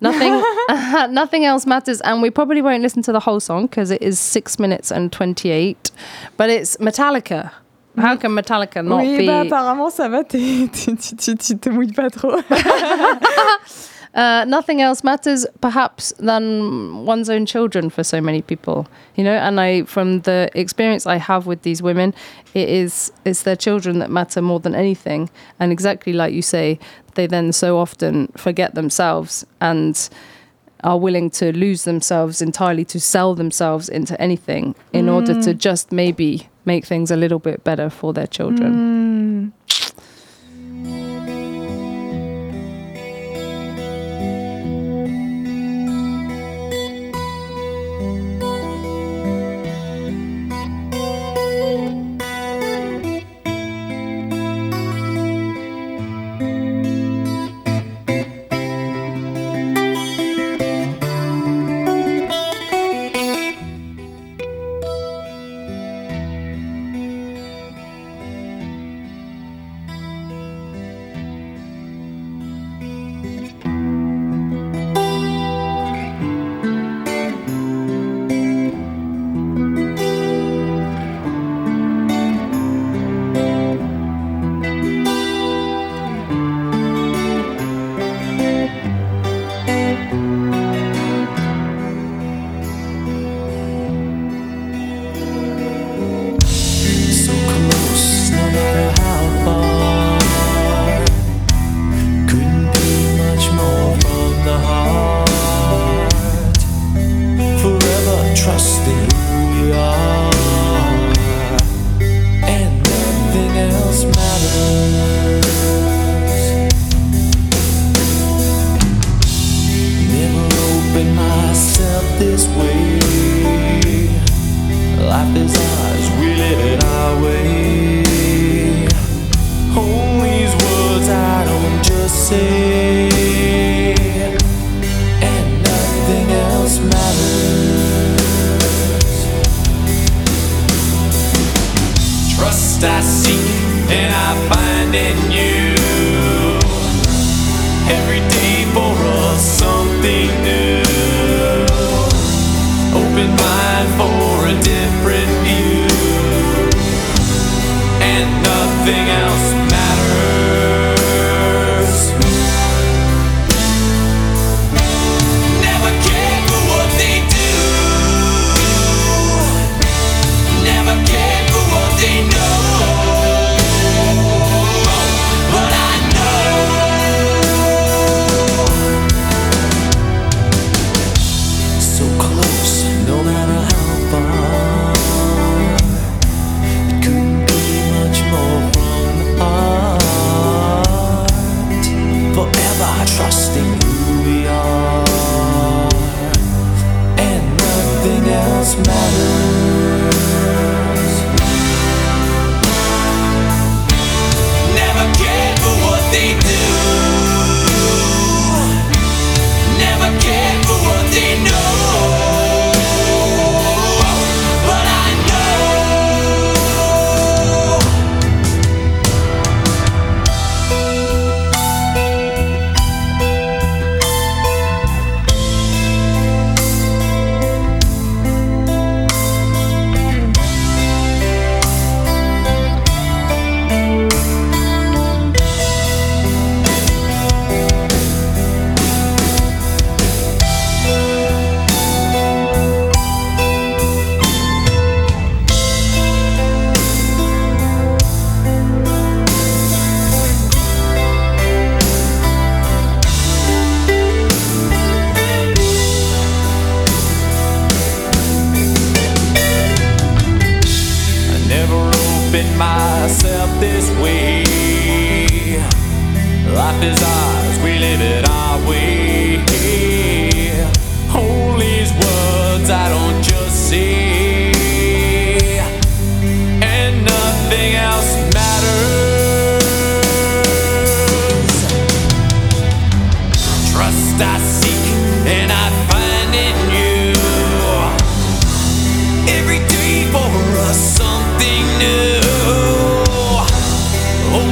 Nothing, 0.00 0.40
nothing 1.12 1.44
else 1.44 1.66
matters, 1.66 2.00
and 2.02 2.22
we 2.22 2.30
probably 2.30 2.62
won't 2.62 2.82
listen 2.82 3.02
to 3.02 3.10
the 3.10 3.18
whole 3.18 3.40
song 3.40 3.66
because 3.66 3.90
it 3.90 4.00
is 4.00 4.20
six 4.20 4.58
minutes 4.58 4.92
and 4.92 5.10
twenty-eight. 5.10 5.90
But 6.36 6.50
it's 6.50 6.76
Metallica. 6.76 7.50
How 7.96 8.14
can 8.14 8.30
Metallica 8.30 8.84
not 8.84 9.02
oui, 9.02 9.18
be? 9.18 9.26
Bah, 9.26 9.42
apparemment, 9.42 9.90
ça 9.90 10.08
va. 10.08 10.22
Tu 10.22 10.68
te 10.68 11.68
mouilles 11.70 11.92
pas 11.92 12.10
trop. 12.10 12.40
Uh, 14.18 14.44
nothing 14.48 14.82
else 14.82 15.04
matters 15.04 15.46
perhaps 15.60 16.12
than 16.18 17.04
one's 17.04 17.30
own 17.30 17.46
children 17.46 17.88
for 17.88 18.02
so 18.02 18.20
many 18.20 18.42
people 18.42 18.84
you 19.14 19.22
know 19.22 19.36
and 19.36 19.60
i 19.60 19.84
from 19.84 20.22
the 20.22 20.50
experience 20.54 21.06
i 21.06 21.14
have 21.14 21.46
with 21.46 21.62
these 21.62 21.80
women 21.80 22.12
it 22.52 22.68
is 22.68 23.12
it's 23.24 23.44
their 23.44 23.54
children 23.54 24.00
that 24.00 24.10
matter 24.10 24.42
more 24.42 24.58
than 24.58 24.74
anything 24.74 25.30
and 25.60 25.70
exactly 25.70 26.12
like 26.12 26.34
you 26.34 26.42
say 26.42 26.76
they 27.14 27.28
then 27.28 27.52
so 27.52 27.78
often 27.78 28.26
forget 28.36 28.74
themselves 28.74 29.46
and 29.60 30.10
are 30.82 30.98
willing 30.98 31.30
to 31.30 31.56
lose 31.56 31.84
themselves 31.84 32.42
entirely 32.42 32.84
to 32.84 32.98
sell 32.98 33.36
themselves 33.36 33.88
into 33.88 34.20
anything 34.20 34.74
in 34.92 35.06
mm. 35.06 35.14
order 35.14 35.40
to 35.40 35.54
just 35.54 35.92
maybe 35.92 36.48
make 36.64 36.84
things 36.84 37.12
a 37.12 37.16
little 37.16 37.38
bit 37.38 37.62
better 37.62 37.88
for 37.88 38.12
their 38.12 38.26
children 38.26 39.52
mm. 39.62 41.07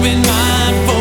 been 0.06 0.22
mindful 0.22 0.95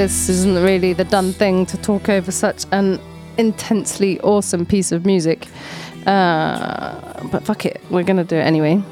this 0.00 0.30
isn't 0.30 0.54
really 0.54 0.94
the 0.94 1.04
done 1.04 1.30
thing 1.30 1.66
to 1.66 1.76
talk 1.76 2.08
over 2.08 2.32
such 2.32 2.64
an 2.72 2.98
intensely 3.36 4.18
awesome 4.20 4.64
piece 4.64 4.92
of 4.92 5.04
music. 5.04 5.46
Uh, 6.06 7.22
but 7.30 7.44
fuck 7.44 7.66
it, 7.66 7.82
we're 7.90 8.02
gonna 8.02 8.24
do 8.24 8.36
it 8.36 8.46
anyway. 8.46 8.82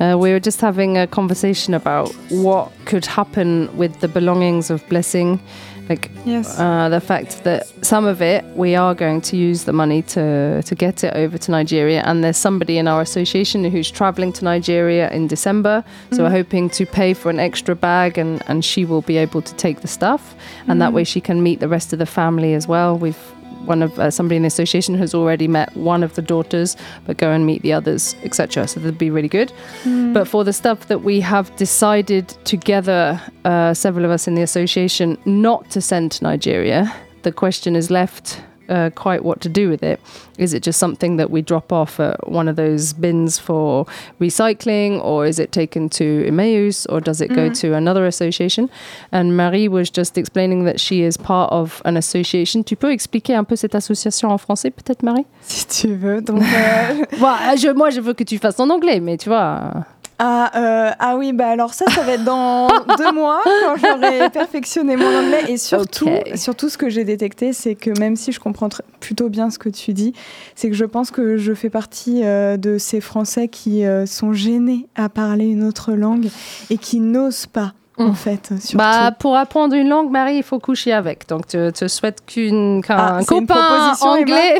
Uh, 0.00 0.16
we 0.18 0.32
were 0.32 0.40
just 0.40 0.62
having 0.62 0.96
a 0.96 1.06
conversation 1.06 1.74
about 1.74 2.10
what 2.30 2.72
could 2.86 3.04
happen 3.04 3.68
with 3.76 4.00
the 4.00 4.08
belongings 4.08 4.70
of 4.70 4.82
Blessing 4.88 5.42
like 5.88 6.10
yes. 6.24 6.58
uh, 6.58 6.88
the 6.88 7.00
fact 7.00 7.44
that 7.44 7.66
some 7.84 8.04
of 8.04 8.20
it 8.20 8.44
we 8.56 8.74
are 8.74 8.94
going 8.94 9.20
to 9.20 9.36
use 9.36 9.64
the 9.64 9.72
money 9.72 10.02
to 10.02 10.62
to 10.62 10.74
get 10.74 11.04
it 11.04 11.14
over 11.14 11.38
to 11.38 11.50
Nigeria, 11.50 12.02
and 12.02 12.22
there's 12.24 12.36
somebody 12.36 12.78
in 12.78 12.88
our 12.88 13.00
association 13.00 13.64
who's 13.64 13.90
traveling 13.90 14.32
to 14.32 14.44
Nigeria 14.44 15.10
in 15.10 15.26
December, 15.26 15.84
so 16.10 16.18
mm. 16.18 16.22
we're 16.24 16.30
hoping 16.30 16.70
to 16.70 16.86
pay 16.86 17.14
for 17.14 17.30
an 17.30 17.38
extra 17.38 17.74
bag, 17.74 18.18
and 18.18 18.42
and 18.48 18.64
she 18.64 18.84
will 18.84 19.02
be 19.02 19.16
able 19.16 19.42
to 19.42 19.54
take 19.54 19.80
the 19.80 19.88
stuff, 19.88 20.34
and 20.68 20.76
mm. 20.76 20.78
that 20.80 20.92
way 20.92 21.04
she 21.04 21.20
can 21.20 21.42
meet 21.42 21.60
the 21.60 21.68
rest 21.68 21.92
of 21.92 21.98
the 21.98 22.06
family 22.06 22.54
as 22.54 22.66
well. 22.66 22.98
We've 22.98 23.35
one 23.64 23.82
of 23.82 23.98
uh, 23.98 24.10
somebody 24.10 24.36
in 24.36 24.42
the 24.42 24.48
association 24.48 24.94
has 24.96 25.14
already 25.14 25.48
met 25.48 25.74
one 25.76 26.02
of 26.02 26.14
the 26.14 26.22
daughters, 26.22 26.76
but 27.04 27.16
go 27.16 27.30
and 27.30 27.46
meet 27.46 27.62
the 27.62 27.72
others, 27.72 28.14
etc. 28.22 28.66
So 28.68 28.80
that'd 28.80 28.98
be 28.98 29.10
really 29.10 29.28
good. 29.28 29.52
Mm. 29.84 30.12
But 30.12 30.28
for 30.28 30.44
the 30.44 30.52
stuff 30.52 30.88
that 30.88 31.02
we 31.02 31.20
have 31.20 31.54
decided 31.56 32.28
together, 32.44 33.20
uh, 33.44 33.74
several 33.74 34.04
of 34.04 34.10
us 34.10 34.28
in 34.28 34.34
the 34.34 34.42
association, 34.42 35.18
not 35.24 35.70
to 35.70 35.80
send 35.80 36.12
to 36.12 36.24
Nigeria, 36.24 36.92
the 37.22 37.32
question 37.32 37.74
is 37.74 37.90
left 37.90 38.40
uh, 38.68 38.90
quite 38.94 39.24
what 39.24 39.40
to 39.42 39.48
do 39.48 39.68
with 39.68 39.82
it. 39.82 40.00
Is 40.38 40.52
it 40.52 40.62
just 40.62 40.78
something 40.78 41.16
that 41.16 41.30
we 41.30 41.42
drop 41.42 41.72
off 41.72 41.98
at 41.98 42.28
one 42.28 42.48
of 42.48 42.56
those 42.56 42.92
bins 42.92 43.38
for 43.38 43.86
recycling, 44.20 45.02
or 45.02 45.24
is 45.24 45.38
it 45.38 45.52
taken 45.52 45.88
to 45.90 46.26
Emmaus, 46.26 46.86
or 46.86 47.00
does 47.00 47.20
it 47.20 47.28
go 47.28 47.48
mm. 47.48 47.60
to 47.60 47.74
another 47.74 48.06
association? 48.06 48.68
And 49.12 49.36
Marie 49.36 49.68
was 49.68 49.90
just 49.90 50.18
explaining 50.18 50.64
that 50.64 50.78
she 50.78 51.02
is 51.02 51.16
part 51.16 51.50
of 51.52 51.80
an 51.84 51.96
association. 51.96 52.64
Tu 52.64 52.76
peux 52.76 52.92
expliquer 52.92 53.34
un 53.34 53.44
peu 53.44 53.56
cette 53.56 53.74
association 53.74 54.30
en 54.30 54.38
français, 54.38 54.70
peut-être, 54.70 55.02
Marie 55.02 55.26
Si 55.42 55.66
tu 55.66 55.94
veux. 55.94 56.20
Donc, 56.20 56.42
euh... 56.42 57.04
bon, 57.18 57.34
je, 57.56 57.72
moi, 57.72 57.90
je 57.90 58.00
veux 58.00 58.14
que 58.14 58.24
tu 58.24 58.38
fasses 58.38 58.60
en 58.60 58.68
anglais, 58.70 59.00
mais 59.00 59.16
tu 59.16 59.28
vois. 59.28 59.86
Ah, 60.18 60.50
euh, 60.56 60.90
ah 60.98 61.16
oui, 61.16 61.32
bah 61.32 61.48
alors 61.48 61.74
ça, 61.74 61.84
ça 61.90 62.02
va 62.02 62.12
être 62.12 62.24
dans 62.24 62.68
deux 62.98 63.12
mois 63.12 63.42
quand 63.44 63.76
j'aurai 63.76 64.30
perfectionné 64.30 64.96
mon 64.96 65.06
anglais. 65.06 65.44
Et 65.48 65.58
surtout, 65.58 66.08
surtout 66.34 66.68
ce 66.68 66.78
que 66.78 66.88
j'ai 66.88 67.04
détecté, 67.04 67.52
c'est 67.52 67.74
que 67.74 67.90
même 67.98 68.16
si 68.16 68.32
je 68.32 68.40
comprends 68.40 68.68
plutôt 69.00 69.28
bien 69.28 69.50
ce 69.50 69.58
que 69.58 69.68
tu 69.68 69.92
dis, 69.92 70.14
c'est 70.54 70.70
que 70.70 70.76
je 70.76 70.86
pense 70.86 71.10
que 71.10 71.36
je 71.36 71.52
fais 71.52 71.70
partie 71.70 72.24
euh, 72.24 72.56
de 72.56 72.78
ces 72.78 73.00
Français 73.00 73.48
qui 73.48 73.84
euh, 73.84 74.06
sont 74.06 74.32
gênés 74.32 74.86
à 74.94 75.08
parler 75.08 75.46
une 75.46 75.64
autre 75.64 75.92
langue 75.92 76.28
et 76.70 76.78
qui 76.78 77.00
n'osent 77.00 77.46
pas. 77.46 77.74
En 77.98 78.12
fait, 78.12 78.52
surtout. 78.60 78.76
Bah, 78.76 79.10
pour 79.18 79.36
apprendre 79.36 79.74
une 79.74 79.88
langue, 79.88 80.10
Marie, 80.10 80.36
il 80.36 80.42
faut 80.42 80.58
coucher 80.58 80.92
avec. 80.92 81.26
Donc, 81.28 81.46
tu, 81.46 81.56
te 81.72 81.88
souhaites 81.88 82.18
qu'un 82.26 82.80
ah, 82.88 83.20
copain 83.26 83.94
anglais. 84.02 84.58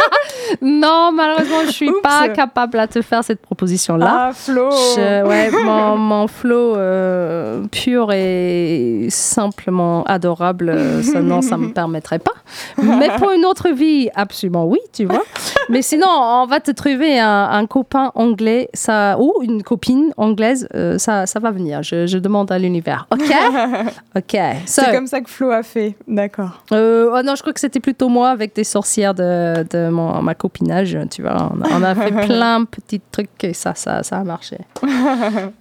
non, 0.62 1.10
malheureusement, 1.12 1.62
je 1.66 1.72
suis 1.72 1.90
pas 2.02 2.28
capable 2.28 2.78
à 2.78 2.86
te 2.86 3.02
faire 3.02 3.24
cette 3.24 3.42
proposition-là. 3.42 4.28
Ah, 4.28 4.32
Flo 4.32 4.70
ouais, 4.96 5.50
mon, 5.50 5.96
mon 5.96 6.28
Flo 6.28 6.76
euh, 6.76 7.64
pur 7.72 8.12
et 8.12 9.08
simplement 9.10 10.04
adorable, 10.04 10.68
euh, 10.68 11.02
ça, 11.02 11.20
non, 11.20 11.42
ça 11.42 11.56
me 11.56 11.68
permettrait 11.72 12.20
pas. 12.20 12.34
Mais 12.80 13.08
pour 13.18 13.32
une 13.32 13.44
autre 13.44 13.70
vie, 13.70 14.08
absolument 14.14 14.66
oui, 14.66 14.78
tu 14.92 15.04
vois. 15.04 15.24
Mais 15.70 15.82
sinon, 15.82 16.06
on 16.08 16.46
va 16.46 16.60
te 16.60 16.70
trouver 16.70 17.18
un, 17.20 17.66
copain 17.66 18.10
anglais 18.14 18.70
ça, 18.72 19.18
ou 19.18 19.42
une 19.42 19.62
copine 19.62 20.12
anglaise, 20.16 20.66
euh, 20.74 20.96
ça, 20.98 21.26
ça 21.26 21.40
va 21.40 21.50
venir. 21.50 21.82
Je, 21.82 22.06
je 22.06 22.18
demande 22.18 22.50
à 22.50 22.58
l'univers. 22.58 23.06
OK? 23.12 23.20
OK. 24.16 24.40
C'est 24.66 24.92
comme 24.92 25.06
ça 25.06 25.20
que 25.20 25.28
Flo 25.28 25.50
a 25.50 25.62
fait, 25.62 25.94
d'accord. 26.06 26.62
oh 26.70 27.20
non, 27.24 27.34
je 27.34 27.42
crois 27.42 27.52
que 27.52 27.60
c'était 27.60 27.80
plutôt 27.80 28.08
moi 28.08 28.30
avec 28.30 28.54
des 28.54 28.64
sorcières 28.64 29.14
de, 29.14 29.64
de 29.70 29.88
mon, 29.90 30.22
ma 30.22 30.34
copinage, 30.34 30.96
tu 31.10 31.22
vois. 31.22 31.52
On, 31.70 31.82
a 31.82 31.94
fait 31.94 32.12
plein 32.26 32.60
de 32.60 32.66
petits 32.66 33.00
trucs 33.12 33.44
et 33.44 33.52
ça, 33.52 33.74
ça, 33.74 34.02
ça 34.02 34.18
a 34.18 34.24
marché. 34.24 34.58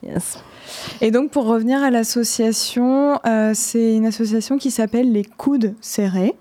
yes. 0.03 0.41
Et 1.01 1.11
donc, 1.11 1.31
pour 1.31 1.45
revenir 1.45 1.81
à 1.83 1.89
l'association, 1.89 3.19
euh, 3.25 3.51
c'est 3.53 3.95
une 3.95 4.05
association 4.05 4.57
qui 4.57 4.71
s'appelle 4.71 5.11
Les 5.11 5.23
Coudes 5.23 5.73
Serrés, 5.81 6.35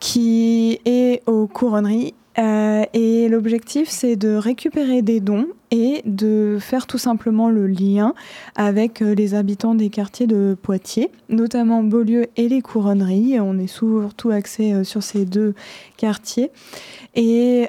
qui 0.00 0.80
est 0.84 1.22
aux 1.26 1.46
couronneries 1.46 2.14
euh, 2.38 2.84
et 2.92 3.28
l'objectif, 3.28 3.88
c'est 3.88 4.16
de 4.16 4.34
récupérer 4.34 5.02
des 5.02 5.20
dons 5.20 5.46
et 5.70 6.02
de 6.04 6.58
faire 6.60 6.86
tout 6.86 6.98
simplement 6.98 7.48
le 7.48 7.66
lien 7.66 8.14
avec 8.56 9.02
euh, 9.02 9.14
les 9.14 9.34
habitants 9.34 9.74
des 9.74 9.88
quartiers 9.88 10.26
de 10.26 10.56
Poitiers, 10.60 11.10
notamment 11.28 11.82
Beaulieu 11.82 12.26
et 12.36 12.48
les 12.48 12.60
Couronneries. 12.60 13.38
On 13.40 13.58
est 13.58 13.68
surtout 13.68 14.30
axé 14.30 14.72
euh, 14.72 14.84
sur 14.84 15.02
ces 15.02 15.24
deux 15.24 15.54
quartiers. 15.96 16.50
Et 17.14 17.68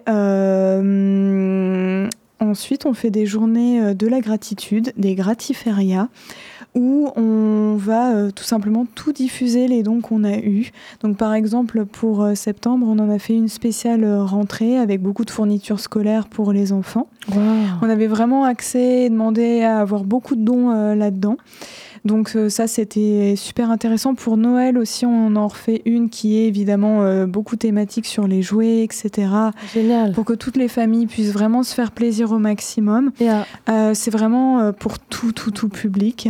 ensuite, 2.40 2.86
on 2.86 2.94
fait 2.94 3.12
des 3.12 3.26
journées 3.26 3.94
de 3.94 4.08
la 4.08 4.22
gratitude, 4.22 4.92
des 4.98 5.14
gratiférias 5.16 6.10
où 6.76 7.10
on 7.16 7.76
va 7.78 8.14
euh, 8.14 8.32
tout 8.32 8.44
simplement 8.44 8.86
tout 8.96 9.14
diffuser 9.14 9.68
les 9.68 9.82
dons 9.82 10.02
qu'on 10.02 10.24
a 10.24 10.38
eus. 10.38 10.72
Donc 11.02 11.18
par 11.18 11.34
exemple 11.34 11.86
pour 11.86 12.22
euh, 12.22 12.36
septembre, 12.36 12.86
on 12.88 13.00
en 13.00 13.10
a 13.10 13.18
fait 13.18 13.34
une 13.34 13.48
spéciale 13.48 14.04
euh, 14.04 14.24
rentrée 14.24 14.78
avec 14.78 15.02
beaucoup 15.02 15.26
de 15.26 15.32
fournitures 15.32 15.80
scolaires 15.80 16.28
pour 16.28 16.52
les 16.52 16.74
enfants. 16.74 17.08
On 17.82 17.90
avait 17.90 18.08
vraiment 18.08 18.44
accès 18.44 19.06
et 19.06 19.10
demandé 19.10 19.62
à 19.64 19.80
avoir 19.80 20.04
beaucoup 20.04 20.36
de 20.36 20.44
dons 20.44 20.70
là-dedans. 20.94 21.38
Donc 22.06 22.34
euh, 22.36 22.50
ça, 22.50 22.68
c'était 22.68 23.34
super 23.36 23.72
intéressant. 23.72 24.14
Pour 24.14 24.38
Noël 24.38 24.78
aussi, 24.78 25.06
on 25.06 25.36
en 25.36 25.48
refait 25.48 25.82
une 25.86 26.10
qui 26.10 26.38
est 26.38 26.46
évidemment 26.46 27.02
euh, 27.02 27.26
beaucoup 27.26 27.56
thématique 27.56 28.06
sur 28.06 28.28
les 28.28 28.44
jouets, 28.44 28.84
etc. 28.84 29.28
Génial. 29.74 30.14
Pour 30.14 30.24
que 30.24 30.34
toutes 30.34 30.56
les 30.56 30.68
familles 30.68 31.08
puissent 31.08 31.34
vraiment 31.34 31.64
se 31.64 31.74
faire 31.74 31.92
plaisir 31.92 32.32
au 32.32 32.38
maximum. 32.38 33.12
Euh, 33.70 33.92
c'est 33.96 34.12
vraiment 34.12 34.72
pour 34.74 35.00
tout, 35.00 35.32
tout, 35.32 35.50
tout 35.50 35.70
public. 35.70 36.30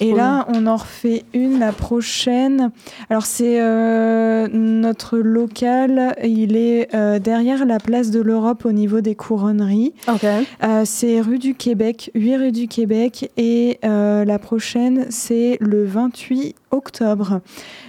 Et 0.00 0.12
là, 0.12 0.44
on 0.48 0.66
en 0.66 0.76
refait 0.76 1.24
une 1.34 1.60
la 1.60 1.72
prochaine. 1.72 2.70
Alors 3.08 3.24
c'est 3.24 3.60
notre 4.52 5.18
local, 5.18 6.16
il 6.24 6.56
est 6.56 6.88
derrière 7.20 7.64
la 7.64 7.78
place 7.78 8.10
de 8.10 8.20
l'Europe 8.20 8.64
au 8.64 8.72
niveau 8.72 9.00
des 9.00 9.14
couronneries. 9.14 9.92
c'est 10.84 11.20
rue 11.20 11.38
du 11.38 11.54
Québec, 11.54 12.10
8 12.14 12.36
rue 12.36 12.52
du 12.52 12.66
Québec. 12.66 13.30
Et 13.36 13.78
la 13.82 14.38
prochaine, 14.38 15.06
c'est 15.12 15.56
le 15.60 15.84
28 15.84 16.54
octobre. 16.70 17.40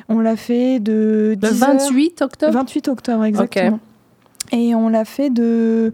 On 0.09 0.19
l'a 0.19 0.35
fait 0.35 0.79
de. 0.79 1.35
Le 1.41 1.49
28 1.49 2.21
octobre? 2.21 2.53
28 2.53 2.87
octobre, 2.87 3.25
exactement. 3.25 3.79
Et 4.51 4.75
on 4.75 4.89
l'a 4.89 5.05
fait 5.05 5.29
de 5.29 5.93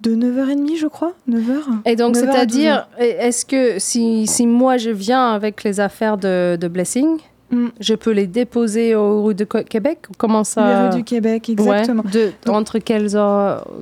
de 0.00 0.14
9h30, 0.14 0.78
je 0.78 0.86
crois. 0.86 1.12
9h. 1.28 1.80
Et 1.84 1.96
donc, 1.96 2.16
c'est-à-dire, 2.16 2.88
est-ce 2.98 3.44
que 3.44 3.78
si, 3.78 4.26
si, 4.26 4.46
moi 4.46 4.76
je 4.76 4.90
viens 4.90 5.32
avec 5.32 5.64
les 5.64 5.80
affaires 5.80 6.18
de, 6.18 6.56
de 6.60 6.68
Blessing, 6.68 7.18
mm. 7.50 7.68
je 7.80 7.94
peux 7.94 8.10
les 8.10 8.26
déposer 8.26 8.94
aux 8.94 9.24
rues 9.24 9.34
de 9.34 9.44
Québec 9.44 10.06
Comment 10.18 10.44
ça 10.44 10.68
Les 10.68 10.88
rues 10.88 10.96
du 10.96 11.04
Québec, 11.04 11.48
exactement. 11.48 12.04
De, 12.12 12.32
entre 12.48 12.78
quels, 12.78 13.08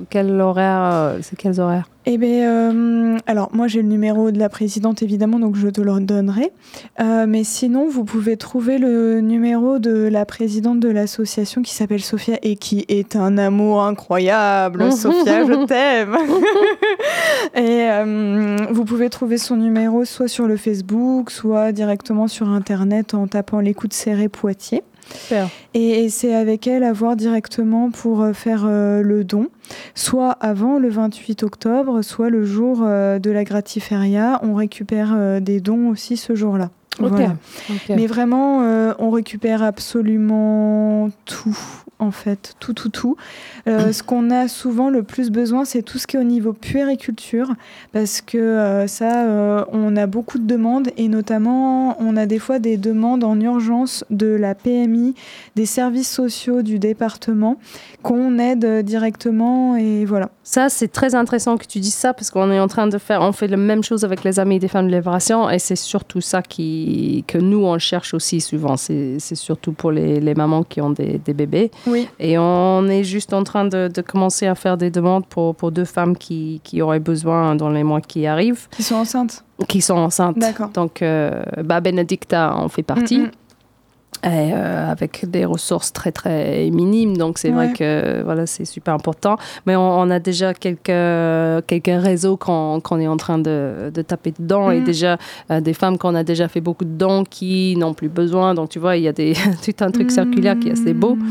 quels 0.09 0.41
horaires 0.41 0.83
euh, 0.83 1.19
quels 1.37 1.59
horaires? 1.59 1.89
Eh 2.07 2.17
bien, 2.19 2.47
euh, 2.47 3.17
alors 3.25 3.49
moi 3.53 3.67
j'ai 3.67 3.81
le 3.81 3.87
numéro 3.87 4.29
de 4.29 4.37
la 4.37 4.47
présidente 4.47 5.01
évidemment, 5.01 5.39
donc 5.39 5.55
je 5.55 5.67
te 5.69 5.81
le 5.81 5.99
donnerai. 5.99 6.51
Euh, 6.99 7.25
mais 7.27 7.43
sinon, 7.43 7.87
vous 7.87 8.03
pouvez 8.03 8.37
trouver 8.37 8.77
le 8.77 9.21
numéro 9.21 9.79
de 9.79 10.07
la 10.07 10.25
présidente 10.25 10.79
de 10.79 10.89
l'association 10.89 11.63
qui 11.63 11.73
s'appelle 11.73 12.03
Sophia 12.03 12.37
et 12.43 12.57
qui 12.57 12.85
est 12.89 13.15
un 13.15 13.39
amour 13.39 13.83
incroyable. 13.83 14.91
Sophia, 14.91 15.45
je 15.45 15.65
t'aime. 15.65 16.15
et 17.55 17.89
euh, 17.89 18.57
vous 18.69 18.85
pouvez 18.85 19.09
trouver 19.09 19.39
son 19.39 19.57
numéro 19.57 20.05
soit 20.05 20.27
sur 20.27 20.45
le 20.45 20.57
Facebook, 20.57 21.31
soit 21.31 21.71
directement 21.71 22.27
sur 22.27 22.49
Internet 22.49 23.15
en 23.15 23.25
tapant 23.25 23.61
l'écoute 23.61 23.93
serrée 23.93 24.29
Poitiers. 24.29 24.83
Et, 25.73 26.09
c'est 26.09 26.33
avec 26.33 26.67
elle 26.67 26.83
à 26.83 26.93
voir 26.93 27.15
directement 27.15 27.91
pour 27.91 28.21
euh, 28.21 28.33
faire 28.33 28.63
euh, 28.65 29.01
le 29.01 29.23
don, 29.23 29.47
soit 29.93 30.31
avant 30.31 30.79
le 30.79 30.89
28 30.89 31.43
octobre, 31.43 32.01
soit 32.01 32.29
le 32.29 32.45
jour 32.45 32.81
euh, 32.83 33.19
de 33.19 33.31
la 33.31 33.43
gratiféria. 33.43 34.39
On 34.43 34.53
récupère 34.55 35.41
des 35.41 35.59
dons 35.59 35.89
aussi 35.89 36.17
ce 36.17 36.35
jour-là. 36.35 36.69
Mais 37.89 38.07
vraiment, 38.07 38.59
on 38.99 39.09
récupère 39.09 39.63
absolument 39.63 41.09
tout 41.25 41.57
en 41.99 42.11
fait, 42.11 42.55
tout, 42.59 42.73
tout, 42.73 42.89
tout. 42.89 43.15
Euh, 43.67 43.93
ce 43.93 44.03
qu'on 44.03 44.29
a 44.29 44.47
souvent 44.47 44.89
le 44.89 45.03
plus 45.03 45.29
besoin, 45.29 45.63
c'est 45.63 45.81
tout 45.81 45.97
ce 45.97 46.07
qui 46.07 46.17
est 46.17 46.19
au 46.19 46.23
niveau 46.23 46.51
puériculture, 46.51 47.53
parce 47.93 48.21
que 48.21 48.37
euh, 48.37 48.87
ça, 48.87 49.25
euh, 49.25 49.63
on 49.71 49.95
a 49.95 50.05
beaucoup 50.05 50.37
de 50.37 50.45
demandes, 50.45 50.89
et 50.97 51.07
notamment, 51.07 51.95
on 52.01 52.17
a 52.17 52.25
des 52.25 52.39
fois 52.39 52.59
des 52.59 52.77
demandes 52.77 53.23
en 53.23 53.39
urgence 53.39 54.03
de 54.09 54.27
la 54.27 54.55
PMI, 54.55 55.15
des 55.55 55.65
services 55.65 56.09
sociaux 56.09 56.63
du 56.63 56.79
département, 56.79 57.57
qu'on 58.03 58.39
aide 58.39 58.83
directement, 58.83 59.77
et 59.77 60.03
voilà. 60.05 60.29
Ça, 60.43 60.69
c'est 60.69 60.89
très 60.89 61.15
intéressant 61.15 61.57
que 61.57 61.65
tu 61.65 61.79
dises 61.79 61.93
ça, 61.95 62.13
parce 62.13 62.29
qu'on 62.29 62.51
est 62.51 62.59
en 62.59 62.67
train 62.67 62.87
de 62.87 62.97
faire, 62.97 63.21
on 63.21 63.31
fait 63.31 63.47
la 63.47 63.57
même 63.57 63.83
chose 63.83 64.03
avec 64.03 64.23
les 64.23 64.39
amis 64.39 64.59
des 64.59 64.67
femmes 64.67 64.87
de 64.87 64.95
libération, 64.95 65.49
et 65.49 65.59
c'est 65.59 65.77
surtout 65.77 66.21
ça 66.21 66.41
qui, 66.41 67.23
que 67.27 67.37
nous, 67.37 67.63
on 67.65 67.79
cherche 67.79 68.13
aussi 68.13 68.41
souvent. 68.41 68.75
C'est 68.75 69.17
surtout 69.19 69.71
pour 69.71 69.91
les, 69.91 70.35
mamans 70.35 70.63
qui 70.63 70.81
ont 70.81 70.89
des 70.89 71.19
bébés. 71.19 71.71
Oui. 71.87 72.07
Et 72.19 72.37
on 72.37 72.87
est 72.87 73.03
juste 73.03 73.33
en 73.33 73.43
train 73.43 73.65
de, 73.65 73.87
de 73.93 74.01
commencer 74.01 74.47
à 74.47 74.55
faire 74.55 74.77
des 74.77 74.91
demandes 74.91 75.25
pour, 75.25 75.55
pour 75.55 75.71
deux 75.71 75.85
femmes 75.85 76.17
qui, 76.17 76.61
qui, 76.63 76.81
auraient 76.81 76.99
besoin 76.99 77.55
dans 77.55 77.69
les 77.69 77.83
mois 77.83 78.01
qui 78.01 78.27
arrivent. 78.27 78.67
Qui 78.71 78.83
sont 78.83 78.95
enceintes 78.95 79.43
Qui 79.67 79.81
sont 79.81 79.95
enceintes. 79.95 80.37
D'accord. 80.37 80.69
Donc, 80.69 81.01
euh, 81.01 81.43
bah, 81.63 81.81
Benedicta 81.81 82.55
en 82.55 82.69
fait 82.69 82.83
partie. 82.83 83.19
Mm, 83.19 83.23
mm. 83.25 83.31
Euh, 84.25 84.91
avec 84.91 85.29
des 85.29 85.45
ressources 85.45 85.93
très 85.93 86.11
très 86.11 86.69
minimes. 86.71 87.15
Donc 87.15 87.37
c'est 87.37 87.51
vrai 87.51 87.73
que 87.73 88.23
voilà 88.23 88.47
c'est 88.47 88.65
super 88.65 88.95
important. 88.95 89.37
Mais 89.67 89.75
on, 89.75 90.09
a 90.09 90.19
déjà 90.19 90.55
quelques 90.55 91.65
quelques 91.67 92.03
réseaux 92.03 92.35
qu'on 92.35 92.99
est 92.99 93.07
en 93.07 93.17
train 93.17 93.37
de, 93.37 93.91
de 93.93 94.01
taper 94.01 94.33
dedans. 94.39 94.71
Et 94.71 94.79
mm. 94.79 94.83
déjà 94.83 95.17
euh, 95.51 95.61
des 95.61 95.73
femmes 95.73 95.99
qu'on 95.99 96.15
a 96.15 96.23
déjà 96.23 96.47
fait 96.47 96.61
beaucoup 96.61 96.85
de 96.85 96.97
dons 96.97 97.23
qui 97.23 97.75
n'ont 97.77 97.93
plus 97.93 98.09
besoin. 98.09 98.55
Donc 98.55 98.69
tu 98.69 98.79
vois 98.79 98.97
il 98.97 99.03
y 99.03 99.07
a 99.07 99.13
des 99.13 99.33
tout 99.63 99.83
un 99.83 99.91
truc 99.91 100.09
circulaire 100.09 100.57
qui 100.57 100.69
est 100.69 100.73
assez 100.73 100.93
beau. 100.93 101.15
Mm. 101.15 101.25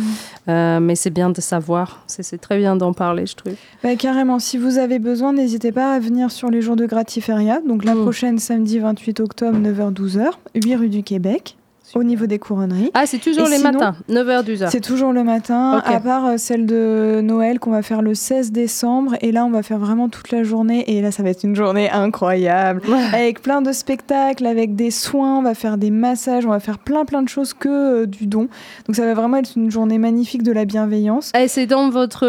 euh, 0.50 0.80
mais 0.80 0.94
c'est 0.94 1.10
bien 1.10 1.30
de 1.30 1.40
savoir. 1.40 2.04
C'est 2.06 2.40
très 2.40 2.58
bien 2.58 2.76
d'en 2.76 2.92
parler 2.92 3.26
je 3.26 3.34
trouve. 3.34 3.54
Bah, 3.82 3.96
carrément. 3.96 4.38
Si 4.38 4.56
vous 4.56 4.78
avez 4.78 5.00
besoin 5.00 5.32
n'hésitez 5.32 5.72
pas 5.72 5.94
à 5.94 5.98
venir 5.98 6.30
sur 6.30 6.48
les 6.48 6.62
jours 6.62 6.76
de 6.76 6.86
gratiféria 6.86 7.60
donc 7.66 7.84
la 7.84 7.96
mm. 7.96 8.02
prochaine 8.02 8.38
samedi 8.38 8.78
28 8.78 9.18
octobre 9.18 9.58
9h 9.58 9.92
12h 9.92 10.26
8 10.54 10.76
rue 10.76 10.88
du 10.88 11.02
Québec 11.02 11.56
au 11.94 12.02
niveau 12.02 12.26
des 12.26 12.38
couronneries. 12.38 12.90
Ah, 12.94 13.04
c'est 13.06 13.18
toujours 13.18 13.46
les 13.48 13.58
matins, 13.58 13.94
9h, 14.08 14.44
12h. 14.44 14.70
C'est 14.70 14.80
toujours 14.80 15.12
le 15.12 15.22
matin, 15.22 15.82
à 15.84 16.00
part 16.00 16.26
euh, 16.26 16.34
celle 16.38 16.66
de 16.66 17.20
Noël 17.22 17.58
qu'on 17.58 17.70
va 17.70 17.82
faire 17.82 18.02
le 18.02 18.14
16 18.14 18.52
décembre. 18.52 19.14
Et 19.20 19.32
là, 19.32 19.44
on 19.44 19.50
va 19.50 19.62
faire 19.62 19.78
vraiment 19.78 20.08
toute 20.08 20.30
la 20.32 20.42
journée. 20.42 20.84
Et 20.96 21.02
là, 21.02 21.10
ça 21.10 21.22
va 21.22 21.30
être 21.30 21.44
une 21.44 21.54
journée 21.54 21.90
incroyable. 21.90 22.82
Avec 23.12 23.42
plein 23.42 23.62
de 23.62 23.72
spectacles, 23.72 24.46
avec 24.46 24.74
des 24.74 24.90
soins, 24.90 25.38
on 25.38 25.42
va 25.42 25.54
faire 25.54 25.76
des 25.76 25.90
massages, 25.90 26.46
on 26.46 26.50
va 26.50 26.60
faire 26.60 26.78
plein, 26.78 27.04
plein 27.04 27.22
de 27.22 27.28
choses 27.28 27.52
que 27.52 28.02
euh, 28.02 28.06
du 28.06 28.26
don. 28.26 28.48
Donc, 28.86 28.96
ça 28.96 29.04
va 29.04 29.14
vraiment 29.14 29.36
être 29.36 29.52
une 29.56 29.70
journée 29.70 29.98
magnifique 29.98 30.42
de 30.42 30.52
la 30.52 30.64
bienveillance. 30.64 31.32
Et 31.38 31.48
c'est 31.48 31.66
dans 31.66 31.90
votre. 31.90 32.24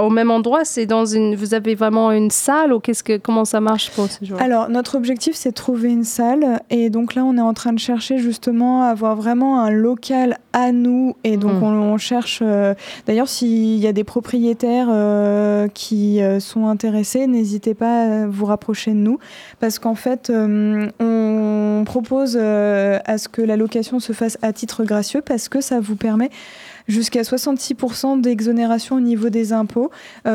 au 0.00 0.10
même 0.10 0.30
endroit 0.30 0.64
C'est 0.64 0.86
dans 0.86 1.04
une. 1.04 1.36
Vous 1.36 1.54
avez 1.54 1.74
vraiment 1.74 2.12
une 2.12 2.30
salle 2.30 2.72
ou 2.72 2.80
qu'est-ce 2.80 3.04
que, 3.04 3.18
comment 3.18 3.44
ça 3.44 3.60
marche 3.60 3.90
pour 3.90 4.10
ce 4.10 4.24
jour 4.24 4.40
Alors, 4.40 4.70
notre 4.70 4.96
objectif, 4.96 5.34
c'est 5.34 5.50
de 5.50 5.54
trouver 5.54 5.90
une 5.90 6.04
salle. 6.04 6.60
Et 6.70 6.88
donc 6.88 7.14
là, 7.14 7.24
on 7.24 7.36
est 7.36 7.42
en 7.42 7.52
train 7.54 7.72
de 7.72 7.78
chercher 7.78 8.18
justement 8.18 8.53
avoir 8.62 9.16
vraiment 9.16 9.60
un 9.60 9.70
local 9.70 10.38
à 10.52 10.72
nous 10.72 11.16
et 11.24 11.36
donc 11.36 11.60
hmm. 11.60 11.64
on, 11.64 11.98
cherche 11.98 12.40
euh, 12.42 12.74
d'ailleurs 13.06 13.28
s'il 13.28 13.76
y 13.76 13.86
a 13.86 13.92
des 13.92 14.04
propriétaires 14.04 14.88
euh, 14.90 15.68
qui 15.68 16.22
euh, 16.22 16.40
sont 16.40 16.66
intéressés 16.66 17.26
n'hésitez 17.26 17.74
pas 17.74 18.22
à 18.22 18.26
vous 18.26 18.46
rapprocher 18.46 18.92
de 18.92 18.96
nous 18.96 19.18
parce 19.60 19.78
qu'en 19.78 19.94
fait 19.94 20.30
on 20.30 21.82
propose 21.84 22.36
à 22.36 23.18
ce 23.18 23.28
que 23.28 23.42
la 23.42 23.56
location 23.56 24.00
se 24.00 24.12
fasse 24.12 24.38
à 24.42 24.52
titre 24.52 24.84
gracieux 24.84 25.22
parce 25.22 25.48
que 25.48 25.60
ça 25.60 25.80
vous 25.80 25.96
permet 25.96 26.30
jusqu'à 26.88 27.22
66% 27.22 28.20
d'exonération 28.20 28.96
au 28.96 29.00
niveau 29.00 29.28
des 29.28 29.52
impôts. 29.52 29.90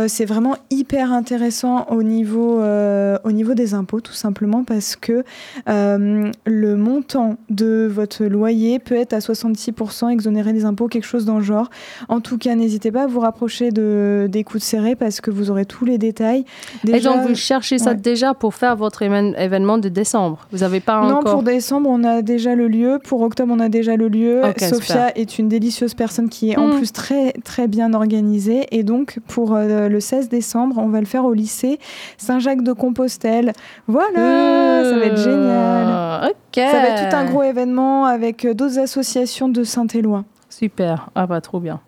c'est 0.08 0.26
vraiment 0.26 0.56
hyper 0.70 1.12
intéressant 1.12 1.86
au 1.90 2.04
niveau, 2.04 2.62
au 2.62 3.32
niveau 3.32 3.54
des 3.54 3.74
impôts, 3.74 4.02
tout 4.02 4.14
simplement 4.14 4.64
parce 4.64 4.96
que 4.96 5.24
le 5.68 6.76
montant 6.76 7.38
de 7.50 7.88
votre 7.90 8.26
loyer 8.26 8.80
peut 8.80 8.96
être 8.96 9.14
à 9.14 9.20
66% 9.20 10.10
exonéré 10.10 10.54
des 10.54 10.66
impôts, 10.66 10.88
quelque 10.88 11.06
chose 11.06 11.26
dans 11.26 11.38
le 11.38 11.44
genre. 11.44 11.70
En 12.08 12.20
tout 12.20 12.38
cas, 12.38 12.56
n'hésitez 12.56 12.92
pas 12.92 13.04
à 13.04 13.08
vous 13.08 13.20
rapprocher 13.20 13.72
de, 13.72 14.28
des 14.30 14.44
coups 14.44 14.64
de 14.64 14.66
serré 14.66 14.96
parce 14.96 15.22
que 15.22 15.32
vous 15.32 15.52
aurez 15.52 15.66
tous 15.66 15.86
les 15.86 15.98
détails. 15.98 16.46
Et 16.88 17.00
donc, 17.00 17.28
vous 17.28 17.36
cherchez 17.36 17.78
ça 17.78 17.94
déjà 17.94 18.34
pour 18.34 18.54
faire 18.54 18.76
votre 18.76 19.02
événement 19.02 19.78
de 19.78 19.90
décembre 19.90 20.48
Vous 20.52 20.60
n'avez 20.60 20.80
pas 20.80 21.00
encore 21.00 21.24
Non, 21.24 21.32
pour 21.32 21.44
décembre, 21.44 21.90
on 21.90 22.04
a 22.04 22.22
déjà 22.22 22.56
le 22.56 22.68
lieu. 22.68 23.00
Pour 23.04 23.22
octobre, 23.22 23.54
on 23.56 23.60
a 23.60 23.70
déjà 23.70 23.96
le 23.96 24.08
lieu. 24.08 24.42
Sophia 24.58 25.16
est 25.18 25.40
une 25.40 25.50
délicieuse 25.50 25.94
personne 25.94 26.30
qui 26.30 26.39
est 26.48 26.58
en 26.58 26.68
hmm. 26.68 26.78
plus 26.78 26.94
très, 26.94 27.34
très 27.44 27.68
bien 27.68 27.94
organisée. 27.94 28.66
Et 28.72 28.84
donc, 28.84 29.20
pour 29.28 29.56
euh, 29.56 29.90
le 29.90 30.00
16 30.00 30.30
décembre, 30.30 30.78
on 30.78 30.88
va 30.88 31.00
le 31.00 31.06
faire 31.06 31.26
au 31.26 31.34
lycée 31.34 31.80
Saint-Jacques-de-Compostelle. 32.18 33.54
Voilà, 33.88 34.84
ça 34.84 34.98
va 34.98 35.06
être 35.06 35.18
génial. 35.18 36.34
Ça 36.56 36.82
va 36.82 36.88
être 36.90 37.10
tout 37.10 37.16
un 37.16 37.26
gros 37.26 37.44
événement 37.44 38.06
avec 38.06 38.46
euh, 38.46 38.54
d'autres 38.54 38.80
associations 38.80 39.50
de 39.50 39.64
Saint-Éloi. 39.64 40.24
Super. 40.50 41.10
Ah 41.16 41.28
bah 41.28 41.42
trop 41.42 41.60
bien. 41.60 41.80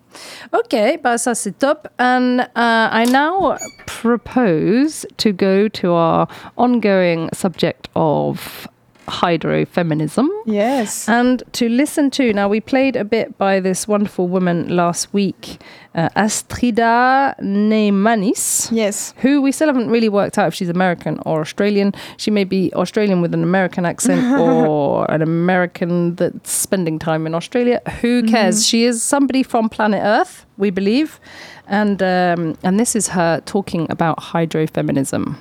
Ok, 0.54 0.76
bah 1.04 1.18
ça 1.18 1.34
c'est 1.34 1.58
top. 1.58 1.88
And 2.00 2.40
uh, 2.56 2.90
I 2.92 3.06
now 3.12 3.56
propose 3.86 5.06
to 5.18 5.32
go 5.32 5.68
to 5.70 5.94
our 5.94 6.28
ongoing 6.58 7.30
subject 7.34 7.88
of 7.96 8.68
hydrofeminism. 9.08 10.28
Yes. 10.46 11.08
And 11.08 11.44
to 11.54 11.70
listen 11.70 12.10
to, 12.12 12.34
now 12.34 12.48
we 12.48 12.60
played 12.60 12.96
a 12.96 13.04
bit 13.04 13.38
by 13.38 13.60
this 13.60 13.88
wonderful 13.88 14.28
woman 14.28 14.76
last 14.76 15.14
week, 15.14 15.62
uh, 15.96 16.10
Astrida 16.16 17.36
Neymanis. 17.42 18.70
Yes. 18.72 19.14
Who 19.18 19.42
we 19.42 19.52
still 19.52 19.68
haven't 19.68 19.90
really 19.90 20.10
worked 20.10 20.38
out 20.38 20.48
if 20.48 20.54
she's 20.54 20.70
American 20.70 21.20
or 21.26 21.42
Australian. 21.42 21.94
She 22.18 22.32
may 22.32 22.44
be 22.44 22.72
Australian 22.74 23.22
with 23.22 23.34
an 23.34 23.44
American 23.44 23.86
accent 23.86 24.40
or 24.40 25.10
an 25.12 25.22
American 25.22 26.16
that's 26.16 26.52
spending 26.52 27.00
time 27.00 27.28
in 27.28 27.36
Australia. 27.36 27.82
Who 28.02 28.22
mm-hmm. 28.22 28.32
cares? 28.32 28.64
Mm. 28.64 28.70
She 28.70 28.86
is 28.86 29.04
somebody 29.04 29.44
from 29.44 29.70
planet 29.70 30.02
Earth, 30.04 30.46
we 30.58 30.70
believe. 30.70 31.20
And, 31.68 32.02
um, 32.04 32.58
and 32.64 32.80
this 32.80 32.96
is 32.96 33.10
her 33.10 33.42
talking 33.46 33.88
about 33.90 34.18
hydrofeminism. 34.18 35.38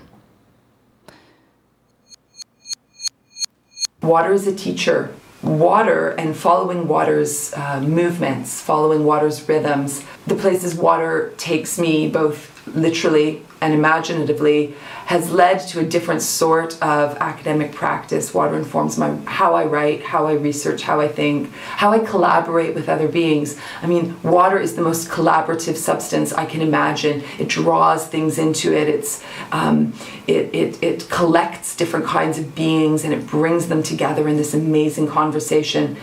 Water 4.03 4.33
is 4.33 4.47
a 4.47 4.55
teacher. 4.55 5.15
Water 5.43 6.11
and 6.11 6.37
following 6.37 6.89
water's 6.89 7.53
uh, 7.55 7.81
movements, 7.81 8.61
following 8.61 9.05
water's 9.05 9.47
rhythms, 9.47 10.05
the 10.27 10.35
places 10.35 10.75
water 10.75 11.33
takes 11.37 11.79
me 11.79 12.09
both 12.09 12.60
literally 12.67 13.43
and 13.61 13.75
imaginatively 13.75 14.75
has 15.07 15.31
led 15.31 15.59
to 15.59 15.81
a 15.81 15.85
different 15.85 16.23
sort 16.23 16.81
of 16.83 17.17
academic 17.19 17.73
practice. 17.73 18.33
Water 18.33 18.57
informs 18.57 18.97
my 18.97 19.15
how 19.27 19.55
I 19.55 19.65
write, 19.65 20.03
how 20.03 20.27
I 20.27 20.35
research, 20.35 20.83
how 20.83 21.01
I 21.01 21.09
think, 21.09 21.53
how 21.53 21.91
I 21.91 21.99
collaborate 21.99 22.75
with 22.75 22.89
other 22.89 23.09
beings. 23.09 23.59
I 23.83 23.87
mean, 23.87 24.21
water 24.23 24.59
is 24.59 24.77
the 24.77 24.83
most 24.83 25.09
collaborative 25.09 25.77
substance 25.77 26.33
I 26.33 26.47
can 26.47 26.63
imagine. 26.63 27.23
It 27.39 27.49
draws 27.49 28.07
things 28.07 28.39
into 28.39 28.73
it. 28.73 28.89
It's 28.89 29.23
um, 29.53 29.93
it, 30.27 30.55
it 30.55 30.83
it 30.83 31.11
collects 31.11 31.77
different 31.77 32.07
kinds 32.07 32.39
of 32.39 32.55
beings 32.55 33.05
and 33.05 33.13
it 33.13 33.27
brings 33.27 33.69
them 33.69 33.83
together 33.83 34.29
in 34.29 34.37
this 34.37 34.55
amazing 34.55 35.09
conversation. 35.09 35.97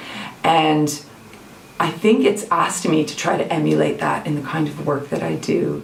And 0.43 1.01
I 1.79 1.91
think 1.91 2.25
it's 2.25 2.45
asked 2.49 2.87
me 2.87 3.05
to 3.05 3.15
try 3.15 3.37
to 3.37 3.53
emulate 3.53 3.99
that 3.99 4.25
in 4.25 4.35
the 4.35 4.41
kind 4.41 4.67
of 4.67 4.85
work 4.85 5.09
that 5.09 5.23
I 5.23 5.35
do. 5.35 5.83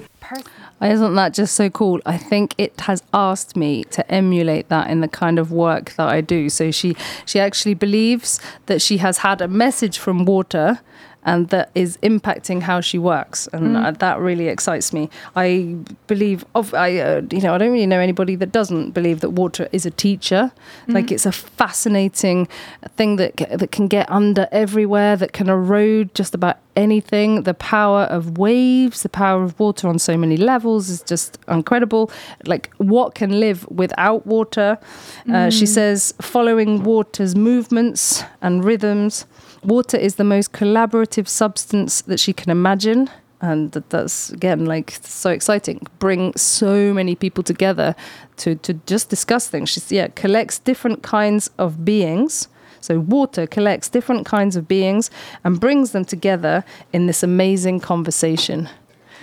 Isn't 0.84 1.16
that 1.16 1.34
just 1.34 1.56
so 1.56 1.70
cool? 1.70 2.02
I 2.06 2.18
think 2.18 2.56
it 2.58 2.82
has 2.82 3.04
asked 3.14 3.56
me 3.56 3.84
to 3.86 4.10
emulate 4.12 4.70
that 4.70 4.90
in 4.90 5.00
the 5.02 5.08
kind 5.08 5.40
of 5.40 5.52
work 5.52 5.92
that 5.94 6.08
I 6.08 6.22
do. 6.22 6.50
So 6.50 6.72
she 6.72 6.96
she 7.26 7.40
actually 7.40 7.74
believes 7.74 8.40
that 8.66 8.82
she 8.82 8.98
has 8.98 9.20
had 9.20 9.42
a 9.42 9.48
message 9.48 9.98
from 9.98 10.26
water 10.26 10.80
and 11.26 11.50
that 11.50 11.70
is 11.76 11.98
impacting 11.98 12.62
how 12.62 12.82
she 12.82 12.98
works, 12.98 13.48
and 13.54 13.76
mm. 13.76 13.98
that 14.00 14.20
really 14.20 14.48
excites 14.48 14.94
me. 14.94 15.10
I 15.36 15.78
believe, 16.08 16.46
of 16.56 16.74
I 16.74 16.98
uh, 17.00 17.22
you 17.32 17.42
know, 17.42 17.54
I 17.54 17.58
don't 17.58 17.72
really 17.72 17.88
know 17.88 18.00
anybody 18.00 18.36
that 18.36 18.52
doesn't 18.52 18.92
believe 18.92 19.22
that 19.22 19.32
water 19.32 19.68
is 19.72 19.86
a 19.86 19.92
teacher. 19.92 20.52
Mm. 20.88 20.94
Like 20.94 21.12
it's 21.12 21.26
a 21.26 21.32
fascinating 21.32 22.48
thing 22.96 23.16
that 23.18 23.38
that 23.38 23.72
can 23.72 23.88
get 23.88 24.10
under 24.10 24.48
everywhere, 24.52 25.16
that 25.18 25.34
can 25.34 25.50
erode 25.50 26.14
just 26.14 26.36
about 26.36 26.58
anything. 26.76 27.44
The 27.44 27.54
power 27.54 28.04
of 28.04 28.38
waves, 28.38 29.04
the 29.04 29.10
power 29.10 29.44
of 29.44 29.60
water 29.60 29.88
on 29.88 30.00
so 30.00 30.18
many 30.18 30.38
levels 30.38 30.90
is 30.90 31.02
just 31.02 31.38
incredible. 31.48 32.12
Like, 32.46 32.74
what 32.78 33.16
can 33.16 33.40
live 33.40 33.68
without 33.70 34.26
water? 34.26 34.78
Mm. 35.26 35.34
Uh, 35.34 35.50
she 35.50 35.66
mm. 35.66 35.68
says, 35.68 36.14
following 36.22 36.84
water's 36.84 37.36
movements 37.36 38.24
and 38.42 38.64
rhythms 38.64 39.26
water 39.66 39.98
is 39.98 40.16
the 40.16 40.24
most 40.24 40.52
collaborative 40.52 41.28
substance 41.28 42.02
that 42.02 42.20
she 42.20 42.34
can 42.34 42.50
imagine. 42.52 43.10
And 43.42 43.72
that's 43.90 44.30
again 44.32 44.66
like 44.66 44.92
so 45.04 45.30
exciting. 45.30 45.86
Bring 46.00 46.34
so 46.38 46.94
many 46.94 47.16
people 47.16 47.44
together 47.44 47.94
to 48.38 48.56
to 48.56 48.74
just 48.86 49.10
discuss 49.10 49.50
things. 49.50 49.70
She's 49.70 49.92
yeah 49.92 50.08
collects 50.16 50.60
different 50.60 51.04
kinds 51.04 51.50
of 51.58 51.84
beings. 51.84 52.48
So 52.80 53.00
water 53.00 53.48
collects 53.48 53.90
different 53.90 54.26
kinds 54.26 54.56
of 54.56 54.68
beings 54.68 55.10
and 55.44 55.60
brings 55.60 55.92
them 55.92 56.06
together 56.06 56.64
in 56.92 57.08
this 57.08 57.24
amazing 57.24 57.80
conversation 57.80 58.70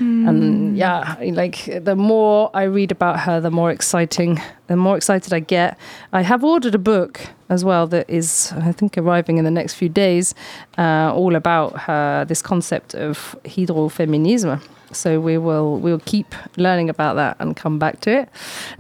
Mm. 0.00 0.28
And 0.28 0.76
yeah, 0.78 1.16
like 1.20 1.68
the 1.84 1.94
more 1.94 2.50
I 2.54 2.62
read 2.62 2.90
about 2.90 3.20
her, 3.20 3.38
the 3.38 3.50
more 3.50 3.70
exciting, 3.70 4.40
the 4.66 4.76
more 4.76 4.96
excited 4.96 5.34
I 5.34 5.40
get. 5.40 5.78
I 6.12 6.22
have 6.22 6.42
ordered 6.42 6.74
a 6.74 6.78
book 6.78 7.20
as 7.50 7.64
well 7.64 7.86
that 7.88 8.08
is, 8.08 8.52
I 8.56 8.72
think, 8.72 8.96
arriving 8.96 9.36
in 9.36 9.44
the 9.44 9.50
next 9.50 9.74
few 9.74 9.90
days, 9.90 10.34
uh, 10.78 11.12
all 11.14 11.36
about 11.36 11.80
her, 11.80 12.24
this 12.24 12.40
concept 12.40 12.94
of 12.94 13.36
hydrofeminism. 13.44 14.62
So 14.92 15.20
we 15.20 15.36
will 15.36 15.78
we'll 15.78 16.00
keep 16.00 16.34
learning 16.56 16.88
about 16.88 17.14
that 17.16 17.36
and 17.38 17.54
come 17.54 17.78
back 17.78 18.00
to 18.00 18.10
it. 18.10 18.28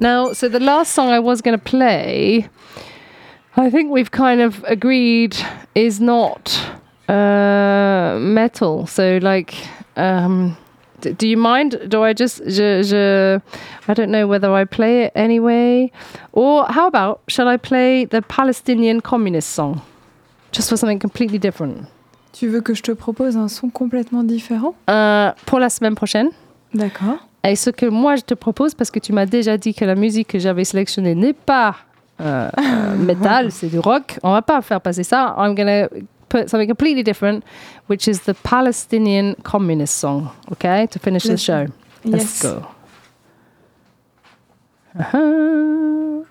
Now, 0.00 0.32
so 0.32 0.48
the 0.48 0.58
last 0.58 0.92
song 0.92 1.10
I 1.10 1.18
was 1.20 1.42
going 1.42 1.56
to 1.56 1.64
play, 1.64 2.48
I 3.56 3.68
think 3.68 3.90
we've 3.90 4.10
kind 4.10 4.40
of 4.40 4.64
agreed 4.64 5.36
is 5.74 6.00
not 6.00 6.58
uh, 7.08 8.18
metal. 8.18 8.86
So 8.86 9.18
like. 9.20 9.54
Um, 9.96 10.56
do 11.00 11.26
you 11.26 11.36
mind? 11.36 11.78
Do 11.88 12.02
I 12.04 12.12
just, 12.14 12.42
je, 12.46 12.82
je, 12.82 13.40
I 13.88 13.94
don't 13.94 14.10
know 14.10 14.26
whether 14.26 14.50
I 14.52 14.64
play 14.64 15.04
it 15.04 15.12
anyway. 15.14 15.90
Or 16.32 16.66
how 16.68 16.86
about, 16.86 17.20
shall 17.28 17.48
I 17.48 17.56
play 17.56 18.04
the 18.06 18.22
Palestinian 18.22 19.00
communist 19.00 19.50
song? 19.50 19.80
Just 20.52 20.68
for 20.68 20.76
something 20.76 20.98
completely 20.98 21.38
different. 21.38 21.86
Tu 22.32 22.48
veux 22.48 22.60
que 22.60 22.74
je 22.74 22.82
te 22.82 22.92
propose 22.92 23.36
un 23.36 23.48
son 23.48 23.70
complètement 23.70 24.22
différent? 24.22 24.74
Euh, 24.88 25.32
Pour 25.46 25.58
la 25.58 25.68
semaine 25.68 25.94
prochaine. 25.94 26.30
D'accord. 26.74 27.18
Et 27.42 27.56
ce 27.56 27.70
que 27.70 27.86
moi 27.86 28.16
je 28.16 28.22
te 28.22 28.34
propose, 28.34 28.74
parce 28.74 28.90
que 28.90 29.00
tu 29.00 29.12
m'as 29.12 29.26
déjà 29.26 29.56
dit 29.56 29.74
que 29.74 29.84
la 29.84 29.94
musique 29.94 30.28
que 30.28 30.38
j'avais 30.38 30.64
sélectionnée 30.64 31.14
n'est 31.14 31.32
pas 31.32 31.76
euh, 32.20 32.48
euh, 32.58 32.96
métal, 32.96 33.50
c'est 33.50 33.68
du 33.68 33.78
rock, 33.78 34.18
on 34.22 34.32
va 34.32 34.42
pas 34.42 34.60
faire 34.62 34.80
passer 34.80 35.02
ça. 35.02 35.34
I'm 35.38 35.54
gonna 35.54 35.88
put 36.29 36.49
something 36.49 36.67
completely 36.67 37.03
different, 37.03 37.43
which 37.87 38.07
is 38.07 38.21
the 38.21 38.33
Palestinian 38.33 39.35
communist 39.43 39.95
song, 39.95 40.31
okay, 40.51 40.87
to 40.87 40.99
finish 40.99 41.25
Let's, 41.25 41.41
the 41.41 41.45
show. 41.45 41.67
Let's 42.03 42.23
yes. 42.23 42.41
go. 42.41 42.67
Uh-huh. 44.99 46.23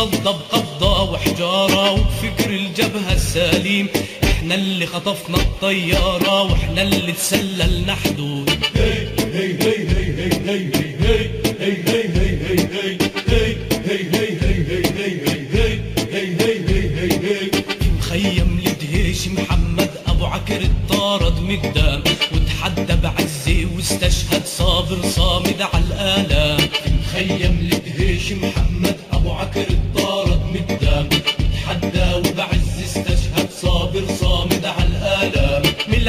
نتصدى 0.05 0.23
بقبضة 0.23 1.11
وحجارة 1.11 1.91
وبفكر 1.91 2.49
الجبهة 2.49 3.13
السليم. 3.13 3.87
إحنا 4.23 4.55
اللي 4.55 4.85
خطفنا 4.85 5.37
الطيارة 5.37 6.41
وإحنا 6.43 6.81
اللي 6.81 7.11
تسللنا 7.11 7.95
حدود 7.95 8.14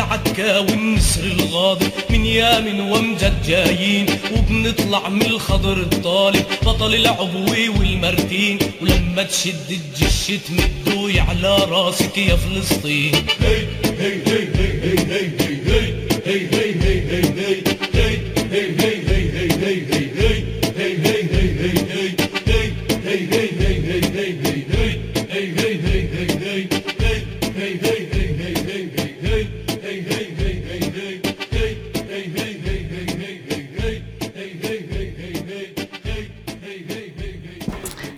العكا 0.07 0.59
والنسر 0.59 1.24
الغاضب 1.24 1.90
من 2.11 2.26
يامن 2.26 2.80
وامجد 2.80 3.42
جايين 3.46 4.07
وبنطلع 4.32 5.09
من 5.09 5.22
الخضر 5.22 5.76
الطالب 5.76 6.44
بطل 6.62 6.94
العبوي 6.94 7.68
والمرتين 7.68 8.59
ولما 8.82 9.22
تشد 9.22 9.70
الجيش 9.70 10.40
تمدوي 10.46 11.20
على 11.20 11.57
راسك 11.68 12.18
يا 12.18 12.36
فلسطين 12.36 13.12
هي 13.40 13.66
هي 13.98 14.12
هي 14.26 14.48
هي 14.54 14.82
هي 14.82 14.98
هي 15.11 15.30
هي 15.66 15.94
هي 16.26 16.48
هي 16.54 16.66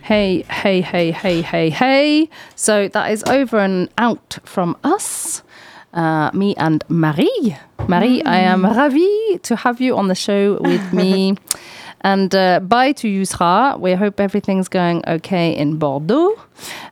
Hey, 0.09 0.41
hey, 0.49 0.81
hey, 0.81 1.11
hey, 1.11 1.43
hey, 1.43 1.69
hey. 1.69 2.31
So 2.57 2.89
that 2.89 3.11
is 3.13 3.23
over 3.25 3.59
and 3.59 3.91
out 3.99 4.39
from 4.43 4.75
us, 4.83 5.43
uh, 5.93 6.31
me 6.33 6.57
and 6.57 6.83
Marie. 6.89 7.59
Marie, 7.87 8.23
I 8.23 8.39
am 8.39 8.65
ravi 8.65 9.39
to 9.43 9.55
have 9.57 9.83
you 9.83 9.99
on 9.99 10.09
the 10.09 10.15
show 10.15 10.63
with 10.63 10.95
me. 10.95 11.37
and 12.03 12.35
uh, 12.35 12.61
bye 12.61 12.93
to 12.93 13.09
Yusra. 13.09 13.79
We 13.79 13.93
hope 13.95 14.21
everything's 14.21 14.69
going 14.69 15.03
okay 15.07 15.57
in 15.57 15.79
Bordeaux. 15.79 16.39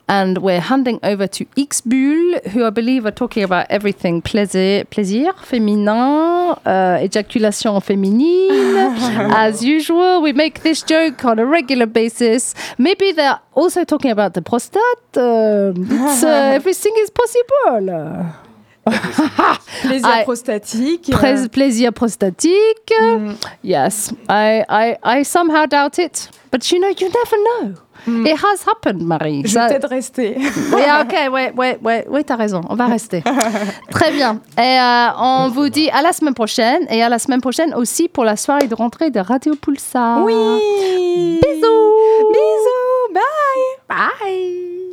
And 0.09 0.39
we're 0.39 0.61
handing 0.61 1.01
over 1.03 1.27
to 1.27 1.45
Xbull, 1.57 2.47
who 2.49 2.65
I 2.65 2.71
believe 2.71 3.05
are 3.07 3.11
talking 3.11 3.43
about 3.43 3.67
everything 3.71 4.23
plaisir, 4.23 4.85
plaisir 4.85 5.33
féminin, 5.33 6.57
uh, 6.65 6.99
ejaculation 7.03 7.81
féminine. 7.81 9.33
As 9.35 9.65
usual, 9.65 10.23
we 10.23 10.33
make 10.33 10.63
this 10.63 10.83
joke 10.83 11.25
on 11.25 11.39
a 11.39 11.47
regular 11.47 11.87
basis. 11.87 12.55
Maybe 12.79 13.11
they're 13.13 13.41
also 13.55 13.85
talking 13.85 14.13
about 14.13 14.35
the 14.35 14.43
prostate. 14.43 14.81
Um, 15.17 15.91
uh, 15.91 16.27
everything 16.55 16.95
is 16.99 17.11
possible. 17.11 18.35
plaisir 19.83 20.09
ah, 20.09 20.23
prostatique. 20.23 21.11
Euh. 21.13 21.49
Plaisir 21.49 21.93
prostatique. 21.93 22.93
Mm. 23.01 23.35
Yes, 23.63 24.13
I, 24.29 24.65
I, 24.69 24.97
I 25.05 25.25
somehow 25.25 25.67
doubt 25.67 25.99
it, 25.99 26.29
but 26.51 26.71
you 26.71 26.79
know, 26.79 26.89
you 26.89 27.09
never 27.09 27.37
know. 27.45 27.75
Mm. 28.07 28.27
It 28.27 28.37
has 28.37 28.63
happened, 28.65 29.03
Marie. 29.03 29.43
Je 29.45 29.55
vais 29.55 29.69
peut-être 29.69 29.89
rester. 29.89 30.37
yeah, 30.77 31.03
ok, 31.03 31.33
ouais, 31.33 31.53
ouais, 31.57 31.79
ouais, 31.83 32.07
ouais, 32.09 32.25
t'as 32.25 32.37
raison. 32.37 32.61
On 32.69 32.77
va 32.77 32.87
rester. 32.87 33.23
Très 33.91 34.13
bien. 34.13 34.41
Et 34.57 34.79
euh, 34.79 35.09
on 35.19 35.49
vous 35.49 35.69
dit 35.69 35.91
à 35.91 36.03
la 36.03 36.13
semaine 36.13 36.35
prochaine 36.35 36.87
et 36.91 37.03
à 37.03 37.09
la 37.09 37.19
semaine 37.19 37.41
prochaine 37.41 37.75
aussi 37.75 38.09
pour 38.09 38.25
la 38.25 38.37
soirée 38.37 38.69
de 38.69 38.75
rentrée 38.75 39.11
de 39.11 39.19
Radio 39.19 39.55
Pulsar. 39.57 40.23
Oui. 40.23 40.35
Bisous. 41.43 41.93
Bisous. 42.33 43.13
Bye. 43.13 43.89
Bye. 43.89 44.86